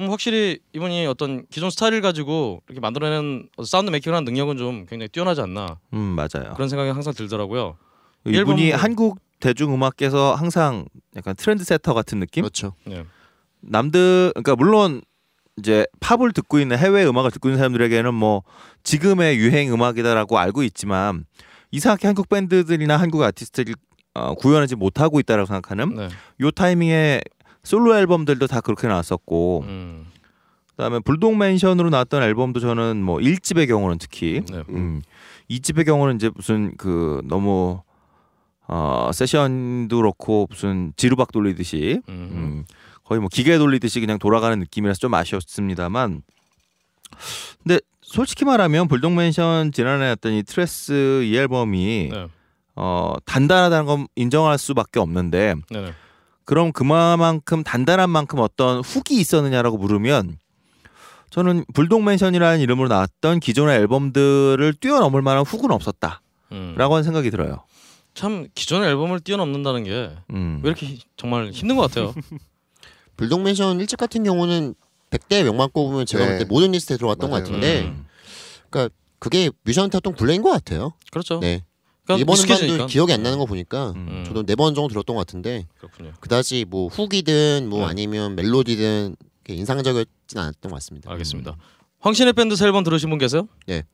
[0.00, 5.08] 음, 확실히 이분이 어떤 기존 스타일을 가지고 이렇게 만들어내는 사운드 making을 하는 능력은 좀 굉장히
[5.08, 6.52] 뛰어나지 않나 음 맞아요.
[6.54, 7.76] 그런 생각이 항상 들더라고요.
[8.26, 10.84] 이분이 일본- 한국 대중음악계에서 항상
[11.16, 12.42] 약간 트렌드 세터 같은 느낌?
[12.42, 12.74] 그렇죠.
[12.84, 13.04] 네.
[13.60, 15.00] 남들 그러니까 물론
[15.58, 18.42] 이제 팝을 듣고 있는 해외 음악을 듣고 있는 사람들에게는 뭐
[18.84, 21.24] 지금의 유행 음악이다라고 알고 있지만
[21.70, 23.74] 이상하게 한국 밴드들이나 한국 아티스트들이
[24.14, 26.08] 어, 구현하지 못하고 있다라고 생각하는 네.
[26.40, 27.20] 요 타이밍에
[27.62, 30.06] 솔로 앨범들도 다 그렇게 나왔었고 음,
[30.70, 34.62] 그다음에 불독 맨션으로 나왔던 앨범도 저는 뭐 1집의 경우는 특히 네.
[34.70, 35.02] 음.
[35.50, 37.82] 2집의 경우는 이제 무슨 그 너무
[38.68, 42.64] 어 세션도 그렇고 무슨 지루박 돌리듯이 음, 음,
[43.04, 46.22] 거의 뭐 기계 돌리듯이 그냥 돌아가는 느낌이라서 좀 아쉬웠습니다만
[47.62, 52.26] 근데 솔직히 말하면 불독 맨션 지난해 했던 이 트레스 이 앨범이 네.
[52.76, 55.80] 어 단단하다는 건 인정할 수밖에 없는데 네.
[55.80, 55.92] 네.
[56.44, 60.38] 그럼 그만큼 단단한 만큼 어떤 훅이 있었느냐라고 물으면
[61.30, 66.20] 저는 불독 맨션이라는 이름으로 나왔던 기존의 앨범들을 뛰어넘을 만한 hook은 없었다라고
[66.52, 66.74] 음.
[66.78, 67.64] 하는 생각이 들어요.
[68.14, 70.60] 참 기존의 앨범을 뛰어넘는다는 게왜 음.
[70.64, 72.12] 이렇게 히- 정말 힘든 것 같아요.
[73.16, 74.74] 불독맨션 일집 같은 경우는
[75.10, 76.30] 100대 명반 꼽으면 제가 네.
[76.32, 77.44] 볼때 모든 리스트에 들어왔던 것 맞아요.
[77.44, 78.06] 같은데 음.
[79.18, 80.94] 그게 뮤지션한테 어떤 굴레인 것 같아요.
[81.12, 81.38] 그렇죠.
[81.38, 81.62] 네.
[82.04, 84.24] 그러니까 이번 음반도 기억이 안 나는 거 보니까 음.
[84.26, 86.12] 저도 네 번 정도 들었던 것 같은데 그렇군요.
[86.20, 87.86] 그다지 뭐 hook이든 뭐 네.
[87.86, 89.16] 아니면 멜로디든
[89.48, 91.10] 인상적이진 않았던 것 같습니다.
[91.10, 91.56] 알겠습니다.
[92.00, 93.46] 황신혜 밴드 새 앨범 들으신 분 계세요?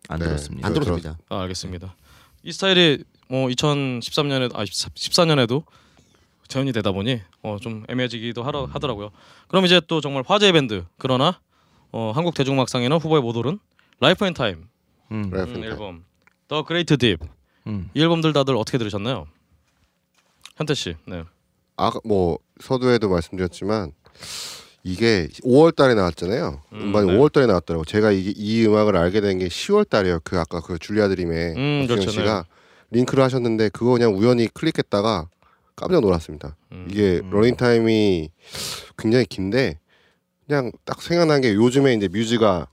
[0.09, 0.25] 안 네.
[0.27, 0.67] 들었습니다.
[0.67, 1.19] 안 들었습니다.
[1.29, 1.95] 아, 알겠습니다.
[2.43, 5.65] 이 스타일이 뭐 2013년에 아 14년에도
[6.49, 9.11] 재현이 되다 보니 어, 좀 애매해지기도 하라, 하더라고요.
[9.49, 11.41] 그럼 이제 또 정말 화제의 밴드 그러나
[11.93, 13.59] 어, 한국 대중음악상에는 후보에 못 오른
[14.01, 14.69] 라이프 앤 타임
[15.13, 15.31] 음.
[15.31, 15.65] 라이프 음, 앤 타임.
[15.65, 16.05] 앨범
[16.47, 17.19] The Great Deep.
[17.67, 17.91] 음.
[17.95, 19.27] 이 앨범들 다들 어떻게 들으셨나요?
[20.57, 20.97] 현태 씨.
[21.07, 21.25] 네.
[21.77, 23.93] 아까 뭐 서두에도 말씀드렸지만
[24.83, 26.63] 이게 5월 달에 나왔잖아요.
[26.73, 27.19] 음, 음, 반이 네.
[27.19, 27.85] 5월 달에 나왔더라고.
[27.85, 30.21] 제가 이, 이 음악을 알게 된 게 10월 달이에요.
[30.25, 32.47] 그 아까 그 줄리아 드림의 음, 박수영 그렇죠, 씨가
[32.91, 35.29] 링크를 하셨는데 그거 그냥 우연히 클릭했다가
[35.77, 36.57] 깜짝 놀랐습니다.
[36.73, 36.89] 음.
[36.91, 38.31] 이게 러닝 타임이
[38.97, 39.79] 굉장히 긴데
[40.47, 42.67] 그냥 딱 생각난 게 요즘에 이제 뮤즈가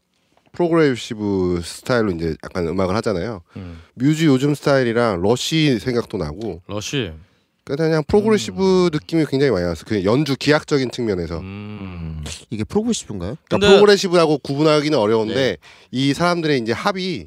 [0.56, 3.42] progressive 스타일로 이제 약간 음악을 하잖아요.
[3.58, 3.82] 음.
[3.96, 7.12] 뮤즈 요즘 스타일이랑 러쉬 생각도 나고 러쉬.
[7.64, 9.86] 그냥 그냥 progressive 느낌이 굉장히 많이 나왔어요.
[9.88, 11.40] 그 연주 기악적인 측면에서.
[11.40, 12.24] 음.
[12.50, 13.36] 이게 progressive인가요?
[13.46, 15.58] 그러니까 근데- progressive라고 구분하기는 어려운데
[15.92, 17.26] 이 사람들의 이제 합이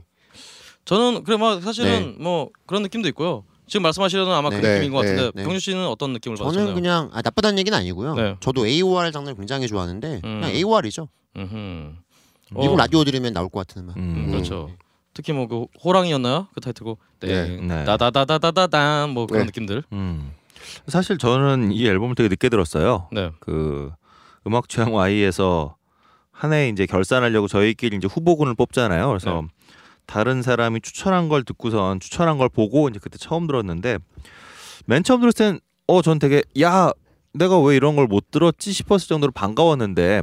[0.84, 3.44] 저는 그래 뭐 사실은 뭐 그런 느낌도 있고요.
[3.66, 4.76] 지금 말씀하시려는 아마 그 네.
[4.76, 5.42] 느낌인 것 네, 같은데 네.
[5.44, 6.74] 병주 씨는 어떤 느낌을 저는 받으셨나요?
[6.74, 8.14] 그냥 아, 나쁘다는 얘기는 아니고요.
[8.14, 8.36] 네.
[8.40, 10.40] 저도 AOR 장르를 굉장히 좋아하는데 음.
[10.40, 11.08] 그냥 AOR이죠.
[11.36, 11.92] 음흠.
[12.50, 13.96] 미국 어, 라디오 들으면 나올 것 같은 음악.
[13.96, 14.30] 음, 음.
[14.30, 14.70] 그렇죠.
[15.14, 16.48] 특히 뭐 그 호랑이였나요?
[16.54, 16.98] 그 타이틀곡.
[17.20, 17.56] 네.
[17.60, 17.84] 네.
[17.84, 19.46] 다다다다다단 뭐 그런 네.
[19.46, 19.82] 느낌들.
[19.92, 20.32] 음.
[20.86, 23.08] 사실 저는 이 앨범을 되게 늦게 들었어요.
[23.12, 23.30] 네.
[23.40, 23.90] 그
[24.46, 25.76] 음악 취향 Y에서
[26.30, 29.08] 한 해 이제 결산하려고 저희끼리 이제 후보군을 뽑잖아요.
[29.08, 29.42] 그래서
[30.06, 33.98] 다른 사람이 추천한 걸 듣고선 추천한 걸 보고 이제 그때 처음 들었는데
[34.86, 36.92] 맨 처음 들었을 땐 어 전 되게 야
[37.34, 40.22] 내가 왜 이런 걸 못 들었지 싶었을 정도로 반가웠는데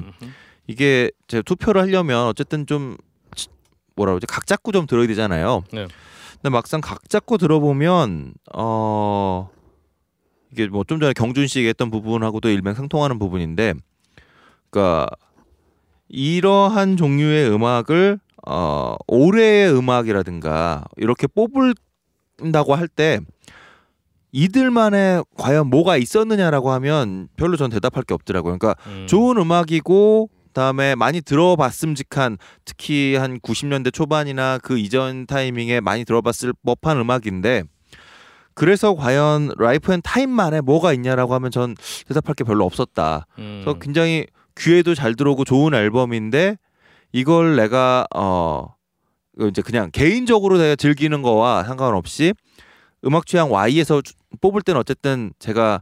[0.68, 2.98] 이게 제 투표를 하려면 어쨌든 좀
[3.36, 3.48] 치-
[3.96, 5.64] 뭐라 그러지 각 잡고 좀 들어야 되잖아요.
[5.72, 5.88] 네.
[6.34, 9.50] 근데 막상 각 잡고 들어보면 어
[10.52, 13.74] 이게 뭐 좀 전에 경준 씨 얘기했던 부분하고도 일맥상통하는 부분인데,
[14.70, 15.08] 그러니까
[16.08, 23.20] 이러한 종류의 음악을 어 올해의 음악이라든가 이렇게 뽑을다고 할 때
[24.32, 28.58] 이들만의 과연 뭐가 있었느냐라고 하면 별로 전 대답할 게 없더라고요.
[28.58, 29.06] 그러니까 음.
[29.08, 36.54] 좋은 음악이고 그 다음에 많이 들어봤음직한 특히 한 90년대 초반이나 그 이전 타이밍에 많이 들어봤을
[36.66, 37.64] 법한 음악인데
[38.56, 41.76] 그래서 과연 라이프 앤 타임만의 뭐가 있냐라고 하면 전
[42.08, 43.28] 대답할 게 별로 없었다.
[43.38, 43.62] 음.
[43.64, 44.26] 그래서 굉장히
[44.58, 46.56] 귀에도 잘 들어오고 좋은 앨범인데
[47.12, 48.74] 이걸 내가 어
[49.42, 52.34] 이제 그냥 개인적으로 내가 즐기는 거와 상관없이
[53.06, 55.82] 음악 취향 Y에서 주- 뽑을 때는 어쨌든 제가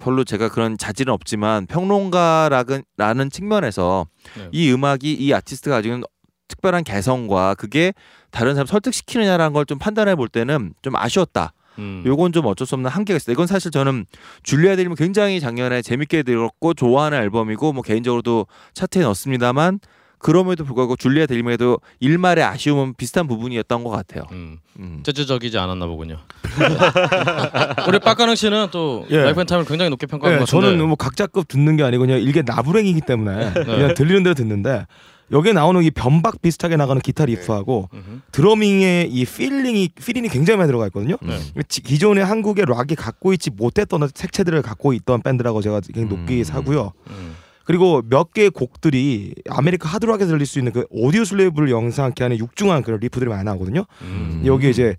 [0.00, 4.48] 별로 제가 그런 자질은 없지만 평론가라는 라는 측면에서 네.
[4.52, 6.06] 이 음악이 이 아티스트가 가지고 있는
[6.48, 7.92] 특별한 개성과 그게
[8.30, 11.52] 다른 사람 설득시키느냐라는 걸 좀 판단해 볼 때는 좀 아쉬웠다.
[11.78, 12.02] 음.
[12.04, 13.32] 요건 좀 어쩔 수 없는 한계가 있어요.
[13.34, 14.06] 이건 사실 저는
[14.42, 19.78] 줄리아 드림은 굉장히 작년에 재밌게 들었고 좋아하는 앨범이고 뭐 개인적으로도 차트에 넣습니다만
[20.20, 24.24] 그럼에도 불구하고 줄리아 드림에도 일말의 아쉬움은 비슷한 부분이었던 것 같아요.
[24.32, 24.58] 음.
[24.78, 25.00] 음.
[25.02, 26.18] 제주적이지 않았나 보군요.
[27.88, 29.16] 우리 빡가능 씨는 또 예.
[29.24, 30.66] 라이프 앤 타임을 굉장히 높게 평가한 네, 것 같은데.
[30.72, 33.64] 저는 뭐 각 잡고 듣는 게 아니고 그냥 이게 나부랭이기 때문에 네.
[33.64, 34.86] 그냥 들리는 대로 듣는데
[35.32, 38.20] 여기에 나오는 이 변박 비슷하게 나가는 기타 riff하고 음흠.
[38.32, 41.16] drumming의 이 fill-in이 fill-in이 굉장히 많이 들어가 있거든요.
[41.22, 41.38] 네.
[41.68, 46.44] 지- 기존의 한국의 락이 갖고 있지 못했던 색채들을 갖고 있던 밴드라고 제가 굉장히 높게 음.
[46.44, 46.92] 사고요.
[47.10, 47.36] 음.
[47.64, 52.82] 그리고 몇 개의 곡들이 아메리카 하드락에서 들릴 수 있는 그 오디오 슬레이브를 연상케 하는 육중한
[52.82, 53.84] 그런 riff들이 많이 나오거든요.
[54.02, 54.42] 음.
[54.44, 54.96] 여기에 이제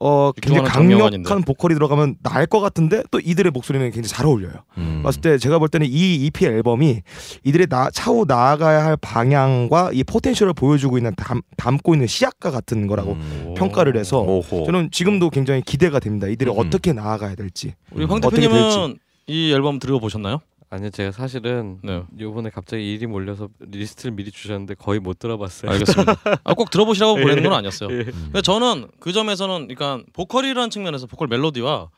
[0.00, 0.68] 어 굉장히.
[0.68, 4.52] 강력한 보컬이 들어가면 나을 것 같은데 또 이들의 목소리는 굉장히 잘 어울려요.
[4.76, 5.02] 음.
[5.04, 7.02] 봤을 때 제가 볼 때는 이 EP 앨범이
[7.44, 12.86] 이들의 나, 차후 나아가야 할 방향과 이 potential을 보여주고 있는 담, 담고 있는 씨앗과 같은
[12.88, 13.54] 거라고 음.
[13.56, 14.64] 평가를 해서 오호.
[14.66, 16.26] 저는 지금도 굉장히 기대가 됩니다.
[16.26, 16.56] 이들이 음.
[16.58, 17.74] 어떻게 나아가야 될지.
[17.92, 20.40] 우리 황 어떻게 대표님은 이 앨범 들어보셨나요?
[20.74, 22.02] 아니요 제가 사실은 네.
[22.18, 25.70] 요번에 갑자기 일이 몰려서 리스트를 미리 주셨는데 거의 못 들어봤어요.
[25.70, 26.16] 알겠습니다.
[26.42, 27.96] 아, 꼭 들어보시라고 보내는 건 아니었어요.
[27.96, 28.04] 예.
[28.04, 31.90] 근데 저는 그 점에서는 그러니까 보컬이라는 측면에서 보컬 멜로디와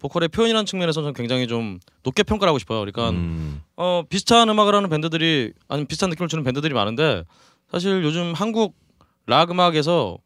[0.00, 2.80] 보컬의 표현이라는 측면에서는 굉장히 좀 높게 평가를 하고 싶어요.
[2.80, 3.62] 그러니까 음.
[3.76, 7.22] 어, 비슷한 음악을 하는 밴드들이 아니 비슷한 느낌을 주는 밴드들이 많은데
[7.70, 8.74] 사실 요즘 한국
[9.26, 10.18] 락 음악에서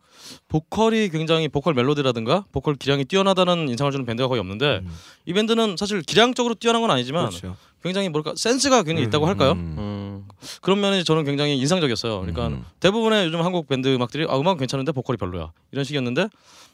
[0.48, 4.90] 보컬이 굉장히 보컬 멜로디라든가 보컬 기량이 뛰어나다는 인상을 주는 밴드가 거의 없는데 음.
[5.26, 7.56] 이 밴드는 사실 기량적으로 뛰어난 건 아니지만 그렇죠.
[7.82, 9.52] 굉장히 뭘까 센스가 굉장히 음, 있다고 할까요?
[9.52, 9.74] 음.
[9.78, 10.28] 음.
[10.62, 12.20] 그런 면이 저는 굉장히 인상적이었어요.
[12.20, 12.64] 그러니까 음.
[12.80, 16.28] 대부분의 요즘 한국 밴드 음악들이 아 음악 은 괜찮은데 보컬이 별로야 이런 식이었는데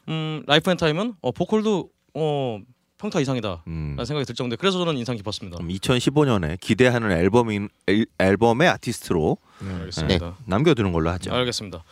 [0.09, 2.59] 음 라이프 앤 타임은 어 보컬도 어
[2.97, 3.97] 평타 이상이다라는 음.
[4.05, 5.57] 생각이 들 정도에 그래서 저는 인상 깊었습니다.
[5.57, 9.37] 그럼 2015년에 기대하는 앨범인 앨- 앨범의 아티스트로
[9.79, 10.37] 알겠습니다.
[10.45, 11.33] 남겨두는 걸로 하죠.
[11.33, 11.83] 알겠습니다.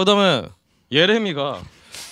[0.00, 0.42] 그다음에
[0.92, 1.60] 예레미가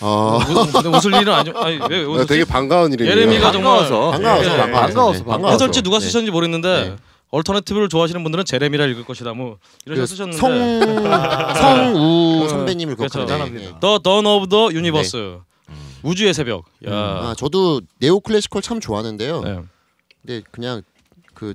[0.01, 2.26] 아, 우- 웃을 일은 아니 아니 왜나 웃었지?
[2.28, 3.11] 되게 반가운 일이네요.
[3.12, 4.11] 예레미가 정말 반가워서.
[4.12, 5.24] 반가워서 예, 반가워서 반가워서, 네.
[5.24, 5.53] 반가워서.
[5.55, 6.05] 해설지 누가 네.
[6.07, 6.97] 쓰셨는지 모르겠는데 네.
[7.30, 11.55] alternative를 좋아하시는 분들은 제레미라 읽을 것이다 뭐 이런 그 식으로 쓰셨는데 성
[11.95, 13.20] 성우 선배님을 그렇죠.
[13.22, 13.26] 예.
[13.80, 15.39] The Dawn of the Universe
[16.03, 16.64] 우주의 새벽.
[16.89, 16.93] 야.
[16.93, 19.41] 아 저도 neo classical 참 좋아하는데요.
[19.43, 19.59] 네.
[20.24, 20.82] 근데 그냥
[21.34, 21.55] 그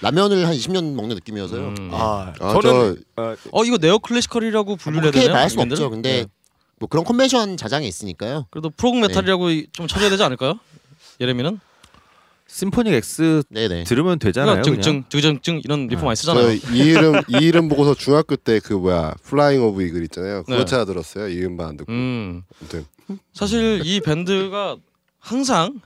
[0.00, 1.74] 라면을 한 20년 먹는 느낌이어서요.
[1.78, 1.90] 음.
[1.92, 5.34] 아, 아, 저는 어, 어 이거 neo classical이라고 뭐 분류해야 그렇게 되나요?
[5.34, 5.72] 말할 수는?
[5.72, 5.90] 없죠.
[5.90, 6.26] 근데 네.
[6.78, 8.46] 뭐 그런 컨벤션 자장이 있으니까요.
[8.50, 10.58] 그래도 prog metal이라고 좀 쳐줘야 되지 않을까요?
[11.20, 11.58] 예레미는?
[12.50, 13.84] Symphony X 네네.
[13.84, 14.62] 들으면 되잖아요.
[14.62, 16.52] 증증 증증 이런 리폼 많이 저 쓰잖아요.
[16.72, 20.44] 이 이름 이 이름 보고서 중학교 때 그 뭐야 Flying of Eagle 있잖아요.
[20.44, 20.64] 그거 네.
[20.64, 21.28] 찾아 들었어요.
[21.28, 21.92] 이음만 안 듣고.
[21.92, 22.42] 음.
[22.60, 22.86] 아무튼
[23.34, 24.76] 사실 이 밴드가
[25.18, 25.80] 항상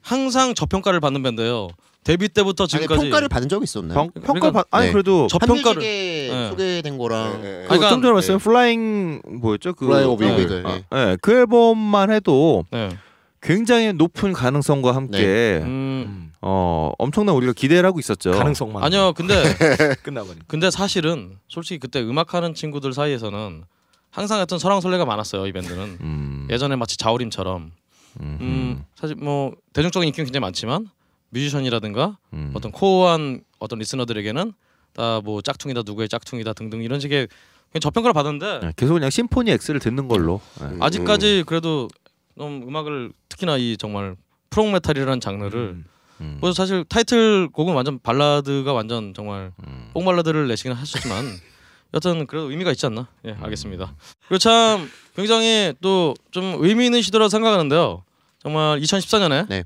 [0.00, 1.68] 항상 저평가를 받는 밴드예요.
[2.02, 3.94] 데뷔 때부터 아니, 지금까지 평가를 받은 적이 있었나요?
[3.94, 4.92] 평, 평가 그러니까- 받 아니 네.
[4.92, 6.48] 그래도 저평가를 네.
[6.50, 7.62] 소개된 거랑 네, 네.
[7.62, 8.42] 그 그러니까- 좀 전에 말씀 네.
[8.44, 9.74] Flying 뭐였죠?
[9.74, 10.62] 그 Flying Over 네.
[10.64, 11.10] 아, 네.
[11.10, 12.96] 예, 그 앨범만 해도 네.
[13.42, 18.32] 굉장히 높은 가능성과 함께 음, 어 엄청난 우리가 기대를 하고 있었죠.
[18.32, 19.12] 가능성만 아니요.
[19.14, 19.34] 근데
[20.02, 20.42] 끝나버린.
[20.46, 23.64] 근데 사실은 솔직히 그때 음악하는 친구들 사이에서는
[24.10, 25.46] 항상 어떤 설왕설래가 많았어요.
[25.46, 27.72] 이 밴드는 음, 예전에 마치 자우림처럼
[28.20, 30.88] 음, 음, 사실 뭐 대중적인 인기는 굉장히 많지만
[31.30, 32.52] 뮤지션이라든가 음.
[32.54, 34.52] 어떤 core한 어떤 listener들에게는
[34.92, 37.28] 다 뭐 짝퉁이다 누구의 짝퉁이다 등등 이런 식의
[37.70, 40.40] 그냥 저평가를 받았는데 네, 계속 그냥 Symphony X를 듣는 걸로.
[40.60, 40.66] 네.
[40.66, 40.82] 음.
[40.82, 41.88] 아직까지 그래도
[42.36, 44.16] 좀 음악을 특히나 이 정말
[44.50, 45.84] prog metal이라는 장르를 음,
[46.20, 49.90] 음, 그래서 사실 타이틀 곡은 완전 발라드가 완전 정말 음.
[49.94, 51.24] 뽕 발라드를 내시긴 하셨지만
[51.94, 53.06] 여튼 그래도 의미가 있지 않나?
[53.26, 53.94] 예, 알겠습니다.
[54.26, 58.02] 그리고 참 굉장히 또 좀 의미 있는 시도라고 생각하는데요.
[58.38, 59.64] 정말 2014년에 네.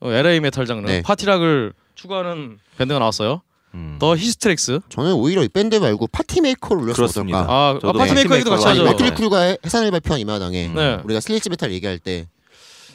[0.00, 1.02] 어, LA metal 장르 네.
[1.02, 3.42] party rock을 추구하는 밴드가 나왔어요.
[3.74, 3.96] 음.
[4.00, 4.80] The Hysterics.
[4.88, 7.40] 저는 오히려 이 밴드 말고 Party Maker를 올렸으면 그렇습니다.
[7.40, 7.52] 어떨까?
[7.52, 8.84] 아, 아 Party Maker 얘기도 같이 Party Maker로 하죠.
[8.84, 11.00] 많이 Mötley Crüe가 해산을 발표한 이 마당에 네.
[11.04, 12.26] 우리가 sleaze metal 얘기할 때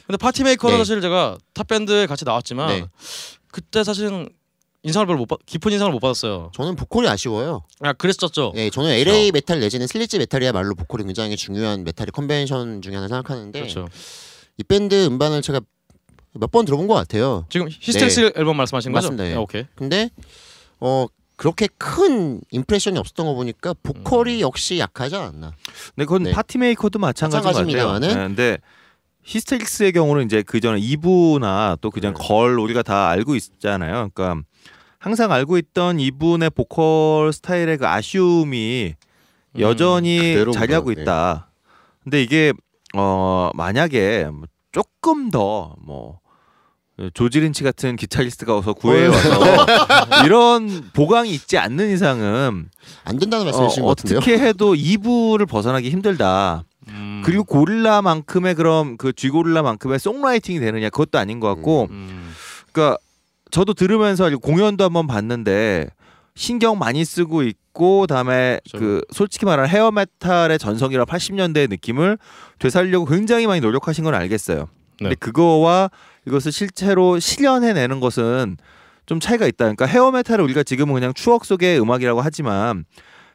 [0.06, 0.78] 근데 Party Maker는 네.
[0.78, 2.86] 사실 제가 탑 밴드에 같이 나왔지만 네.
[3.50, 4.28] 그때 사실은
[4.82, 6.50] 인상을 별로 못 받, 깊은 인상을 못 받았어요.
[6.54, 7.62] 저는 보컬이 아쉬워요.
[7.80, 8.52] 아 그랬었죠.
[8.56, 13.58] 예, 저는 LA metal 내지는 sleaze metal이야말로 보컬이 굉장히 중요한 메탈의 컨벤션 중에 하나 생각하는데
[13.58, 13.88] 그렇죠.
[14.58, 15.60] 이 밴드 음반을 제가
[16.34, 17.46] 몇 번 들어본 것 같아요.
[17.48, 19.06] 지금 Hysterics 앨범 말씀하신 거죠?
[19.08, 19.30] 맞습니다, 예.
[19.30, 19.66] 네, 오케이.
[19.74, 20.10] 근데
[20.80, 21.06] 어
[21.36, 25.52] 그렇게 큰 impression이 없었던 거 보니까 보컬이 역시 약하지 않았나.
[25.94, 26.32] 근데 그건 네.
[26.32, 27.64] Party Maker도 마찬가지인 것 같아요.
[27.88, 28.08] 마찬가지입니다만은.
[28.08, 28.58] 네, 근데
[29.24, 32.26] Hysterics의 경우는 이제 그 전에 이브나 또 그전 네.
[32.28, 34.10] 걸 우리가 다 알고 있잖아요.
[34.12, 34.42] 그러니까
[34.98, 38.94] 항상 알고 있던 이분의 보컬 스타일의 그 아쉬움이
[39.56, 40.92] 음, 여전히 자리하고.
[40.92, 41.50] 있다.
[42.02, 42.52] 근데 이게
[42.94, 46.20] 어 만약에 뭐 조금 더 뭐
[47.12, 49.66] 조지린치 같은 기타리스트가 와서 구해 와서
[50.24, 52.68] 이런 보강이 있지 않는 이상은
[53.04, 54.18] 안 된다는 어, 말씀이신 것 같은데요.
[54.18, 56.64] 어떻게 해도 2부를 벗어나기 힘들다.
[56.88, 57.22] 음.
[57.24, 62.32] 그리고 고릴라만큼의 그럼 그 쥐고릴라만큼의 송라이팅이 되느냐 그것도 아닌 것 같고 음.
[62.70, 62.98] 그러니까
[63.50, 65.88] 저도 들으면서 공연도 한번 봤는데
[66.36, 68.78] 신경 많이 쓰고 있고 그다음에 그렇죠.
[68.78, 72.18] 그 솔직히 말하면 헤어 메탈의 전성기라 80년대의 느낌을
[72.58, 74.68] 되살리려고 굉장히 많이 노력하신 건 알겠어요.
[74.98, 75.14] 근데 네.
[75.16, 75.90] 그거와
[76.26, 78.56] 이것을 실제로 실현해내는 것은
[79.06, 79.64] 좀 차이가 있다.
[79.64, 82.84] 그러니까 헤어 메탈을 우리가 지금은 그냥 추억 속의 음악이라고 하지만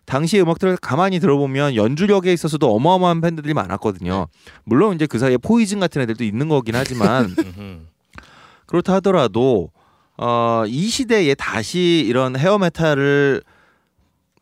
[0.06, 4.28] 당시 음악들을 가만히 들어보면 연주력에 있어서도 어마어마한 밴드들이 많았거든요.
[4.64, 7.36] 물론 이제 그 사이에 포이즌 같은 애들도 있는 거긴 하지만.
[8.66, 9.72] 그렇다 하더라도
[10.18, 13.42] 어, 이 시대에 다시 이런 헤어 메탈을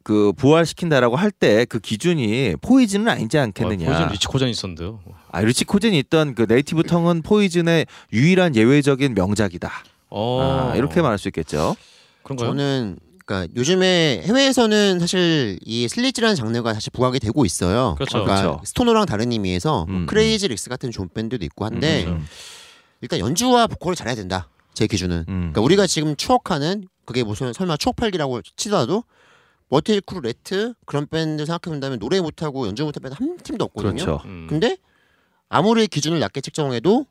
[0.08, 3.86] 그 부활시킨다라고 할 때 그 기준이 Poison은 아니지 않겠느냐.
[3.86, 5.02] 아, Poison Richie Kotzen 있었는데요.
[5.34, 9.70] 아, Richie Kotzen이 있던 그 Native Tongue은 Poison의 유일한 예외적인 명작이다.
[10.10, 10.70] 어.
[10.72, 11.76] 아, 이렇게 말할 수 있겠죠.
[12.24, 12.52] 그런가요?
[12.52, 17.96] 저는 그러니까 요즘에 해외에서는 사실 이 sleaze라는 장르가 다시 부각이 되고 있어요.
[17.96, 18.24] 그렇죠.
[18.24, 18.62] 그러니까 그렇죠.
[18.64, 22.26] stoner랑 다른 의미에서 뭐 음, Crazy Lixx 같은 좋은 밴드도 있고 한데 음,
[23.02, 24.48] 일단 연주와 보컬을 잘해야 된다.
[24.74, 25.26] 제 기준은.
[25.28, 25.34] 음.
[25.52, 29.04] 그러니까 우리가 지금 추억하는 그게 무슨 설마 추억팔기라고 치더라도
[29.70, 34.04] Mötley Crüe Ratt 그런 밴드 생각해 본다면 노래 못하고 연주 못한 밴드 한 팀도 없거든요.
[34.06, 34.22] 그렇죠.
[34.26, 34.48] 음.
[34.50, 34.78] 근데
[35.50, 37.06] 아무리 기준을 낮게 측정해도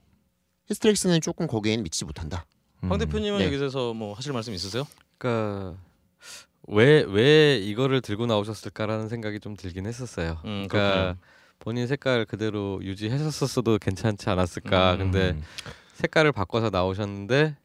[0.68, 2.46] Hysterics는 조금 거기에는 미치지 못한다.
[2.80, 3.46] 황 대표님은 네.
[3.46, 4.86] 여기 대해서 뭐 하실 말씀 있으세요?
[5.18, 5.76] 그러니까
[6.68, 10.38] 왜 왜 이거를 들고 나오셨을까라는 생각이 좀 들긴 했었어요.
[10.44, 11.16] 음, 그러니까 그렇군요.
[11.58, 14.94] 본인 색깔 그대로 유지하셨었어도 괜찮지 않았을까.
[14.94, 14.98] 음.
[14.98, 15.38] 근데
[15.94, 17.56] 색깔을 바꿔서 나오셨는데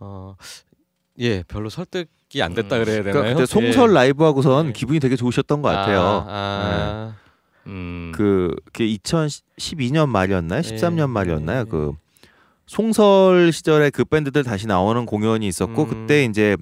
[0.00, 0.36] 어.
[1.18, 2.84] 예, 별로 설득이 안 됐다 음.
[2.84, 3.12] 그래야 되나요?
[3.12, 3.94] 그러니까 그때 송설 예.
[3.94, 4.72] 라이브 하고선 네.
[4.72, 6.00] 기분이 되게 좋으셨던 것 같아요.
[6.00, 7.14] 아, 아.
[7.66, 8.12] 음.
[8.14, 10.60] 그, 그 2012년 말이었나요?
[10.62, 11.60] 13년 말이었나요?
[11.60, 11.64] 예.
[11.64, 11.92] 그
[12.66, 15.88] 송설 시절에 그 밴드들 다시 나오는 공연이 있었고 음.
[15.88, 16.56] 그때 이제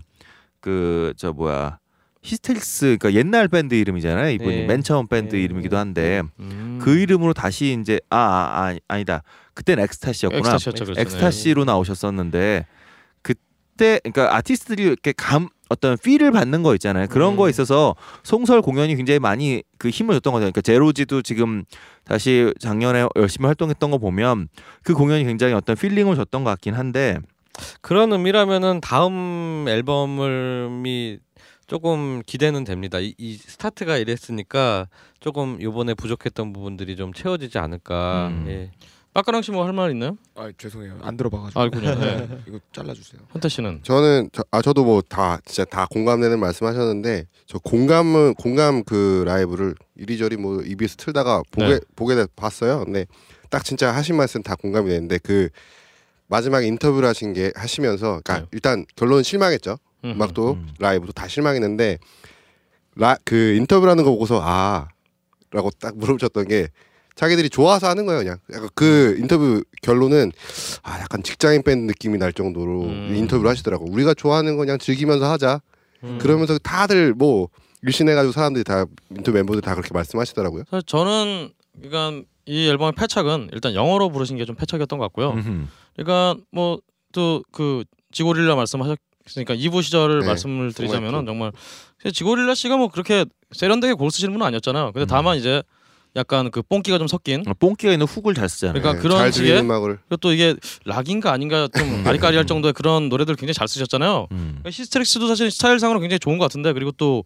[0.60, 1.78] 그 저 뭐야
[2.22, 4.30] Hysterics 그러니까 옛날 밴드 이름이잖아요.
[4.30, 4.66] 이분이 예.
[4.66, 5.40] 맨 처음 밴드 예.
[5.40, 6.78] 이름이기도 한데 음.
[6.82, 9.22] 그 이름으로 다시 이제 아, 아, 아 아니다.
[9.54, 10.40] 그때는 엑스타시였구나.
[10.40, 11.00] 엑스타시였죠, 그렇죠.
[11.00, 12.66] 엑스타시로 나오셨었는데
[13.78, 17.06] 그때 그러니까 아티스트들이 이렇게 감 어떤 feel을 받는 거 있잖아요.
[17.06, 17.36] 그런 음.
[17.36, 17.94] 거에 있어서
[18.24, 20.40] 송설 공연이 굉장히 많이 그 힘을 줬던 거죠.
[20.42, 21.64] 그러니까 제로지도 지금
[22.04, 24.48] 다시 작년에 열심히 활동했던 거 보면
[24.82, 27.18] 그 공연이 굉장히 어떤 feeling을 줬던 것 같긴 한데
[27.80, 31.18] 그런 의미라면은 다음 앨범이
[31.68, 32.98] 조금 기대는 됩니다.
[32.98, 34.88] 이, 이 스타트가 이랬으니까
[35.20, 38.28] 조금 요번에 부족했던 부분들이 좀 채워지지 않을까.
[38.28, 38.44] 음.
[38.48, 38.70] 예.
[39.18, 40.16] 빠까랑 씨뭐 할 말 있나요?
[40.36, 41.60] 아 죄송해요 안 들어봐가지고.
[41.60, 41.94] 알군요.
[41.98, 42.28] 네.
[42.46, 43.20] 이거 잘라주세요.
[43.32, 48.84] 현태 씨는 저는 저, 아 저도 뭐 다 진짜 다 공감되는 말씀하셨는데 저 공감은 공감
[48.84, 51.80] 그 라이브를 이리저리 뭐 EBS 틀다가 보게 네.
[51.96, 52.84] 보게 돼 봤어요.
[52.84, 53.06] 근데
[53.50, 55.48] 딱 진짜 하신 말씀 다 공감이 되는데 그
[56.28, 58.46] 마지막에 인터뷰를 하신 게 하시면서 그러니까 네.
[58.52, 59.78] 일단 결론은 실망했죠.
[60.04, 60.68] 음, 음악도 음.
[60.78, 61.98] 라이브도 다 실망했는데
[62.94, 64.88] 라, 그 인터뷰라는 거 보고서 아
[65.50, 66.68] 라고 딱 물어보셨던 게
[67.18, 70.30] 자기들이 좋아서 하는 거예요 그냥 약간 그 인터뷰 결론은
[70.82, 73.14] 아 약간 직장인 밴드 느낌이 날 정도로 음.
[73.16, 75.60] 인터뷰를 하시더라고 우리가 좋아하는 거 그냥 즐기면서 하자
[76.04, 76.18] 음.
[76.20, 77.48] 그러면서 다들 뭐
[77.82, 81.50] 일신해가지고 사람들이 다 인터뷰 멤버들 다 그렇게 말씀하시더라고요 사실 저는
[81.82, 85.32] 그러니까 이 앨범의 패착은 일단 영어로 부르신 게 좀 패착이었던 것 같고요.
[85.32, 85.66] 음흠.
[85.96, 86.78] 그러니까 뭐
[87.12, 91.52] 또 그 지고릴라 말씀하셨으니까 2부 시절을 네, 말씀을 드리자면은 정말
[92.12, 94.92] 지고릴라 씨가 뭐 그렇게 세련되게 곡 쓰시는 분은 아니었잖아요.
[94.92, 95.08] 근데 음.
[95.08, 95.62] 다만 이제
[96.18, 98.74] 약간 그 뽕기가 좀 섞인 어, 뽕기가 있는 훅을 잘 쓰잖아요.
[98.80, 100.54] 그러니까 그런 잘 식의- 음악을 그리고 또 이게
[100.84, 104.26] 락인가 아닌가 좀 아리까리할 정도의 그런 노래들 굉장히 잘 쓰셨잖아요.
[104.32, 104.58] 음.
[104.60, 107.24] 그러니까 히스테릭스도 사실 스타일상으로 굉장히 좋은 것 같은데 그리고 또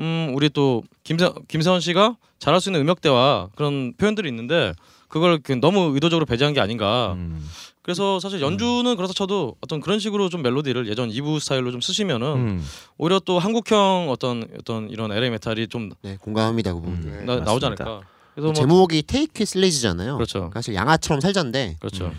[0.00, 4.72] 음, 우리 또 김세, 김세원 씨가 잘할 수 있는 음역대와 그런 표현들이 있는데
[5.08, 7.12] 그걸 그 너무 의도적으로 배제한 게 아닌가.
[7.16, 7.48] 음.
[7.82, 12.26] 그래서 사실 연주는 그렇다 쳐도 어떤 그런 식으로 좀 멜로디를 예전 2부 스타일로 좀 쓰시면은
[12.26, 12.64] 음.
[12.96, 16.94] 오히려 또 한국형 어떤 어떤 이런 LA 메탈이 좀 네, 공감합니다 그 부분.
[16.94, 17.18] 음.
[17.20, 17.24] 네.
[17.24, 17.66] 나, 나오지.
[17.66, 18.00] 않을까.
[18.34, 20.16] 그래서 뭐 제목이 테이크 슬레이즈잖아요.
[20.16, 20.50] 그렇죠.
[20.52, 22.12] 사실 양아처럼 살자인데 그렇죠.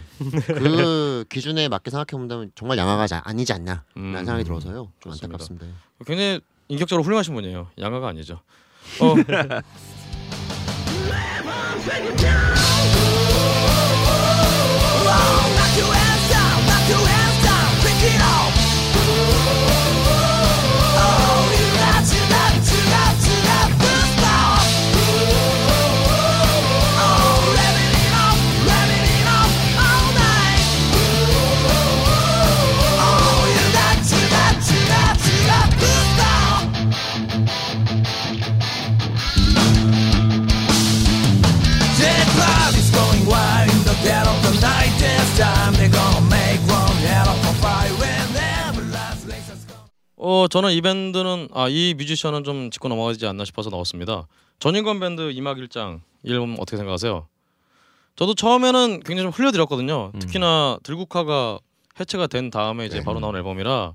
[0.47, 4.13] 그 기준에 맞게 생각해 본다면 정말 양아가 자- 아니지 않나라는 음.
[4.15, 4.73] 생각이 들어서요.
[4.73, 5.25] 좀 그렇습니다.
[5.25, 5.65] 안타깝습니다.
[6.05, 6.39] 굉장히
[6.69, 7.67] 인격적으로 훌륭하신 분이에요.
[7.79, 8.39] 양아가 아니죠.
[9.01, 9.15] 어,
[50.27, 54.27] 어 저는 이 밴드는 아 이 뮤지션은 좀 짚고 넘어가지 않나 싶어서 넣었습니다.
[54.57, 57.27] 전인권 밴드 이막 일장 이 앨범 어떻게 생각하세요?
[58.15, 60.11] 저도 처음에는 굉장히 좀 흘려들었거든요.
[60.15, 60.19] 음.
[60.19, 61.59] 특히나 들국화가
[61.99, 63.03] 해체가 된 다음에 이제 네.
[63.03, 63.93] 바로 나온 앨범이라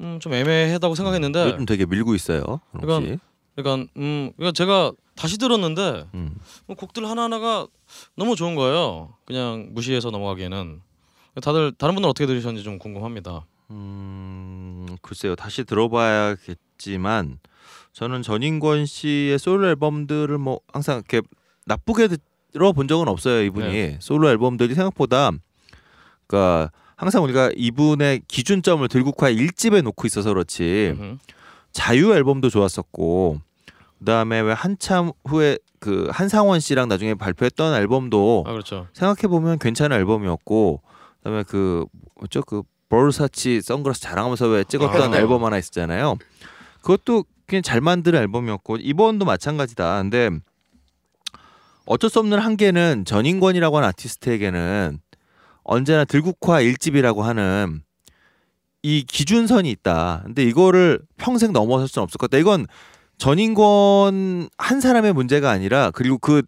[0.00, 2.42] 음, 좀 애매하다고 생각했는데 요즘 되게 밀고 있어요.
[2.74, 3.18] 혹시?
[3.54, 6.34] 그러니까 음 그러니까 제가 다시 들었는데 음.
[6.66, 7.66] 뭐 곡들 하나 하나가
[8.14, 9.14] 너무 좋은 거예요.
[9.24, 10.82] 그냥 무시해서 넘어가기에는
[11.40, 13.46] 다들 다른 분들 어떻게 들으셨는지 좀 궁금합니다.
[13.70, 15.34] 음, 글쎄요.
[15.34, 17.38] 다시 들어봐야겠지만
[17.92, 21.26] 저는 전인권 씨의 솔로 앨범들을 뭐 항상 이렇게
[21.64, 22.08] 나쁘게
[22.52, 23.42] 들어본 적은 없어요.
[23.42, 23.98] 이분이 네.
[24.00, 25.30] 솔로 앨범들이 생각보다
[26.26, 31.18] 그러니까 항상 우리가 이분의 기준점을 들국화 1집에 놓고 있어서 그렇지 음흠.
[31.72, 33.40] 자유 앨범도 좋았었고
[33.98, 38.88] 그다음에 왜 한참 후에 그 한상원 씨랑 나중에 발표했던 앨범도 아 그렇죠.
[38.94, 40.80] 생각해 보면 괜찮은 앨범이었고
[41.18, 41.84] 그다음에 그
[42.18, 45.16] 뭐죠 그 버르사치 선글라스 자랑하면서 왜 찍었던 아.
[45.16, 46.16] 앨범 하나 있었잖아요.
[46.82, 50.02] 그것도 그냥 잘 만든 앨범이었고 이번도 마찬가지다.
[50.02, 50.30] 근데
[51.84, 54.98] 어쩔 수 없는 한계는 전인권이라고 하는 아티스트에게는
[55.62, 57.82] 언제나 들국화 일집이라고 하는
[58.82, 60.22] 이 기준선이 있다.
[60.24, 62.40] 근데 이거를 평생 넘어설 수는 없을 것 같다.
[62.40, 62.66] 이건
[63.18, 66.42] 전인권 한 사람의 문제가 아니라 그리고 그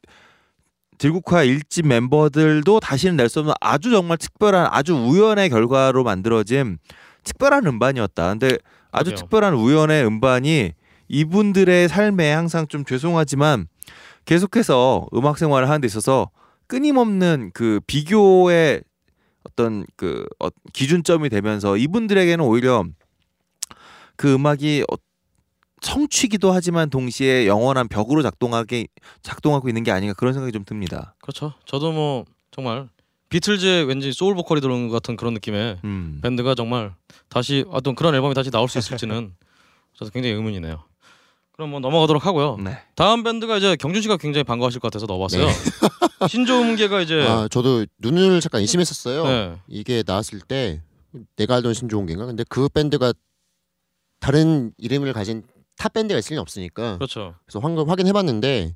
[0.98, 6.78] 들국화 일집 멤버들도 다시는 낼 수 없는 아주 정말 특별한 아주 우연의 결과로 만들어진
[7.24, 8.28] 특별한 음반이었다.
[8.30, 8.58] 근데
[8.90, 9.16] 아주 맞아요.
[9.16, 10.72] 특별한 우연의 음반이
[11.08, 13.68] 이분들의 삶에 항상 좀 죄송하지만
[14.24, 16.30] 계속해서 음악 생활을 하는 데 있어서
[16.66, 18.82] 끊임없는 그 비교의
[19.44, 22.84] 어떤 그 어, 기준점이 되면서 이분들에게는 오히려
[24.16, 24.96] 그 음악이 어,
[25.82, 28.88] 성취기도 하지만 동시에 영원한 벽으로 작동하게
[29.22, 31.14] 작동하고 있는 게 아닌가 그런 생각이 좀 듭니다.
[31.20, 31.54] 그렇죠.
[31.66, 32.88] 저도 뭐 정말
[33.30, 36.20] 비틀즈의 왠지 소울 보컬이 들어오는 것 같은 그런 느낌의 음.
[36.22, 36.94] 밴드가 정말
[37.28, 39.34] 다시 어떤 그런 앨범이 다시 나올 수 있을지는
[39.96, 40.82] 저도 굉장히 의문이네요.
[41.52, 42.56] 그럼 뭐 넘어가도록 하고요.
[42.58, 42.78] 네.
[42.94, 45.46] 다음 밴드가 이제 경준 씨가 굉장히 반가워하실 것 같아서 넣어봤어요.
[46.28, 49.24] 신조음계가 이제 아 저도 눈을 잠깐 의심했었어요.
[49.24, 49.58] 네.
[49.66, 50.80] 이게 나왔을 때
[51.36, 53.12] 내가 알던 신조은인가 근데 그 밴드가
[54.20, 55.42] 다른 이름을 가진
[55.78, 57.34] 탑 밴드가 있을 리는 없으니까 그렇죠.
[57.46, 58.74] 그래서 방금 확인해봤는데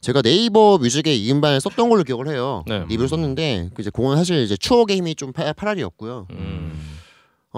[0.00, 2.64] 제가 네이버 뮤직에 이 음반을 썼던 걸로 기억을 해요.
[2.66, 2.84] 네.
[2.88, 6.26] 리뷰를 썼는데 그 이제 그건 사실 이제 추억의 힘이 좀 파- 파랄이었고요.
[6.30, 6.72] 음.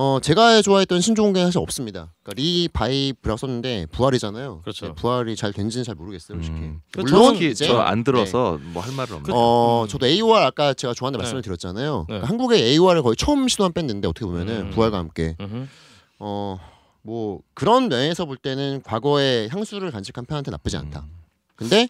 [0.01, 2.15] 어 제가 좋아했던 신조음계는 사실 없습니다.
[2.23, 4.61] 그러니까 revive라고 썼는데 부활이잖아요.
[4.63, 4.87] 그렇죠.
[4.87, 6.57] 네, 부활이 잘 된지는 잘 모르겠어요, 솔직히.
[6.57, 6.81] 음.
[6.93, 9.33] 그 물론 이제 저안 들어서 뭐할 말은 없네.
[9.35, 9.89] 어 음.
[9.89, 11.23] 저도 AOR 아까 제가 좋아하는 네.
[11.25, 11.99] 말씀을 드렸잖아요.
[12.01, 12.05] 네.
[12.07, 14.71] 그러니까 한국의 AOR을 거의 처음 시도한 밴드인데 어떻게 보면은 음.
[14.71, 15.67] 부활과 함께 음흠.
[16.21, 16.61] 어
[17.03, 20.83] 뭐 그런 면에서 볼 때는 과거의 향수를 간직한 팬한테 나쁘지 음.
[20.83, 21.07] 않다.
[21.57, 21.87] 근데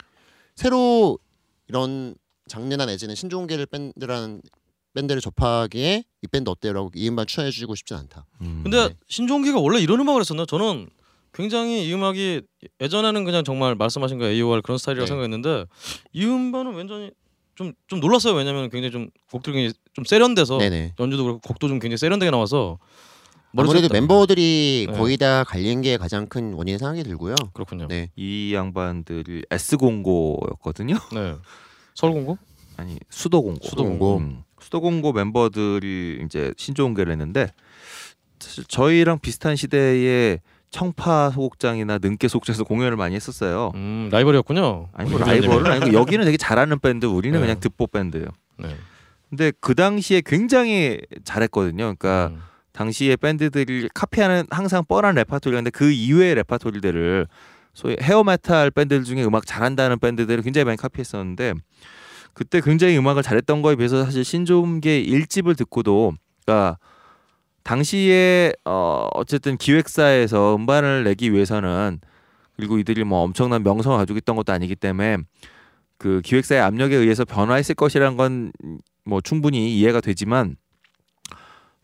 [0.55, 1.19] 새로
[1.67, 2.15] 이런
[2.47, 4.41] 장르나 내지는 신종계를 밴드라는
[4.93, 8.25] 밴드를 접하기에 이 밴드 어때요라고 이 음반 추천해 주고 싶진 않다.
[8.41, 8.61] 음.
[8.63, 8.95] 근데 네.
[9.07, 10.45] 신종기가 원래 이런 음악을 했었나?
[10.45, 10.89] 저는
[11.31, 12.41] 굉장히 이 음악이
[12.81, 15.07] 예전에는 그냥 정말 말씀하신 거 AOR 그런 스타일이라고 네.
[15.07, 15.65] 생각했는데
[16.13, 17.11] 이 음반은 완전히
[17.55, 18.33] 좀 좀 놀랐어요.
[18.35, 20.93] 왜냐면 굉장히 좀 곡들이 굉장히 좀 세련돼서 네네.
[20.99, 22.79] 연주도 그렇고 곡도 좀 굉장히 세련되게 나와서
[23.57, 24.97] 아무래도 멤버들이 네.
[24.97, 27.35] 거의 다 갈린 게 가장 큰 원인이 생각이 들고요.
[27.35, 27.87] 딱- 그렇군요.
[27.87, 28.09] 네.
[28.15, 30.95] 이 양반들이 S 공고였거든요.
[31.13, 31.35] 네.
[31.95, 32.37] 서울 공고?
[32.77, 33.67] 아니 수도 공고.
[33.67, 34.17] 수도 공고.
[34.17, 37.47] 음, 수도 공고 멤버들이 이제 신조공개를 했는데
[38.39, 40.39] 사실 저희랑 비슷한 시대에
[40.69, 43.71] 청파 소극장이나 능계 소극장에서 공연을 많이 했었어요.
[43.75, 44.89] 음 라이벌이었군요.
[44.93, 45.65] 아니 뭐 라이벌은.
[45.65, 47.45] 아니고 여기는 되게 잘하는 밴드, 우리는 네.
[47.45, 48.27] 그냥 듣보 밴드예요.
[48.59, 48.75] 네.
[49.29, 51.95] 근데 그 당시에 굉장히 잘했거든요.
[51.97, 52.41] 그러니까 음.
[52.71, 57.27] 당시에 밴드들이 카피하는 항상 뻔한 레파토리인데 그 이외의 레파토리들을
[57.73, 61.53] 소위 hair metal 밴드들 중에 음악 잘한다는 밴드들을 굉장히 많이 카피했었는데
[62.33, 66.13] 그때 굉장히 음악을 잘했던 거에 비해서 사실 신조음계 1집을 듣고도
[66.45, 66.77] 그러니까
[67.63, 71.99] 당시에 어 어쨌든 기획사에서 음반을 내기 위해서는
[72.55, 75.17] 그리고 이들이 뭐 엄청난 명성을 가지고 있던 것도 아니기 때문에
[75.97, 78.51] 그 기획사의 압력에 의해서 변화했을 것이라는 건
[79.09, 80.55] 뭐 충분히 이해가 되지만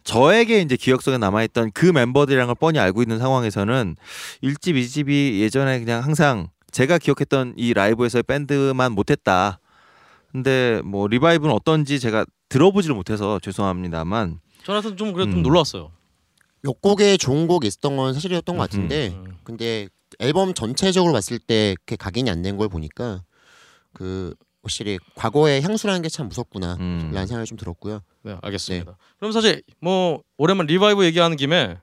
[0.05, 3.95] 저에게 이제 기억 속에 남아있던 그 멤버들이란 걸 뻔히 알고 있는 상황에서는
[4.43, 9.59] 1집, 2집이 예전에 그냥 항상 제가 기억했던 이 라이브에서의 밴드만 못했다.
[10.31, 15.33] 근데 뭐 리바이브는 어떤지 제가 들어보지를 못해서 죄송합니다만 저한테는 좀 그래도 음.
[15.35, 15.91] 좀 놀랐어요.
[16.61, 19.37] 몇 곡에 좋은 곡이 있었던 건 사실이었던 것 같은데 음.
[19.43, 19.87] 근데
[20.19, 23.23] 앨범 전체적으로 봤을 때 그렇게 각인이 안 된 걸 보니까
[23.93, 24.33] 그
[24.65, 27.11] 확실히 과거의 향수라는 게 참 무섭구나 음.
[27.13, 27.99] 라는 생각이 좀 들었고요.
[28.23, 28.97] 네, 알겠습니다.
[29.19, 31.77] 그럼 사실 뭐 오랜만 revive 얘기하는 김에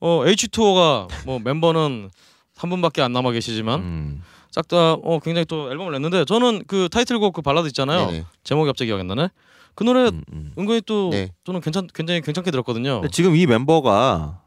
[0.00, 2.10] 어 H2O가 뭐 멤버는
[2.56, 4.22] 한 분밖에 안 남아 계시지만 음.
[4.50, 8.06] 싹다어 굉장히 또 앨범을 냈는데 저는 그 타이틀곡 그 발라드 있잖아요.
[8.06, 8.24] 네네.
[8.42, 9.28] 제목이 갑자기 기억이 안 나네.
[9.76, 10.52] 그 노래 음, 음.
[10.58, 11.30] 은근히 또 네.
[11.44, 13.00] 저는 괜찮 굉장히 괜찮게 들었거든요.
[13.00, 14.40] 근데 지금 이 멤버가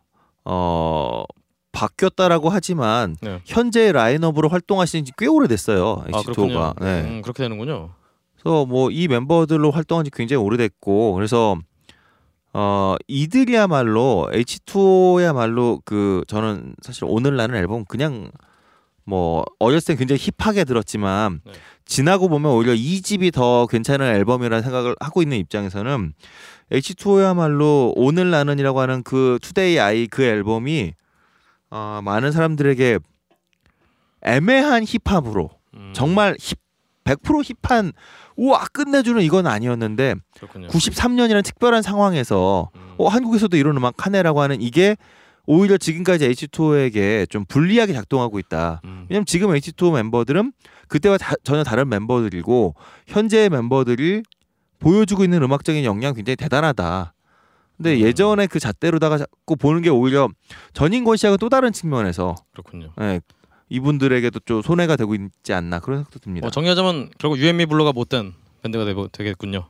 [0.46, 1.24] 어
[1.78, 3.40] 바뀌었다라고 하지만 네.
[3.46, 6.04] 현재 라인업으로 활동하신 지꽤 오래됐어요.
[6.12, 6.74] 아 그렇군요.
[6.74, 6.84] H2O가.
[6.84, 7.02] 네.
[7.02, 7.90] 음, 그렇게 되는군요.
[8.42, 11.56] 그래서 뭐 이 멤버들로 활동한 지 굉장히 오래됐고 그래서
[12.54, 18.32] 어 이들이야말로 H2O야말로 그 저는 사실 오늘 나는 앨범 그냥
[19.06, 21.54] 뭐 어렸을 때 굉장히 힙하게 들었지만 네.
[21.86, 26.14] 지나고 보면 오히려 이 집이 더 괜찮은 앨범이라는 생각을 하고 있는 입장에서는
[26.72, 30.94] H2O야말로 오늘 나는이라고 하는 그 Today I 그 앨범이
[31.70, 33.00] 어, 많은 사람들에게
[34.22, 36.58] 애매한 hip함으로 음, 정말 힙
[37.04, 37.94] 100% hip한
[38.36, 40.68] 우와 끝내주는 이건 아니었는데 그렇군요.
[40.68, 42.96] 93년이라는 특별한 상황에서 음.
[42.98, 44.98] 어 한국에서도 이런 음악 하네라고 하는 이게
[45.46, 48.82] 오히려 지금까지 H2O에게 좀 불리하게 작동하고 있다.
[48.84, 49.06] 음.
[49.10, 50.52] 왜냐면 지금 H2O 멤버들은
[50.90, 52.76] 그때와 다- 전혀 다른 멤버들이고
[53.08, 54.24] 현재의 멤버들이
[54.80, 57.14] 보여주고 있는 음악적인 역량 이 굉장히 대단하다.
[57.78, 58.00] 근데 음.
[58.02, 60.28] 예전에 그 잣대로다가 자꾸 보는 게 오히려
[60.74, 62.92] 전인권 씨하고 또 다른 측면에서 그렇군요.
[63.02, 63.22] 예,
[63.70, 66.48] 이분들에게도 좀 손해가 되고 있지 않나 그런 생각도 듭니다.
[66.48, 68.34] 어, 정리하자면 결국 유앤미 블루가 못된
[68.64, 69.68] 밴드가 되고, 되겠군요.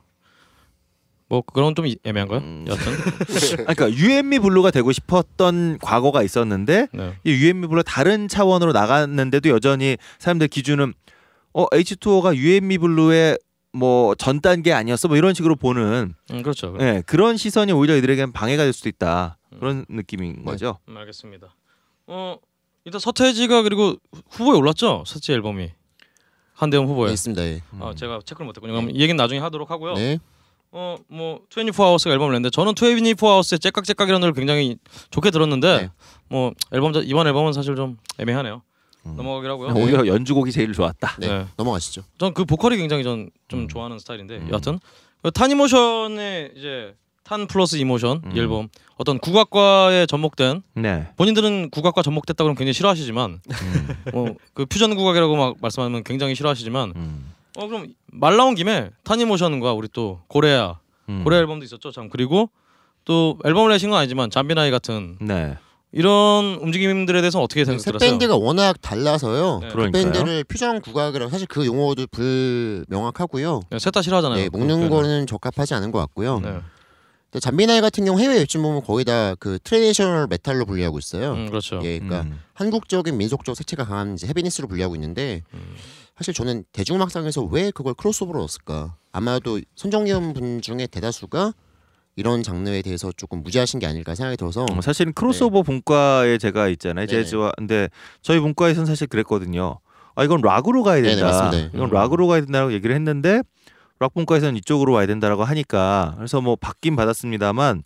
[1.30, 2.38] 뭐 그런 좀 이- 애매한가요?
[2.40, 2.64] 음.
[2.66, 2.92] 여하튼
[3.68, 7.14] 아, 그러니까 유앤미 블루가 되고 싶었던 과거가 있었는데 네.
[7.24, 10.94] 이 유앤미 블루 다른 차원으로 나갔는데도 여전히 사람들 기준은
[11.52, 13.36] 어 H2O가 유앤미 블루의
[13.72, 16.76] 뭐 전 단계 아니었어 뭐 이런 식으로 보는 음, 그렇죠.
[16.80, 20.78] 예, 그런 시선이 오히려 이들에게는 방해가 될 수도 있다 그런 느낌인 거죠.
[20.88, 21.54] 음, 알겠습니다.
[22.06, 22.36] 어
[22.84, 23.96] 일단 서태지가 그리고
[24.30, 25.04] 후보에 올랐죠.
[25.06, 25.70] 첫째 앨범이
[26.54, 27.08] 한대원 후보에.
[27.08, 27.42] 네, 있습니다.
[27.44, 27.62] 예.
[27.80, 28.72] 아 제가 체크를 못했군요.
[28.72, 29.94] 그럼 이 얘기는 나중에 하도록 하고요.
[29.94, 30.18] 네.
[30.70, 34.76] 어뭐 24하우스가 앨범을 냈는데 저는 24하우스의 째깍째깍이라는 노래를 굉장히
[35.10, 35.90] 좋게 들었는데 네.
[36.28, 38.62] 뭐 앨범 자- 이번 앨범은 사실 좀 애매하네요.
[39.06, 39.14] 음.
[39.16, 39.74] 넘어가기로 하고요.
[39.84, 41.16] 오히려 연주곡이 제일 좋았다.
[41.18, 41.26] 네.
[41.28, 41.46] 네.
[41.56, 42.02] 넘어가시죠.
[42.18, 43.68] 전 그 보컬이 굉장히 전 좀 음.
[43.68, 44.48] 좋아하는 스타일인데 음.
[44.50, 44.78] 여하튼
[45.22, 46.94] 그 타니모션의 이제
[47.24, 48.32] 탄 플러스 emotion 음.
[48.36, 51.08] 이 앨범 어떤 국악과에 접목된 네.
[51.16, 57.32] 본인들은 국악과 접목됐다 그러면 굉장히 싫어하시지만 음, 뭐그 퓨전 국악이라고 막 말씀하면 굉장히 싫어하시지만 음,
[57.56, 61.22] 어 그럼 말 나온 김에 타니모션과 우리 또 고래야 음.
[61.24, 62.50] 고래 앨범도 있었죠 참 그리고
[63.04, 65.56] 또 앨범을 내신 건 아니지만 잠비나이 같은 네.
[65.90, 68.10] 이런 움직임들에 대해서 어떻게 세 생각들었어요?
[68.10, 69.60] 밴드가 워낙 달라서요.
[69.62, 69.68] 네.
[69.68, 69.90] 그.
[69.90, 73.60] 밴드를 퓨전 국악이라고 사실 그 용어도 불명확하고요.
[73.78, 74.38] 셋다 싫어하잖아요.
[74.38, 76.40] 네, 묶는 거는 적합하지 않은 것 같고요.
[76.40, 76.58] 네.
[77.30, 81.32] 근데 잠비나이 같은 경우 해외 웹진 보면 거의 다 그 traditional metal로 분류하고 있어요.
[81.32, 81.80] 음, 그렇죠.
[81.84, 82.40] 예, 그러니까 음.
[82.54, 85.74] 한국적인 민속적 색채가 강한 이제 heaviness로 분류하고 있는데 음.
[86.16, 88.96] 사실 저는 대중음악상에서 왜 그걸 크로스오버로 넣었을까?
[89.12, 91.52] 아마도 선정위원 분 중에 대다수가
[92.18, 97.06] 이런 장르에 대해서 조금 무지하신 게 아닐까 생각이 들어서 어, 사실은 크로스오버 분과에 제가 있잖아요.
[97.06, 97.22] 네네.
[97.22, 97.88] 재즈와 근데
[98.22, 99.78] 저희 분과에서는 사실 그랬거든요.
[100.16, 101.26] 아 이건 락으로 가야 네네, 된다.
[101.30, 101.70] 맞습니다.
[101.76, 101.94] 이건 음.
[101.94, 103.42] 락으로 가야 된다고 얘기를 했는데
[104.00, 107.84] 락 분과에서는 이쪽으로 와야 된다라고 하니까 그래서 뭐 받긴 받았습니다만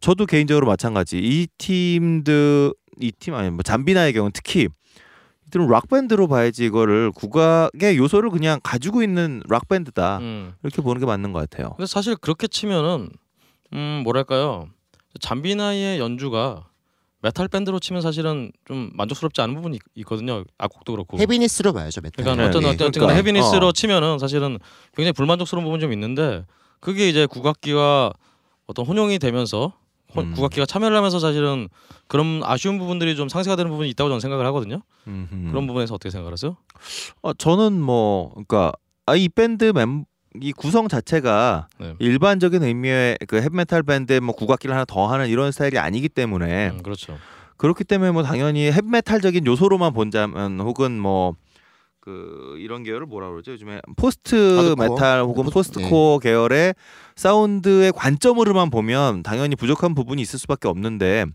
[0.00, 4.68] 저도 개인적으로 마찬가지 이 팀들 이 팀 아니 뭐 잠비나이 경우 는 특히
[5.46, 10.52] 이들은 락 밴드로 봐야지 이거를 국악의 요소를 그냥 가지고 있는 락 밴드다 음.
[10.62, 11.70] 이렇게 보는 게 맞는 것 같아요.
[11.78, 13.08] 근데 사실 그렇게 치면은
[13.72, 14.68] 음 뭐랄까요
[15.20, 16.68] 잠비나이의 연주가
[17.20, 20.42] 메탈 밴드로 치면 사실은 좀 만족스럽지 않은 부분이 있- 있거든요.
[20.58, 21.18] 악곡도 그렇고.
[21.18, 22.24] heaviness로 봐야죠 메탈.
[22.24, 22.68] 그러니까 네, 어떤 네.
[22.70, 23.72] 어떤 그러니까, heaviness로 어.
[23.72, 24.58] 치면은 사실은
[24.96, 26.44] 굉장히 불만족스러운 부분이 좀 있는데
[26.80, 28.12] 그게 이제 국악기와
[28.66, 29.72] 어떤 혼용이 되면서
[30.16, 30.34] 혼- 음.
[30.34, 31.68] 국악기가 참여를 하면서 사실은
[32.08, 34.82] 그런 아쉬운 부분들이 좀 상쇄가 되는 부분이 있다고 저는 생각을 하거든요.
[35.06, 35.50] 음흠.
[35.50, 36.56] 그런 부분에서 어떻게 생각하세요?
[37.22, 38.72] 어, 저는 뭐 그러니까
[39.06, 40.04] 아, 이 밴드 멤,
[40.40, 41.94] 이 구성 자체가 네.
[41.98, 46.82] 일반적인 의미의 그 헤비메탈 밴드에 뭐 국악기를 하나 더 하는 이런 스타일이 아니기 때문에 음,
[46.82, 47.18] 그렇죠.
[47.58, 51.34] 그렇기 때문에 뭐 당연히 헤비메탈적인 요소로만 본다면 혹은 뭐
[52.02, 54.34] 그 이런 계열을 뭐라 그러죠 요즘에 post
[54.74, 54.88] hardcore?
[54.88, 56.74] 메탈 혹은 포- post core 계열의
[57.14, 61.26] 사운드의 관점으로만 보면 당연히 부족한 부분이 있을 수밖에 없는데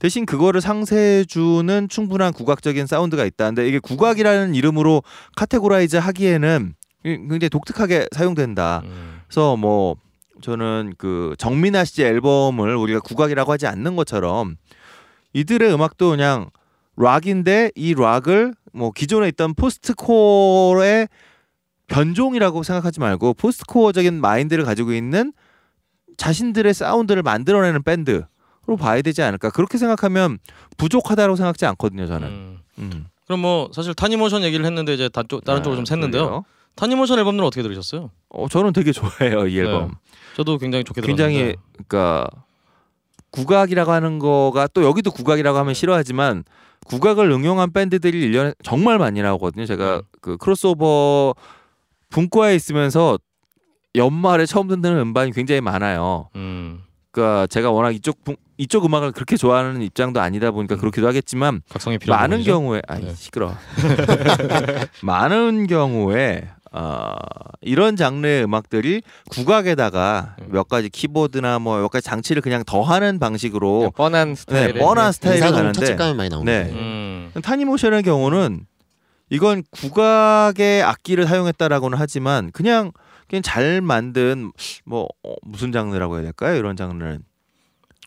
[0.00, 3.46] 대신 그거를 상쇄해주는 충분한 국악적인 사운드가 있다.
[3.46, 5.04] 근데 이게 국악이라는 이름으로
[5.36, 8.82] categorize 하기에는 굉장히 독특하게 사용된다.
[8.84, 9.96] 음, 그래서 뭐
[10.40, 14.56] 저는 그 정민아 씨의 앨범을 우리가 국악이라고 하지 않는 것처럼
[15.32, 16.50] 이들의 음악도 그냥
[16.96, 21.08] 락인데 이 락을 뭐 기존에 있던 postcore의
[21.86, 25.32] 변종이라고 생각하지 말고 postcore적인 마인드를 가지고 있는
[26.16, 28.26] 자신들의 사운드를 만들어내는 밴드로
[28.78, 30.38] 봐야 되지 않을까 그렇게 생각하면
[30.76, 32.28] 부족하다고 생각지 않거든요 저는.
[32.28, 32.58] 음.
[32.78, 33.06] 음.
[33.26, 36.10] 그럼 뭐 사실 타니모션 얘기를 했는데 이제 다, 다른 네, 쪽으로 좀 샜는데요.
[36.10, 36.44] 그러게요.
[36.76, 38.10] 타니모션 앨범들은 어떻게 들으셨어요?
[38.30, 39.88] 어, 저는 되게 좋아해요 이 앨범.
[39.88, 39.94] 네.
[40.36, 41.60] 저도 굉장히 좋게 굉장히 들었는데.
[41.88, 42.28] 그러니까
[43.30, 46.44] 국악이라고 하는 거가 또 여기도 국악이라고 하면 싫어하지만
[46.86, 49.66] 국악을 응용한 밴드들이 1년에 정말 많이 나오거든요.
[49.66, 50.02] 제가 음.
[50.20, 51.34] 그 크로스오버
[52.08, 53.18] 분과에 있으면서
[53.94, 56.28] 연말에 처음 듣는 음반이 굉장히 많아요.
[56.36, 56.80] 음,
[57.10, 61.62] 그러니까 제가 워낙 이쪽 분- 이쪽 음악을 그렇게 좋아하는 입장도 아니다 보니까 그렇기도 하겠지만
[62.00, 62.42] 필요한 많은?
[62.44, 63.14] 경우에 아이 네.
[63.14, 63.54] 시끄러.
[65.02, 67.14] 많은 경우에 어,
[67.62, 70.48] 이런 장르의 음악들이 국악에다가 음.
[70.52, 75.40] 몇 가지 키보드나 뭐 몇 가지 장치를 그냥 더하는 방식으로 뻔한 스타일의 네, 뻔한 스타일이
[75.40, 75.80] 가는데.
[76.44, 76.70] 네.
[76.72, 78.66] 음, 타니모션의 경우는
[79.30, 82.92] 이건 국악의 악기를 사용했다라고는 하지만 그냥
[83.28, 84.50] 그냥 잘 만든
[84.84, 86.56] 뭐 어, 무슨 장르라고 해야 될까요?
[86.56, 87.22] 이런 장르는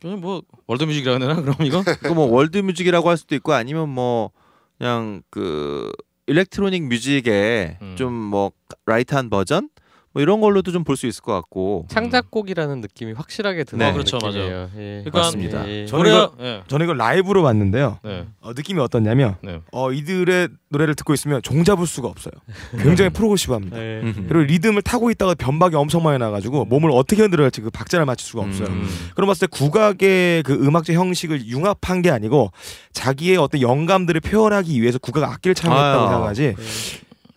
[0.01, 1.35] 그냥 뭐 world music이라 해야 되나?
[1.41, 1.83] 그럼 이거?
[2.01, 4.31] 그뭐 world music이라고 할 수도 있고 아니면 뭐
[4.77, 5.91] 그냥 그
[6.27, 7.95] electronic music의 음.
[7.97, 8.51] 좀뭐
[8.85, 9.69] light한 버전
[10.13, 13.93] 뭐 이런 걸로도 좀 볼 수 있을 것 같고 창작곡이라는 느낌이 확실하게 드는 네.
[13.93, 14.69] 그렇죠, 느낌이에요.
[14.77, 15.01] 예.
[15.03, 15.67] 그러니까 맞습니다.
[15.67, 15.85] 예.
[15.87, 16.61] 저는 이거- 예.
[16.67, 17.97] 저는 이걸 라이브로 봤는데요.
[18.03, 18.27] 네.
[18.41, 19.59] 어, 느낌이 어떻냐면 네.
[19.71, 22.33] 어, 이들의 노래를 듣고 있으면 종 잡을 수가 없어요.
[22.79, 23.77] 굉장히 프로그레시브합니다.
[23.77, 24.01] 예.
[24.03, 24.25] 음흠.
[24.27, 28.27] 그리고 리듬을 타고 있다가 변박이 엄청 많이 나가지고 몸을 어떻게 흔들어야 할지 그 박자를 맞출
[28.27, 28.67] 수가 없어요.
[28.67, 28.87] 음.
[29.15, 32.51] 그럼 봤을 때 국악의 그 음악적 형식을 융합한 게 아니고
[32.91, 35.99] 자기의 어떤 영감들을 표현하기 위해서 국악 악기를 아유.
[36.07, 36.55] 생각하지.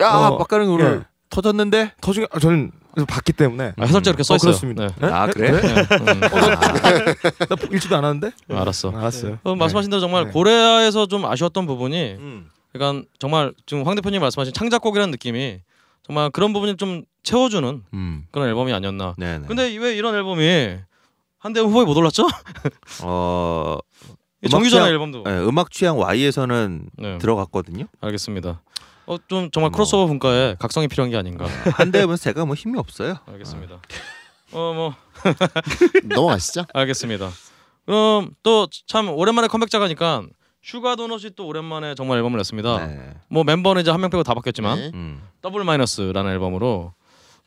[0.02, 1.15] 야 어, 막가는 오늘 예.
[1.30, 2.72] 터졌는데 더 중요 아, 저는
[3.08, 4.52] 봤기 때문에 아, 해설자 이렇게 써 어, 있어요.
[4.52, 4.86] 그렇습니다.
[4.88, 4.94] 네.
[5.00, 5.12] 네?
[5.12, 5.32] 아 네?
[5.32, 5.50] 그래?
[5.52, 5.58] 네?
[5.58, 8.30] 음, 나 읽지도 않았는데.
[8.50, 8.90] 알았어.
[8.90, 9.38] 알았어요.
[9.42, 10.30] 어, 말씀하신 대로 정말 네.
[10.30, 12.50] 고레아에서 좀 아쉬웠던 부분이 음.
[12.72, 15.60] 그러니까 정말 지금 황 대표님 말씀하신 창작곡이라는 느낌이
[16.04, 18.24] 정말 그런 부분을 좀 채워주는 음.
[18.30, 19.14] 그런 앨범이 아니었나.
[19.18, 19.46] 네네.
[19.46, 20.78] 근데 왜 이런 앨범이
[21.38, 22.26] 한대 후보에 못 올랐죠?
[23.02, 23.78] 어
[24.42, 25.24] 이 정규전 앨범도.
[25.24, 27.18] 네, 음악 취향 Y에서는 네.
[27.18, 27.86] 들어갔거든요.
[28.00, 28.62] 알겠습니다.
[29.06, 29.76] 어 좀 정말 뭐.
[29.76, 31.46] 크로스오버 분과에 각성이 필요한 게 아닌가.
[31.74, 33.16] 한대 해보면 제가 뭐 힘이 없어요.
[33.26, 33.80] 알겠습니다.
[34.52, 34.94] 어 뭐
[36.04, 36.64] 넘어가시죠.
[36.72, 37.30] 알겠습니다.
[37.86, 40.22] 그럼 또 참 오랜만에 컴백작하니까
[40.62, 42.86] 슈가 도넛이 또 오랜만에 정말 앨범을 냈습니다.
[42.86, 43.14] 네.
[43.28, 44.90] 뭐 멤버는 이제 한 명 빼고 다 바뀌었지만 네.
[44.94, 45.22] 음.
[45.40, 46.92] 더블 마이너스라는 앨범으로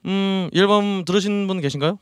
[0.06, 2.00] 음, 이 앨범 들으신 분 계신가요?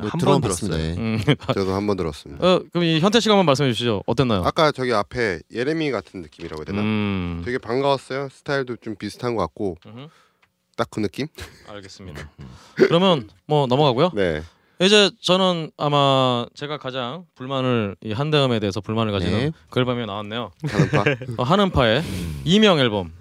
[0.00, 0.76] 뭐한 들어는 번 봤습니다.
[0.78, 0.94] 들었어요.
[0.94, 1.00] 예.
[1.00, 1.18] 음,
[1.54, 2.46] 저도 한 번 들었습니다.
[2.46, 4.02] 어, 그럼 이 현태 씨가 한번 말씀해 주시죠.
[4.06, 4.42] 어땠나요?
[4.44, 6.80] 아까 저기 앞에 예레미 같은 느낌이라고 해야 되나?
[6.82, 8.28] 음, 되게 반가웠어요.
[8.30, 9.76] 스타일도 좀 비슷한 것 같고
[10.76, 11.26] 딱 그 느낌?
[11.68, 12.30] 알겠습니다.
[12.74, 14.12] 그러면 뭐 넘어가고요.
[14.14, 14.42] 네.
[14.82, 19.52] 이제 저는 아마 제가 가장 불만을 이 한대음에 대해서 불만을 가지는 네.
[19.68, 20.52] 그 앨범이 나왔네요.
[20.66, 21.04] 가는파.
[21.36, 22.02] 어, 한음파의
[22.44, 23.12] 이명 앨범.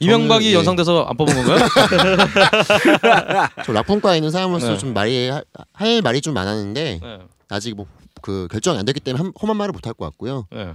[0.00, 0.54] 이명박이 예.
[0.54, 1.58] 연상돼서 안 뽑은 건가요?
[3.64, 4.78] 저 락품과에 있는 사람으로서 네.
[4.78, 7.18] 좀 말이 할, 할 말이 좀 많았는데 네,
[7.48, 7.86] 아직 뭐
[8.22, 10.48] 그 결정이 안 됐기 때문에 한, 험한 말을 못 할 것 같고요.
[10.50, 10.72] 네,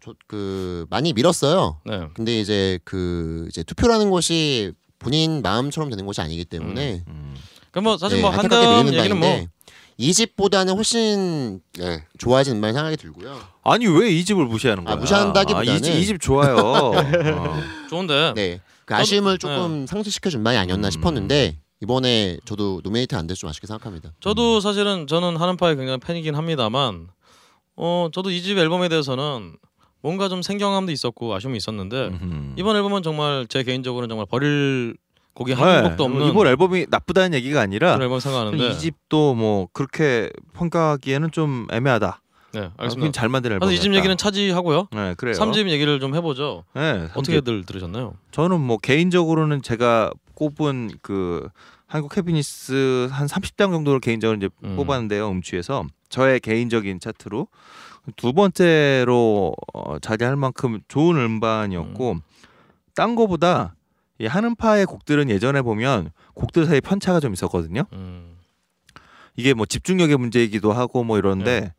[0.00, 1.78] 저 그 많이 밀었어요.
[1.84, 2.06] 네.
[2.14, 7.34] 근데 이제 그 이제 투표라는 것이 본인 마음처럼 되는 것이 아니기 때문에 음.
[7.70, 9.50] 그럼 뭐 사실 네, 뭐 한대음 밀리는 얘기는 뭐 바인데
[10.02, 12.02] 이 집보다는 훨씬 네.
[12.18, 13.38] 좋아진 음반이 생각이 들고요.
[13.62, 14.94] 아니 왜 이 집을 무시하는 거야?
[14.94, 16.56] 아, 무시한다기보다는- 이집 집 좋아요.
[16.96, 17.60] 어.
[17.90, 18.60] 좋은데 네.
[18.86, 20.90] 그 아쉬움을 조금 상쇄시켜 준 음반이 아니었나 음.
[20.90, 24.12] 싶었는데 이번에 저도 노미네이트 안 돼서 좀 아쉽게 생각합니다.
[24.20, 27.08] 저도 사실은 저는 하는파의 굉장히 팬이긴 합니다만
[27.76, 29.56] 어 저도 이 집 앨범에 대해서는
[30.02, 32.54] 뭔가 좀 생경함도 있었고 아쉬움이 있었는데 음흠.
[32.56, 34.96] 이번 앨범은 정말 제 개인적으로는 정말 버릴
[35.40, 39.68] 곡이 네, 한 곡도 없는 이번 앨범이 나쁘다는 얘기가 아니라 앨범 생각하는데 이 집도 뭐
[39.72, 42.20] 그렇게 평가하기에는 좀 애매하다.
[42.52, 43.12] 네 알겠습니다.
[43.12, 43.70] 잘 만든 앨범.
[43.72, 44.88] 이집 얘기는 차지하고요.
[44.92, 45.34] 네 그래요.
[45.34, 46.64] 3집 얘기를 좀 해보죠.
[46.74, 48.14] 네, 어떻게들 들으셨나요?
[48.32, 51.48] 저는 뭐 개인적으로는 제가 꼽은 그
[51.86, 54.76] 한국 해피니스 한 30장 정도를 개인적으로 이제 음.
[54.76, 55.30] 뽑았는데요.
[55.30, 57.46] 음취에서 저의 개인적인 차트로
[58.16, 62.18] 두 번째로 어, 자리할 만큼 좋은 음반이었고
[62.94, 63.74] 딴 거보다
[64.20, 67.84] 이 한음파의 곡들은 예전에 보면 곡들 사이 편차가 좀 있었거든요.
[67.94, 68.36] 음.
[69.34, 71.72] 이게 뭐 집중력의 문제이기도 하고 뭐 이런데 네.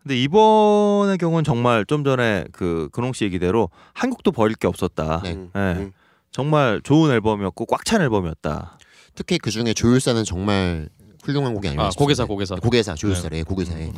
[0.00, 5.20] 근데 이번의 경우는 정말 좀 전에 그 근홍 씨 얘기대로 한 곡도 버릴 게 없었다.
[5.24, 5.32] 네.
[5.32, 5.60] 음, 네.
[5.74, 5.92] 음.
[6.30, 8.78] 정말 좋은 앨범이었고 꽉 찬 앨범이었다.
[9.16, 10.88] 특히 그 중에 조율사는 정말
[11.22, 11.90] 훌륭한 곡이 아니었나 아.
[11.96, 13.92] 곡예사 곡예사 곡예사 조율사래 곡예사에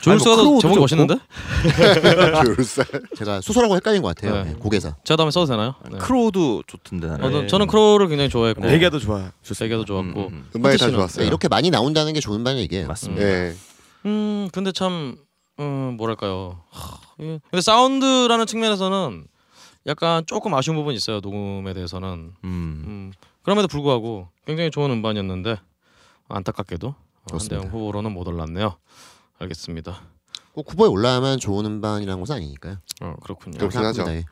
[0.00, 0.80] 조율수가 크로우도 제목이 좋고.
[0.80, 1.16] 멋있는데?
[2.44, 2.86] 조율살.
[3.16, 4.44] 제가 소설하고 헷갈린 것 같아요.
[4.44, 4.50] 네.
[4.52, 4.94] 네, 곡예사.
[5.04, 5.74] 제가 다음에 써도 되나요?
[5.90, 5.98] 네.
[5.98, 7.08] Crow도 좋던데.
[7.08, 7.46] 어, 네.
[7.48, 8.68] 저는 Crow를 굉장히 좋아했고 네.
[8.70, 9.32] 대게도 좋아.
[9.42, 9.54] 좋습니다.
[9.54, 11.22] 세계도 좋았고 음, 음, 음반이 다 씨는- 좋았어요.
[11.22, 12.86] 네, 이렇게 많이 나온다는 게 좋은 반의 얘기예요.
[12.86, 13.22] 맞습니다.
[13.24, 13.54] 예.
[14.06, 15.16] 음 근데 참
[15.58, 17.40] 음, 뭐랄까요 하, 예.
[17.50, 19.24] 근데 사운드라는 측면에서는
[19.88, 22.32] 약간 조금 아쉬운 부분이 있어요 녹음에 대해서는 음.
[22.44, 25.56] 음, 그럼에도 불구하고 굉장히 좋은 음반이었는데
[26.28, 26.94] 안타깝게도
[27.26, 27.56] 그렇습니다.
[27.56, 28.76] 한대영 후보로는 못 올랐네요
[29.38, 30.00] 알겠습니다
[30.52, 32.78] 꼭 후보에 올라야만 좋은 음반이라는 것은 아니니까요.
[33.02, 34.04] 어 그렇군요 그렇긴 하죠.
[34.08, 34.24] 예.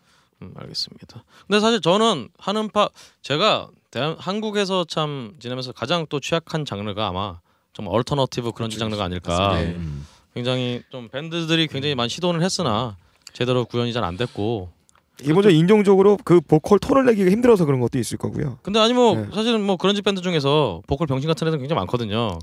[0.42, 2.88] 음, 알겠습니다 근데 사실 저는 한음파
[3.22, 7.40] 제가 대한, 한국에서 참 지내면서 가장 또 취약한 장르가 아마
[7.72, 9.54] 좀 alternative grunge 장르가 아닐까.
[9.54, 9.74] 네.
[9.74, 10.06] 음.
[10.34, 12.96] 굉장히 좀 밴드들이 굉장히 많이 시도는 했으나
[13.32, 14.70] 제대로 구현이 잘 안 됐고
[15.16, 18.58] 기본적으로 인종적으로 그 보컬 톤을 내기가 힘들어서 그런 것도 있을 거고요.
[18.62, 19.26] 근데 아니 뭐 네.
[19.34, 22.38] 사실은 뭐 그런지 밴드 중에서 보컬 병신 같은 애들 굉장히 많거든요.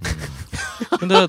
[0.99, 1.27] 근데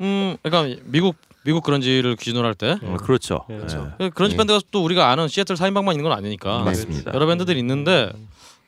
[0.00, 3.44] 음 그러니까 미국 미국 grunge를 기준으로 할때 어, 그렇죠.
[3.46, 3.92] 그렇죠.
[4.00, 4.10] 예.
[4.10, 4.38] 그런지 네.
[4.38, 7.12] 밴드가 또 우리가 아는 시애틀 4인방만 있는 건 아니니까 맞습니다.
[7.14, 8.12] 여러 밴드들이 있는데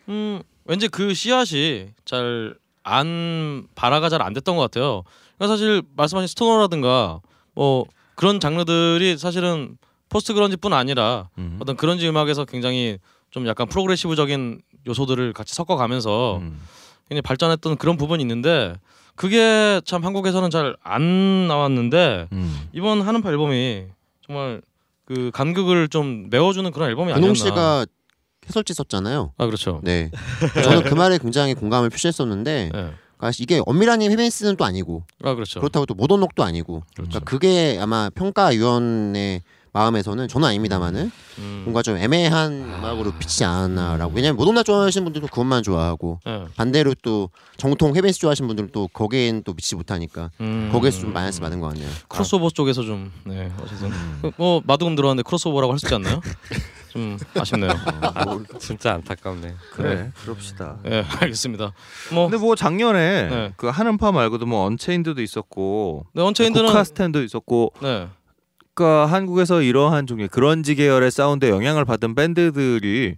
[0.09, 2.57] 음 왠지 그 씨앗이 잘
[2.89, 5.03] 안 발화가 잘 안 됐던 것 같아요.
[5.37, 7.21] 그러니까 사실 말씀하신 스토너라든가
[7.55, 9.77] 뭐 그런 장르들이 사실은
[10.09, 11.59] 포스트 그런지뿐 아니라 음.
[11.61, 12.99] 어떤 그런지 음악에서 굉장히
[13.31, 16.61] 좀 약간 프로그레시브적인 요소들을 같이 섞어가면서 음.
[17.09, 18.75] 굉장히 발전했던 그런 부분이 있는데
[19.15, 22.69] 그게 참 한국에서는 잘 안 나왔는데 음.
[22.73, 23.85] 이번 한음파 앨범이
[24.27, 24.63] 정말
[25.05, 27.35] 그 감격을 좀 메워주는 그런 앨범이 아니었나.
[27.35, 27.87] 씨가
[28.47, 29.33] 해설지 썼잖아요.
[29.37, 29.81] 아 그렇죠.
[29.83, 30.11] 네.
[30.65, 32.91] 저는 그 말에 굉장히 공감을 표시했었는데 네.
[33.19, 35.61] 그러니까 이게 엄밀한 heaviness는 또 아니고 아 그렇죠.
[35.61, 39.43] 그렇다고 또 modern rock도 아니고 그러니까 그게 아마 평가위원의
[39.83, 41.61] 마음에서는 저는 아닙니다만은 음.
[41.65, 46.45] 뭔가 좀 애매한 음악으로 비치지 않았나라고 왜냐면 modern rock 좋아하시는 분들도 그것만 좋아하고 네.
[46.57, 50.71] 반대로 또 정통 heaviness 좋아하시는 분들은 또 거기엔 또 미치지 못하니까 음.
[50.73, 51.89] 거기에서 좀 마이너스 받은 것 같네요.
[52.09, 54.19] 크로스오버 쪽에서 좀 네, 어쨌든 음.
[54.23, 56.21] 그, 뭐 마두금 들어왔는데 크로스오버라고 할 수 있지 않나요?
[56.91, 57.71] 좀 아쉽네요.
[58.59, 59.55] 진짜 안타깝네.
[59.75, 60.11] 그래.
[60.25, 60.79] 그럽시다.
[60.87, 61.73] 예, 알겠습니다.
[62.13, 63.53] 뭐 근데 뭐 작년에 네.
[63.57, 68.09] 그 한음파 말고도 뭐 언체인드도 있었고 네, 언체인드는 코카스텐도 있었고 네.
[68.79, 73.17] 그러니까 한국에서 이러한 종류의 그런지 계열의 사운드에 영향을 받은 밴드들이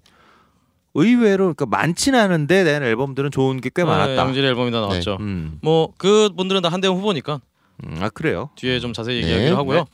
[0.95, 4.17] 의외로 그러니까 많지는 않은데 낸 앨범들은 좋은 게꽤 네, 많았다.
[4.17, 5.19] 양질의 앨범이 다 나왔죠.
[5.21, 5.59] 음.
[5.61, 7.41] 뭐 그분들은 다 한대영 후보니까
[7.85, 8.49] 음, 아 그래요.
[8.57, 9.27] 뒤에 좀 자세히 네.
[9.27, 9.85] 얘기하기로 하고요.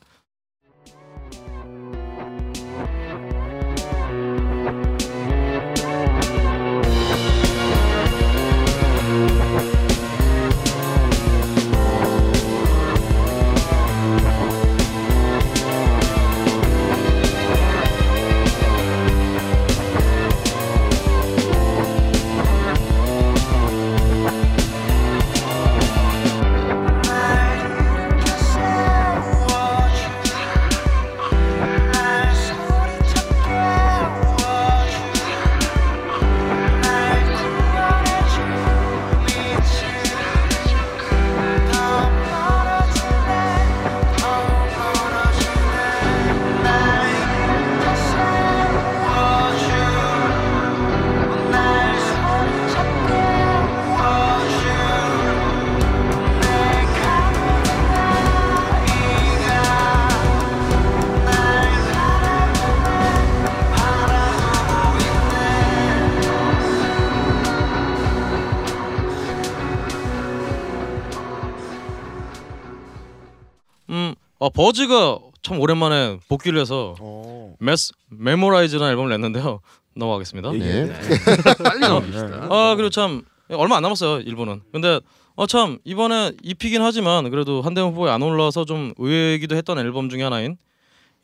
[74.46, 77.54] 음, 어, Buzz가 참 오랜만에 복귀를 해서 어.
[77.58, 79.60] 메스 Memorize라는 앨범을 냈는데요.
[79.94, 80.54] 넘어가겠습니다.
[80.54, 80.58] 예.
[80.58, 80.92] 네.
[81.62, 82.48] 빨리 넘깁시다.
[82.50, 84.60] 아 그리고 참 얼마 안 남았어요 일부는.
[84.72, 85.00] 근데
[85.36, 90.56] 어참 이번에 EP긴 하지만 그래도 한대음 후보에 안 올라서 좀 의외이기도 했던 앨범 중에 하나인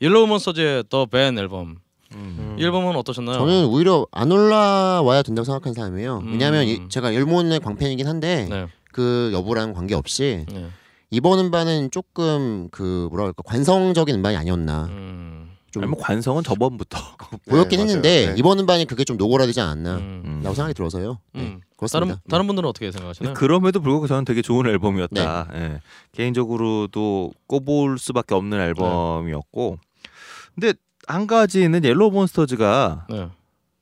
[0.01, 1.77] Yellow Monsters의 The Van 앨범.
[2.15, 2.55] 음.
[2.59, 3.37] 이 앨범은 어떠셨나요?
[3.39, 6.19] 저는 오히려 안 올라와야 된다고 생각하는 사람이에요.
[6.19, 6.31] 음.
[6.33, 8.67] 왜냐하면 이- 제가 옐몬의 광팬이긴 한데 네.
[8.91, 10.67] 그 여부랑 관계없이 네.
[11.13, 15.51] 이번 음반은 조금 그 뭐라 그럴까 관성적인 음반이 아니었나 음.
[15.69, 16.97] 좀 아니, 뭐 관성은 저번부터.
[17.49, 18.25] 보였긴 네, 했는데.
[18.27, 18.35] 네.
[18.37, 20.21] 이번 음반이 그게 좀 노골화되지 않았나 음.
[20.25, 20.41] 음.
[20.43, 21.19] 라고 생각이 들어서요.
[21.33, 21.61] 네, 음.
[21.77, 22.05] 그렇습니다.
[22.15, 23.35] 다른 다른 분들은 어떻게 생각하시나요?
[23.35, 25.49] 그럼에도 불구하고 저는 되게 좋은 앨범이었다.
[25.53, 25.79] 예.
[26.13, 29.77] 개인적으로도 꼽을 수밖에 없는 앨범이었고,
[30.55, 30.73] 근데
[31.07, 33.27] 한 가지는 Yellow Monsters가 네.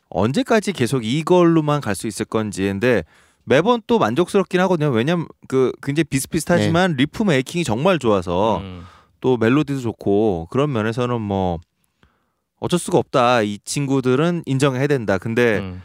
[0.10, 2.64] 언제까지 계속 이걸로만 갈 수 있을 건지.
[2.64, 3.04] 근데
[3.44, 4.90] 매번 또 만족스럽긴 하거든요.
[4.90, 8.84] 왜냐면 그 굉장히 비슷비슷하지만 riff making이 정말 좋아서 음.
[9.20, 11.60] 또 멜로디도 좋고 그런 면에서는 뭐
[12.60, 13.42] 어쩔 수가 없다.
[13.42, 15.18] 이 친구들은 인정해야 된다.
[15.18, 15.82] 근데 음.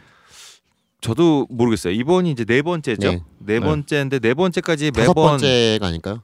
[1.01, 1.93] 저도 모르겠어요.
[1.93, 3.11] 이번이 이제 네 번째죠.
[3.11, 3.23] 네.
[3.39, 6.21] 네, 번째인데 네 번째까지 다섯 매번 번째가 아닐까요?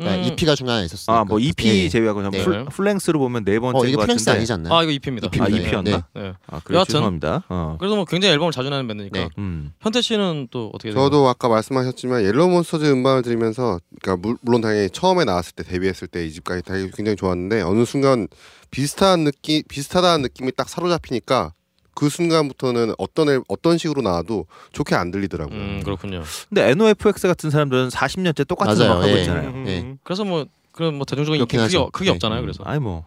[0.00, 0.32] 그러니까 음.
[0.32, 1.20] EP가 중간에 있었으니까.
[1.20, 1.88] 아 뭐 EP 예, 예.
[1.88, 2.42] 제외하고 그냥 네.
[2.44, 4.38] full, full-length로 보면 네 번째인 어 이게 것 full-length 같은데.
[4.38, 4.74] 아니지 않나요?
[4.74, 5.28] 아 이거 EP입니다.
[5.38, 5.56] 아 EP.
[5.66, 5.90] EP였나?
[6.14, 6.20] 네.
[6.20, 6.32] 네.
[6.46, 6.92] 아 그래 여하튼.
[6.92, 7.44] 죄송합니다.
[7.48, 7.76] 어.
[7.78, 9.18] 그래도 뭐 굉장히 앨범을 자주 내는 밴드니까.
[9.18, 9.28] 네.
[9.38, 9.72] 음.
[9.80, 14.88] 현태 씨는 또 어떻게 저도 아까 말씀하셨지만 Yellow Monsters 음반을 들으면서 그러니까 물- 물론 당연히
[14.90, 18.26] 처음에 나왔을 때 데뷔했을 때 2집까지 다 굉장히 좋았는데 어느 순간
[18.70, 21.52] 비슷한 느낌 비슷하다는 느낌이 딱 사로잡히니까
[21.94, 25.56] 그 순간부터는 어떤 앨- 어떤 식으로 나와도 좋게 안 들리더라고요.
[25.58, 26.22] 음 그렇군요.
[26.48, 28.92] 근데 NOFX 같은 사람들은 40년째 똑같은 맞아요.
[28.92, 29.20] 음악 하고 예.
[29.20, 29.50] 있잖아요.
[29.64, 29.96] 네.
[30.04, 31.90] 그래서 뭐 그런 뭐 대중적인 인기 그렇긴 크게, 하죠.
[31.90, 32.10] 크게 네.
[32.14, 32.40] 없잖아요.
[32.40, 33.04] 음, 그래서 아니 뭐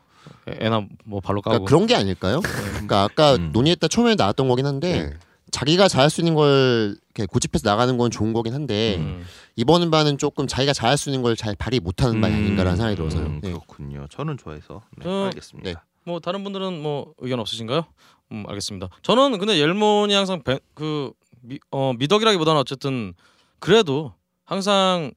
[0.48, 1.52] 애나 뭐 발로 까고.
[1.66, 2.42] 그러니까 그런 게 아닐까요?
[2.42, 3.52] 그러니까 아까 음.
[3.54, 5.14] 논의했다 처음에 나왔던 거긴 한데 네.
[5.52, 9.24] 자기가 잘할 수 있는 걸 이렇게 고집해서 나가는 건 좋은 거긴 한데 음.
[9.56, 13.26] 이번 음반은 조금 자기가 잘할 수 있는 걸 잘 발휘 못하는 음반이 아닌가라는 생각이 들어서요.
[13.28, 13.50] 음, 네.
[13.52, 14.08] 그렇군요.
[14.10, 15.70] 저는 좋아해서 네, 어, 알겠습니다.
[15.70, 15.76] 네.
[16.06, 17.86] 뭐 다른 분들은 뭐 의견 없으신가요?
[18.34, 18.90] 음 알겠습니다.
[19.04, 21.12] 저는 근데 옐몬이 항상 배, 그
[21.42, 23.14] 미, 어, 미덕이라기보다는 어쨌든
[23.60, 25.12] 그래도 항상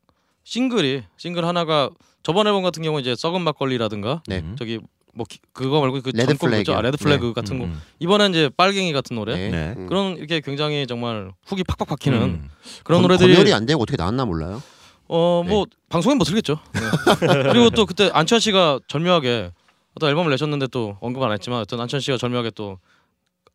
[0.45, 1.91] 싱글이 싱글 하나가
[2.23, 4.39] 저번 앨범 같은 경우 이제 썩은 막걸리라든가 네.
[4.41, 4.55] 음.
[4.59, 4.79] 저기
[5.15, 6.35] 뭐 기- 그거 말고 그 Red?
[6.37, 6.77] Flag요.
[6.77, 7.33] 아, Red Flag 네.
[7.33, 9.49] 같은 거 음, 이번엔 이제 빨갱이 같은 노래 네.
[9.49, 9.75] 네.
[9.79, 9.87] 음.
[9.87, 12.51] 그런 이렇게 굉장히 정말 훅이 팍팍 박히는 음.
[12.85, 14.63] 그런 검- 노래들이 검열이 안 되고 어떻게 나왔나 몰라요.
[15.09, 16.59] 어 뭐 방송에 못 틀겠죠.
[16.75, 17.43] 네.
[17.45, 19.53] 그리고 또 그때 안천 씨가 절묘하게
[19.95, 22.79] 어떤 앨범을 내셨는데 또 언급 안 했지만 어떤 안천 씨가 절묘하게 또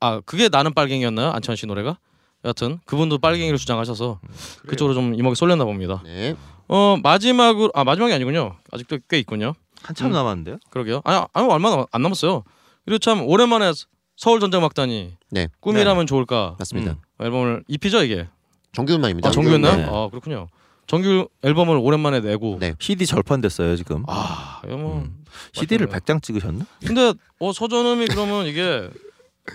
[0.01, 1.29] 아 그게 나는 빨갱이였나요?
[1.31, 1.97] 안천 씨 노래가
[2.43, 4.19] 여하튼 그분도 빨갱이를 주장하셔서
[4.67, 6.01] 그쪽으로 좀 이목이 쏠렸나 봅니다.
[6.03, 6.35] 네.
[6.67, 8.55] 어 마지막으로 아 마지막이 아니군요.
[8.71, 9.53] 아직도 꽤 있군요.
[9.83, 10.13] 한참 음.
[10.13, 10.57] 남았는데요.
[10.71, 11.01] 그러게요.
[11.05, 12.43] 아니 아니 얼마 남- 안 남았어요.
[12.85, 13.71] 그리고 참 오랜만에
[14.17, 15.47] 서울 전쟁 막단이 네.
[15.59, 16.91] 꿈이라면 좋을까 맞습니다.
[16.93, 17.23] 음.
[17.25, 18.27] 앨범을 EP죠 이게.
[18.73, 19.29] 정규 음반입니다.
[19.29, 19.75] 아 정규였나요?
[19.77, 19.83] 네.
[19.85, 20.47] 아 그렇군요.
[20.87, 22.73] 정규 앨범을 오랜만에 내고 네.
[22.79, 24.03] CD 절판됐어요 지금.
[24.07, 25.23] 아 이거 뭐 음.
[25.53, 25.99] CD를 맞아요.
[25.99, 26.65] 100장 찍으셨나?
[26.85, 28.89] 근데 어 서전음이 그러면 이게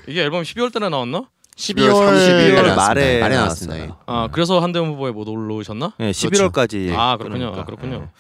[0.09, 1.29] 이게 앨범 12월 달에 나왔나?
[1.57, 3.37] 12월 30일 말에 말에.
[3.37, 3.85] 나왔습니다.
[3.85, 3.91] 예.
[4.07, 5.95] 아 그래서 한대훈 후보에 못 올라오셨나?
[5.99, 6.93] 네, 11월까지.
[6.95, 7.47] 아 그렇군요.
[7.57, 8.11] 아, 그렇군요.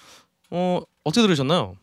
[0.51, 1.75] 어 어떻게 들으셨나요?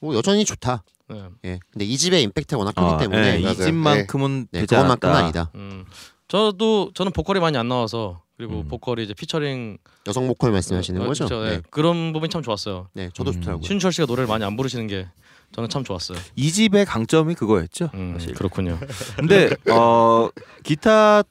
[0.00, 0.84] 뭐 여전히 좋다.
[1.08, 1.22] 네.
[1.44, 1.58] 예.
[1.72, 3.52] 근데 이 집의 임팩트가 워낙 크기 아, 때문에 네, 맞아요.
[3.52, 5.16] 이 집만큼은 네, 되지 않았다.
[5.16, 5.50] 아니다.
[5.56, 5.84] 음
[6.28, 8.68] 저도 저는 보컬이 많이 안 나와서 그리고 음.
[8.68, 11.26] 보컬이 이제 피처링 여성 보컬 말씀하시는 어, 거죠?
[11.26, 11.44] 그렇죠.
[11.44, 11.56] 네.
[11.56, 11.62] 네.
[11.70, 12.88] 그런 부분이 참 좋았어요.
[12.92, 13.40] 네, 저도 음.
[13.40, 13.66] 좋더라고요.
[13.66, 15.08] 신철 씨가 노래를 많이 안 부르시는 게
[15.54, 16.18] 저는 참 좋았어요.
[16.34, 17.90] 이 집의 강점이 그거였죠.
[17.94, 18.34] 음, 사실.
[18.34, 18.78] 그렇군요.
[19.16, 20.28] 근데 어
[20.64, 21.22] 기타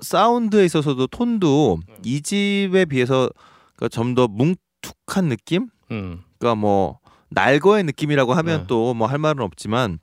[0.00, 1.94] 사운드에 있어서도 톤도 네.
[2.04, 3.30] 이 집에 비해서
[3.76, 5.68] 그러니까 좀더 뭉툭한 느낌?
[5.90, 6.20] 음.
[6.38, 6.98] 그러니까 뭐
[7.30, 8.66] 날거의 느낌이라고 하면 네.
[8.66, 9.98] 또뭐 할 말은 없지만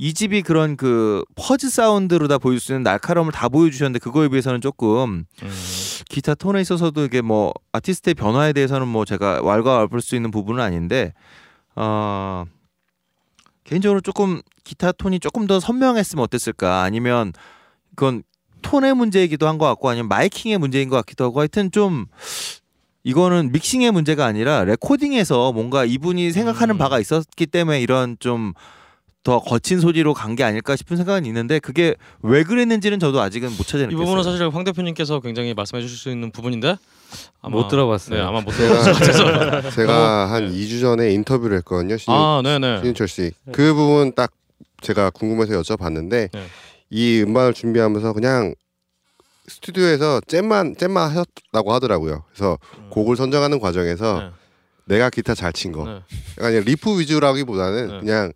[0.00, 4.60] 이 집이 그런 그 퍼즈 사운드로 다 보여줄 수 있는 날카로움을 다 보여주셨는데 그거에 비해서는
[4.60, 5.50] 조금 음.
[6.08, 11.14] 기타 톤에 있어서도 이게 뭐 아티스트의 변화에 대해서는 뭐 제가 왈가왈부할 수 있는 부분은 아닌데
[11.74, 12.44] 어
[13.68, 17.34] 개인적으로 조금 기타 톤이 조금 더 선명했으면 어땠을까 아니면
[17.94, 18.22] 그건
[18.62, 22.06] 톤의 문제이기도 한 것 같고 아니면 마이킹의 문제인 것 같기도 하고 하여튼 좀
[23.04, 26.78] 이거는 믹싱의 문제가 아니라 레코딩에서 뭔가 이분이 생각하는 음.
[26.78, 28.54] 바가 있었기 때문에 이런 좀
[29.24, 33.64] 더 거친 소리로 간 게 아닐까 싶은 생각은 있는데 그게 왜 그랬는지는 저도 아직은 못이
[33.64, 33.96] 찾아냈어요.
[33.98, 36.76] 부분은 사실 황 대표님께서 굉장히 말씀해 주실 수 있는 부분인데
[37.40, 38.16] 아마, 못 들어봤어요.
[38.18, 39.70] 네, 아마 못 같아서.
[39.74, 41.96] 제가 한 2주 전에 인터뷰를 했거든요.
[41.96, 42.78] 신, 아, 네, 네.
[42.78, 43.32] 신인철 씨.
[43.52, 44.30] 그 부분 딱
[44.82, 46.46] 제가 궁금해서 여쭤봤는데 네.
[46.90, 48.54] 이 음반을 준비하면서 그냥
[49.48, 52.22] 스튜디오에서 jam만 jam만 하셨다고 하더라고요.
[52.32, 52.58] 그래서
[52.90, 54.30] 곡을 선정하는 과정에서 음.
[54.86, 54.94] 네.
[54.94, 55.84] 내가 기타 잘 친 거.
[55.86, 56.00] 네.
[56.38, 57.98] 약간 리프 위주라기보다는 네.
[58.00, 58.32] 그냥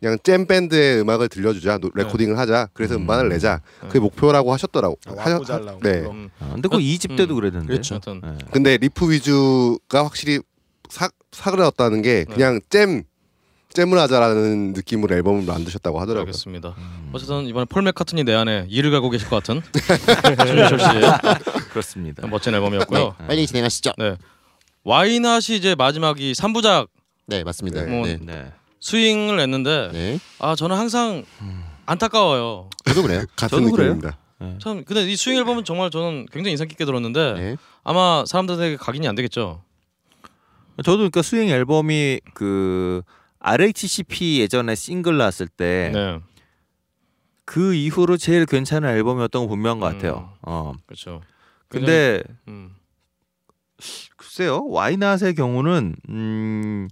[0.00, 2.68] 그냥 잼 밴드의 음악을 들려주자, 노- 레코딩을 하자.
[2.72, 3.02] 그래서 음.
[3.02, 3.60] 음반을 내자.
[3.82, 3.88] 네.
[3.88, 4.96] 그게 목표라고 하셨더라고.
[5.08, 5.80] 아, 하셨-.
[5.82, 5.90] 네.
[6.06, 6.30] 음.
[6.38, 7.40] 아, 근데 그 2집 때도 음.
[7.40, 7.66] 그랬는데.
[7.66, 7.98] 그렇죠.
[8.06, 8.38] 네.
[8.52, 10.38] 근데 리프 위주가 확실히
[10.88, 12.34] 사 사그라졌다는 게 네.
[12.34, 13.02] 그냥 잼
[13.74, 16.28] 잼을 하자라는 느낌으로 앨범을 만드셨다고 하더라고요.
[16.28, 16.74] 알겠습니다.
[16.78, 17.10] 음.
[17.12, 19.60] 어쨌든 이번에 폴 맥카트니 내 안에 일을 가고 계실 것 같은
[20.46, 21.02] 손희철 씨의
[21.70, 22.26] 그렇습니다.
[22.28, 23.14] 멋진 앨범이었고요.
[23.20, 23.92] 네, 빨리 진행하시죠.
[23.98, 24.16] 네.
[24.84, 26.88] 와이낫이 이제 마지막이 3부작
[27.26, 27.84] 네, 맞습니다.
[27.84, 27.90] 네.
[27.90, 28.18] 뭐- 네.
[28.22, 28.52] 네.
[28.80, 30.18] 스윙을 냈는데 네.
[30.38, 31.24] 아 저는 항상
[31.86, 32.68] 안타까워요.
[32.84, 33.24] 저도 그래요.
[33.36, 33.94] 같은 저도 그래요.
[33.94, 34.18] 느낌입니다.
[34.60, 37.56] 참 근데 이 스윙 앨범은 정말 저는 굉장히 인상 깊게 들었는데 네.
[37.82, 39.62] 아마 사람들에게 각인이 안 되겠죠.
[40.78, 43.02] 저도 그러니까 스윙 앨범이 그
[43.40, 46.22] RHCP 예전에 싱글 나왔을 때그
[47.56, 50.34] 네, 이후로 제일 괜찮은 앨범이었던 거 분명한 것 같아요.
[50.42, 50.74] 어.
[50.86, 51.20] 그렇죠.
[51.68, 52.74] 근데 음,
[54.16, 56.88] 글쎄요 와이낫의 경우는 음,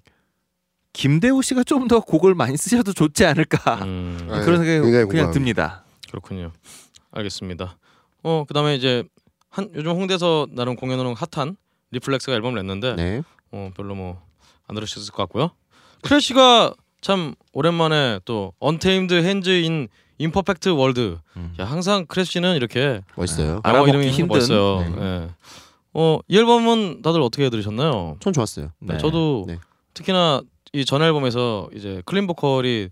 [0.97, 5.31] 김대우 씨가 좀 더 곡을 많이 쓰셔도 좋지 않을까 음, 아, 그런 생각이 그냥 공감합니다.
[5.31, 5.85] 듭니다.
[6.11, 6.53] 그렇군요.
[7.13, 7.77] 알겠습니다.
[8.23, 9.05] 어 그다음에 이제
[9.51, 11.57] 한 요즘 홍대에서 나름 공연으로 핫한
[11.93, 13.23] 리플렉스가 앨범을 냈는데 네.
[13.53, 14.27] 어 별로 뭐
[14.69, 15.51] 안 들으셨을 것 같고요.
[16.03, 19.87] Crash가 참 오랜만에 또 Untamed Hands in
[20.19, 21.19] Imperfect World.
[21.37, 21.55] 음.
[21.61, 23.61] 야 항상 Crash는 이렇게 멋있어요.
[23.63, 24.27] 알아먹기 이름이 힘든.
[24.35, 24.81] 멋있어요.
[24.81, 24.97] 네.
[25.01, 25.29] 예.
[25.93, 28.17] 어이 앨범은 다들 어떻게 들으셨나요?
[28.19, 28.73] 전 좋았어요.
[28.81, 28.99] 네.
[28.99, 29.59] 저도 네.
[29.95, 30.43] 특히나
[30.81, 32.89] 이 전 앨범에서 이제 clean 보컬이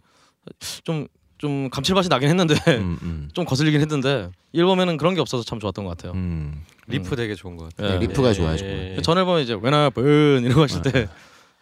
[0.85, 3.29] 좀좀 감칠맛이 나긴 했는데 음, 음.
[3.33, 6.13] 좀 거슬리긴 했는데 이 앨범에는 그런 게 없어서 참 좋았던 것 같아요.
[6.13, 6.63] 음.
[6.87, 7.95] 리프 되게 좋은 것 같아요.
[7.95, 7.99] 예.
[7.99, 8.57] 네, riff가 좋아요, 예.
[8.59, 9.03] 정말.
[9.03, 11.09] 전 앨범에 이제 When I Burn 이런 거 하실 때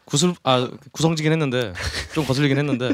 [0.05, 1.73] 구슬 아 구성지긴 했는데
[2.15, 2.87] 좀 거슬리긴 했는데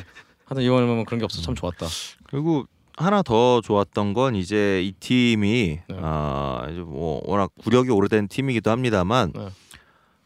[0.44, 1.86] 하여튼 이번 앨범은 그런 게 없어서 참 좋았다.
[2.24, 5.96] 그리고 하나 더 좋았던 건 이제 이 팀이 네.
[6.00, 9.48] 아 이제 뭐 워낙 구력이 오래된 팀이기도 합니다만 네.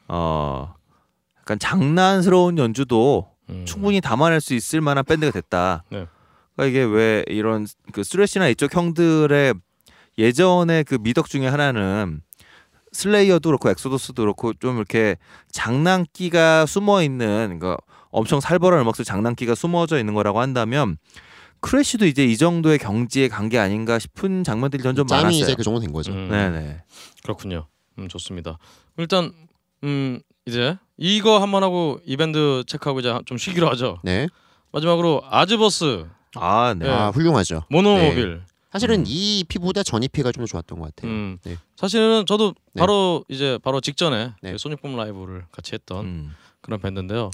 [0.09, 0.75] 어
[1.43, 3.65] 약간 장난스러운 연주도 음.
[3.67, 5.85] 충분히 담아낼 수 있을 만한 밴드가 됐다.
[5.91, 6.07] 네.
[6.55, 9.55] 그러니까 이게 왜 이런 그 thrash나 이쪽 형들의
[10.19, 12.23] 예전의 그 미덕 중에 하나는
[12.93, 15.17] Slayer도 그렇고 Exodus도 그렇고 좀 이렇게
[15.51, 17.77] 장난기가 숨어 있는 그러니까
[18.11, 20.99] 엄청 살벌한 음악 속 장난기가 숨어져 있는 거라고 한다면
[21.61, 25.43] Crash도 이제 이 정도의 경지에 간 게 아닌가 싶은 장면들이 전좀 짬이 많았어요.
[25.43, 26.13] 이제 그 정도 된 거죠.
[26.13, 26.29] 음.
[26.29, 26.83] 네네.
[27.23, 27.67] 그렇군요.
[27.99, 28.59] 음 좋습니다.
[28.99, 29.33] 일단
[29.85, 33.99] 음 이제 이거 한번 하고 이 밴드 체크하고 이제 좀 쉬기로 하죠.
[34.03, 34.29] 네.
[34.73, 36.07] 마지막으로 아즈버스
[36.37, 36.87] 아 네.
[36.87, 36.91] 네.
[36.93, 37.65] 아 훌륭하죠.
[37.71, 38.43] 모노모빌.
[38.73, 39.05] 사실은 음.
[39.07, 41.11] 이 EP보다 전 EP가 좀 더 좋았던 것 같아요.
[41.13, 41.57] 음 네.
[41.77, 42.81] 사실은 저도 네.
[42.81, 44.57] 바로 이제 바로 직전에 네.
[44.57, 46.35] 소닉붐 라이브를 같이 했던 음.
[46.63, 47.31] 그런 밴드인데요.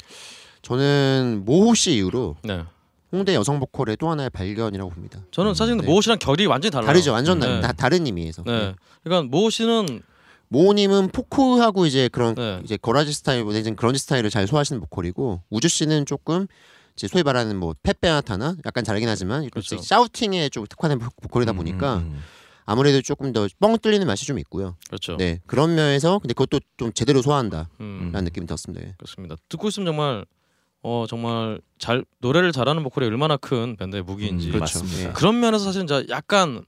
[0.63, 2.65] 저는 모호 씨 이후로 네.
[3.13, 5.21] 홍대 여성 보컬의 또 하나의 발견이라고 봅니다.
[5.31, 5.87] 저는 사실 네.
[5.87, 6.87] 모호 씨랑 결이 완전히 달라요.
[6.87, 7.61] 다르죠, 완전 네.
[7.61, 8.43] 다 다른 의미에서.
[8.43, 8.75] 네.
[9.05, 10.03] 그러니까 모호 씨는
[10.49, 12.61] 모호님은 포크하고 이제 그런 네.
[12.65, 16.47] 이제 거라지 스타일, 내지는 그런지 스타일을 잘 소화하시는 보컬이고 우주 씨는 조금
[16.97, 19.77] 이제 소위 말하는 뭐 페페아타나 약간 다르긴 하지만 또 그렇죠.
[19.79, 22.23] 샤우팅에 좀 특화된 보- 보컬이다 보니까 음, 음.
[22.65, 24.77] 아무래도 조금 더 뻥 뚫리는 맛이 좀 있고요.
[24.89, 25.17] 그렇죠.
[25.17, 28.85] 네 그런 면에서 근데 그것도 좀 제대로 소화한다라는 음, 느낌이 들었습니다.
[28.87, 28.95] 예.
[28.99, 29.37] 그렇습니다.
[29.49, 30.25] 듣고 있으면 정말
[30.83, 34.81] 어 정말 잘 노래를 잘하는 보컬이 얼마나 큰 밴드의 무기인지 음, 그렇죠.
[34.81, 35.09] 맞습니다.
[35.11, 35.13] 예.
[35.13, 36.65] 그런 면에서 사실 이제 약간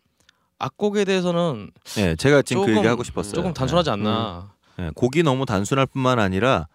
[0.61, 3.32] 악곡에 대해서는 네, 제가 지금 그 조금- 얘기 하고 싶었어요.
[3.32, 4.51] 조금 단순하지 않나.
[4.77, 6.66] 네, 네, 곡이 너무 단순할 뿐만 아니라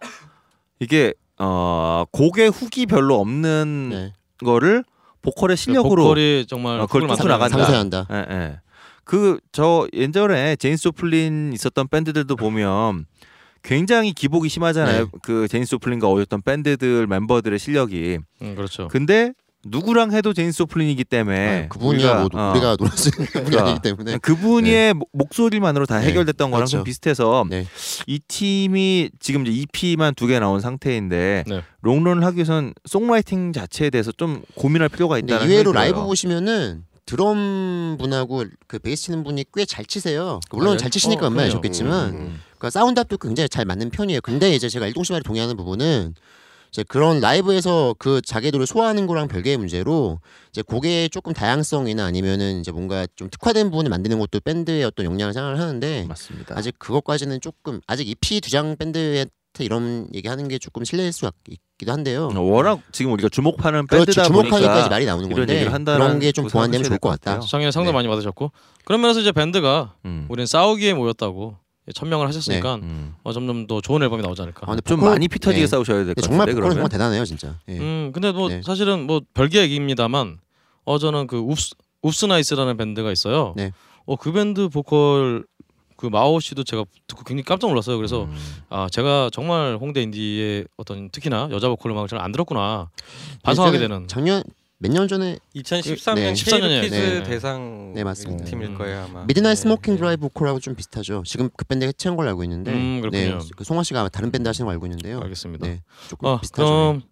[0.80, 4.12] 이게 어 곡의 훅이 별로 없는 네.
[4.44, 4.84] 거를
[5.22, 7.56] 보컬의 실력으로 보컬이 정말 어, 그걸 뚫고 나간다.
[7.58, 8.06] 상쇄한다.
[8.12, 8.60] 예, 예.
[9.04, 13.06] 그저 예전에 재니스 조플린 있었던 밴드들도 보면
[13.62, 15.04] 굉장히 기복이 심하잖아요.
[15.04, 15.10] 네.
[15.22, 18.18] 그 재니스 조플린과 어울렸던 밴드들 멤버들의 실력이.
[18.42, 18.88] 음, 그렇죠.
[18.88, 19.32] 근데
[19.70, 24.18] 누구랑 해도 재니스 조플린이기 때문에 아, 그분이야 뭐 어, 우리가 놀았을 그분이 그러니까 아니기 때문에
[24.18, 26.06] 그분의 목- 목소리만으로 다 네.
[26.08, 26.84] 해결됐던 거랑 좀 그렇죠.
[26.84, 27.66] 비슷해서 네.
[28.06, 31.62] 이 팀이 지금 이제 EP만 두 개 나온 상태인데 네.
[31.82, 36.02] 롱런을 하기 위해선 songwriting 자체에 대해서 좀 고민할 필요가 있다는 생각이 라이브.
[36.02, 40.40] 보시면은 드럼 분하고 그 베이스 치는 분이 꽤 잘 치세요.
[40.50, 41.48] 물론 아, 잘 치시니까 어, 얼마나.
[41.50, 44.20] 좋겠지만 음, 그 사운드 합도 굉장히 잘 맞는 편이에요.
[44.22, 46.14] 근데 이제 제가 일동 씨 말에 동의하는 부분은
[46.76, 50.20] 이제 그런 라이브에서 그 자기들을 소화하는 거랑 별개의 문제로
[50.50, 55.32] 이제 곡의 조금 다양성이나 아니면은 이제 뭔가 좀 특화된 부분을 만드는 것도 밴드의 어떤 역량을
[55.32, 56.54] 생각을 하는데 맞습니다.
[56.58, 59.30] 아직 그것까지는 조금 아직 EP 두 장 밴드한테
[59.60, 62.28] 이런 얘기하는 게 조금 실례일 수 있기도 한데요.
[62.34, 64.04] 어, 워낙 지금 우리가 주목하는 그렇죠.
[64.04, 67.40] 밴드다 주목하니까지 보니까 말이 나오는 이런 건데 그런 게좀거 보완되면 좋을 것 같다.
[67.40, 67.94] 시청에 상도 네.
[67.94, 68.52] 많이 받으셨고
[68.84, 70.26] 그런 면에서 이제 밴드가 음.
[70.28, 71.56] 우리는 싸우기에 모였다고
[71.94, 73.14] 천명을 하셨으니까 음.
[73.22, 74.62] 어, 점점 더 좋은 앨범이 나오지 않을까.
[74.64, 75.66] 아, 근데 좀 보컬- 많이 피 터지게 네.
[75.66, 77.58] 싸우셔야 될것 정말 같은데 보컬은 그러면 정말 대단해요 진짜.
[77.68, 77.78] 예.
[77.78, 78.60] 음 근데 뭐 네.
[78.62, 80.38] 사실은 뭐 별개 얘기입니다만
[80.84, 83.54] 어 저는 그 웁스 웁스나이스라는 밴드가 있어요.
[83.56, 83.72] 네.
[84.06, 85.44] 어그 밴드 보컬
[85.96, 87.96] 그 마오 씨도 제가 듣고 굉장히 깜짝 놀랐어요.
[87.96, 88.36] 그래서 음.
[88.68, 92.90] 아 제가 정말 홍대 인디의 어떤 특히나 여자 보컬 음악을 잘 안 들었구나
[93.42, 94.06] 반성하게 되는.
[94.08, 94.42] 작년
[94.78, 96.34] 몇 년 전에 2013년 네.
[96.34, 97.22] K-루키즈 네.
[97.22, 98.44] 대상 네, 맞습니다.
[98.44, 98.78] 팀일 음.
[98.78, 99.24] 거예요 아마.
[99.24, 99.98] 미드나잇 네, 스모킹 네.
[99.98, 101.22] 드라이브 보컬하고 좀 비슷하죠.
[101.24, 103.38] 지금 그 밴드 해체한 걸로 알고 있는데, 음, 그렇군요.
[103.38, 105.20] 네, 그 송화 씨가 아마 다른 밴드 하시는 걸 알고 있는데요.
[105.20, 105.66] 알겠습니다.
[105.66, 106.68] 네, 조금 아 비슷하죠.
[106.68, 107.02] 그럼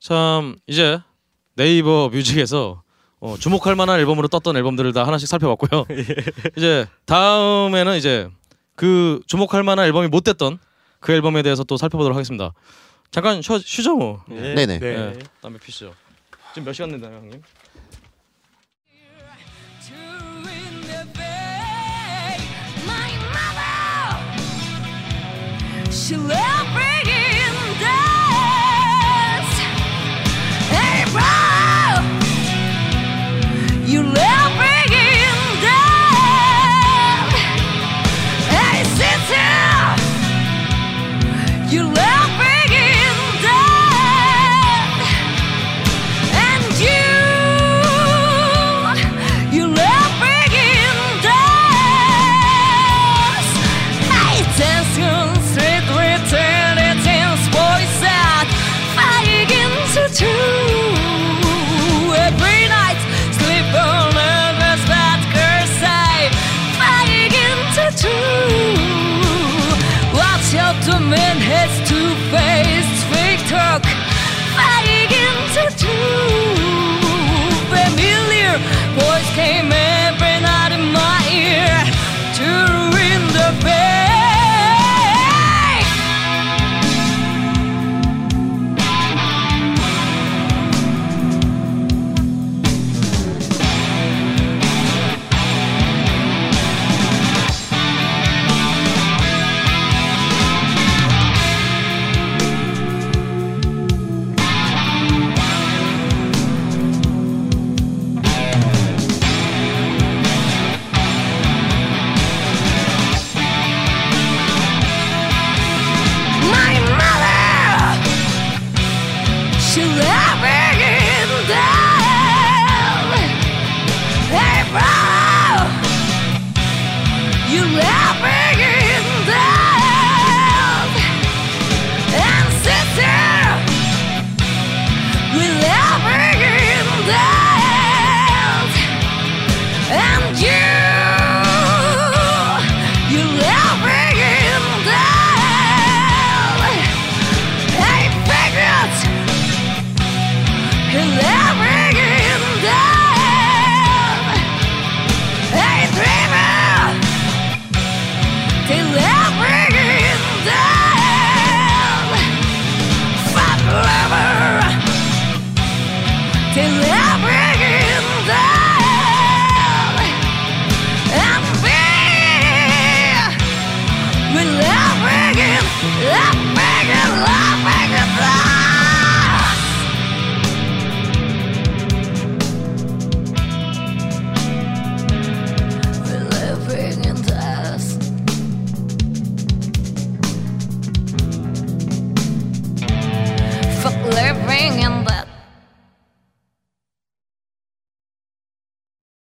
[0.00, 1.00] 참참 이제
[1.56, 2.82] 네이버 뮤직에서
[3.18, 5.86] 어, 주목할 만한 앨범으로 떴던 앨범들을 다 하나씩 살펴봤고요.
[6.56, 8.28] 이제 다음에는 이제
[8.76, 10.58] 그 주목할 만한 앨범이 못 됐던
[11.00, 12.52] 그 앨범에 대해서 또 살펴보도록 하겠습니다.
[13.10, 14.22] 잠깐 쉬, 쉬죠 뭐.
[14.28, 14.78] 네네.
[14.78, 15.18] 네.
[15.40, 15.94] 다음에 피시죠.
[16.54, 17.42] 지금 몇 시간 됐나요, 형님?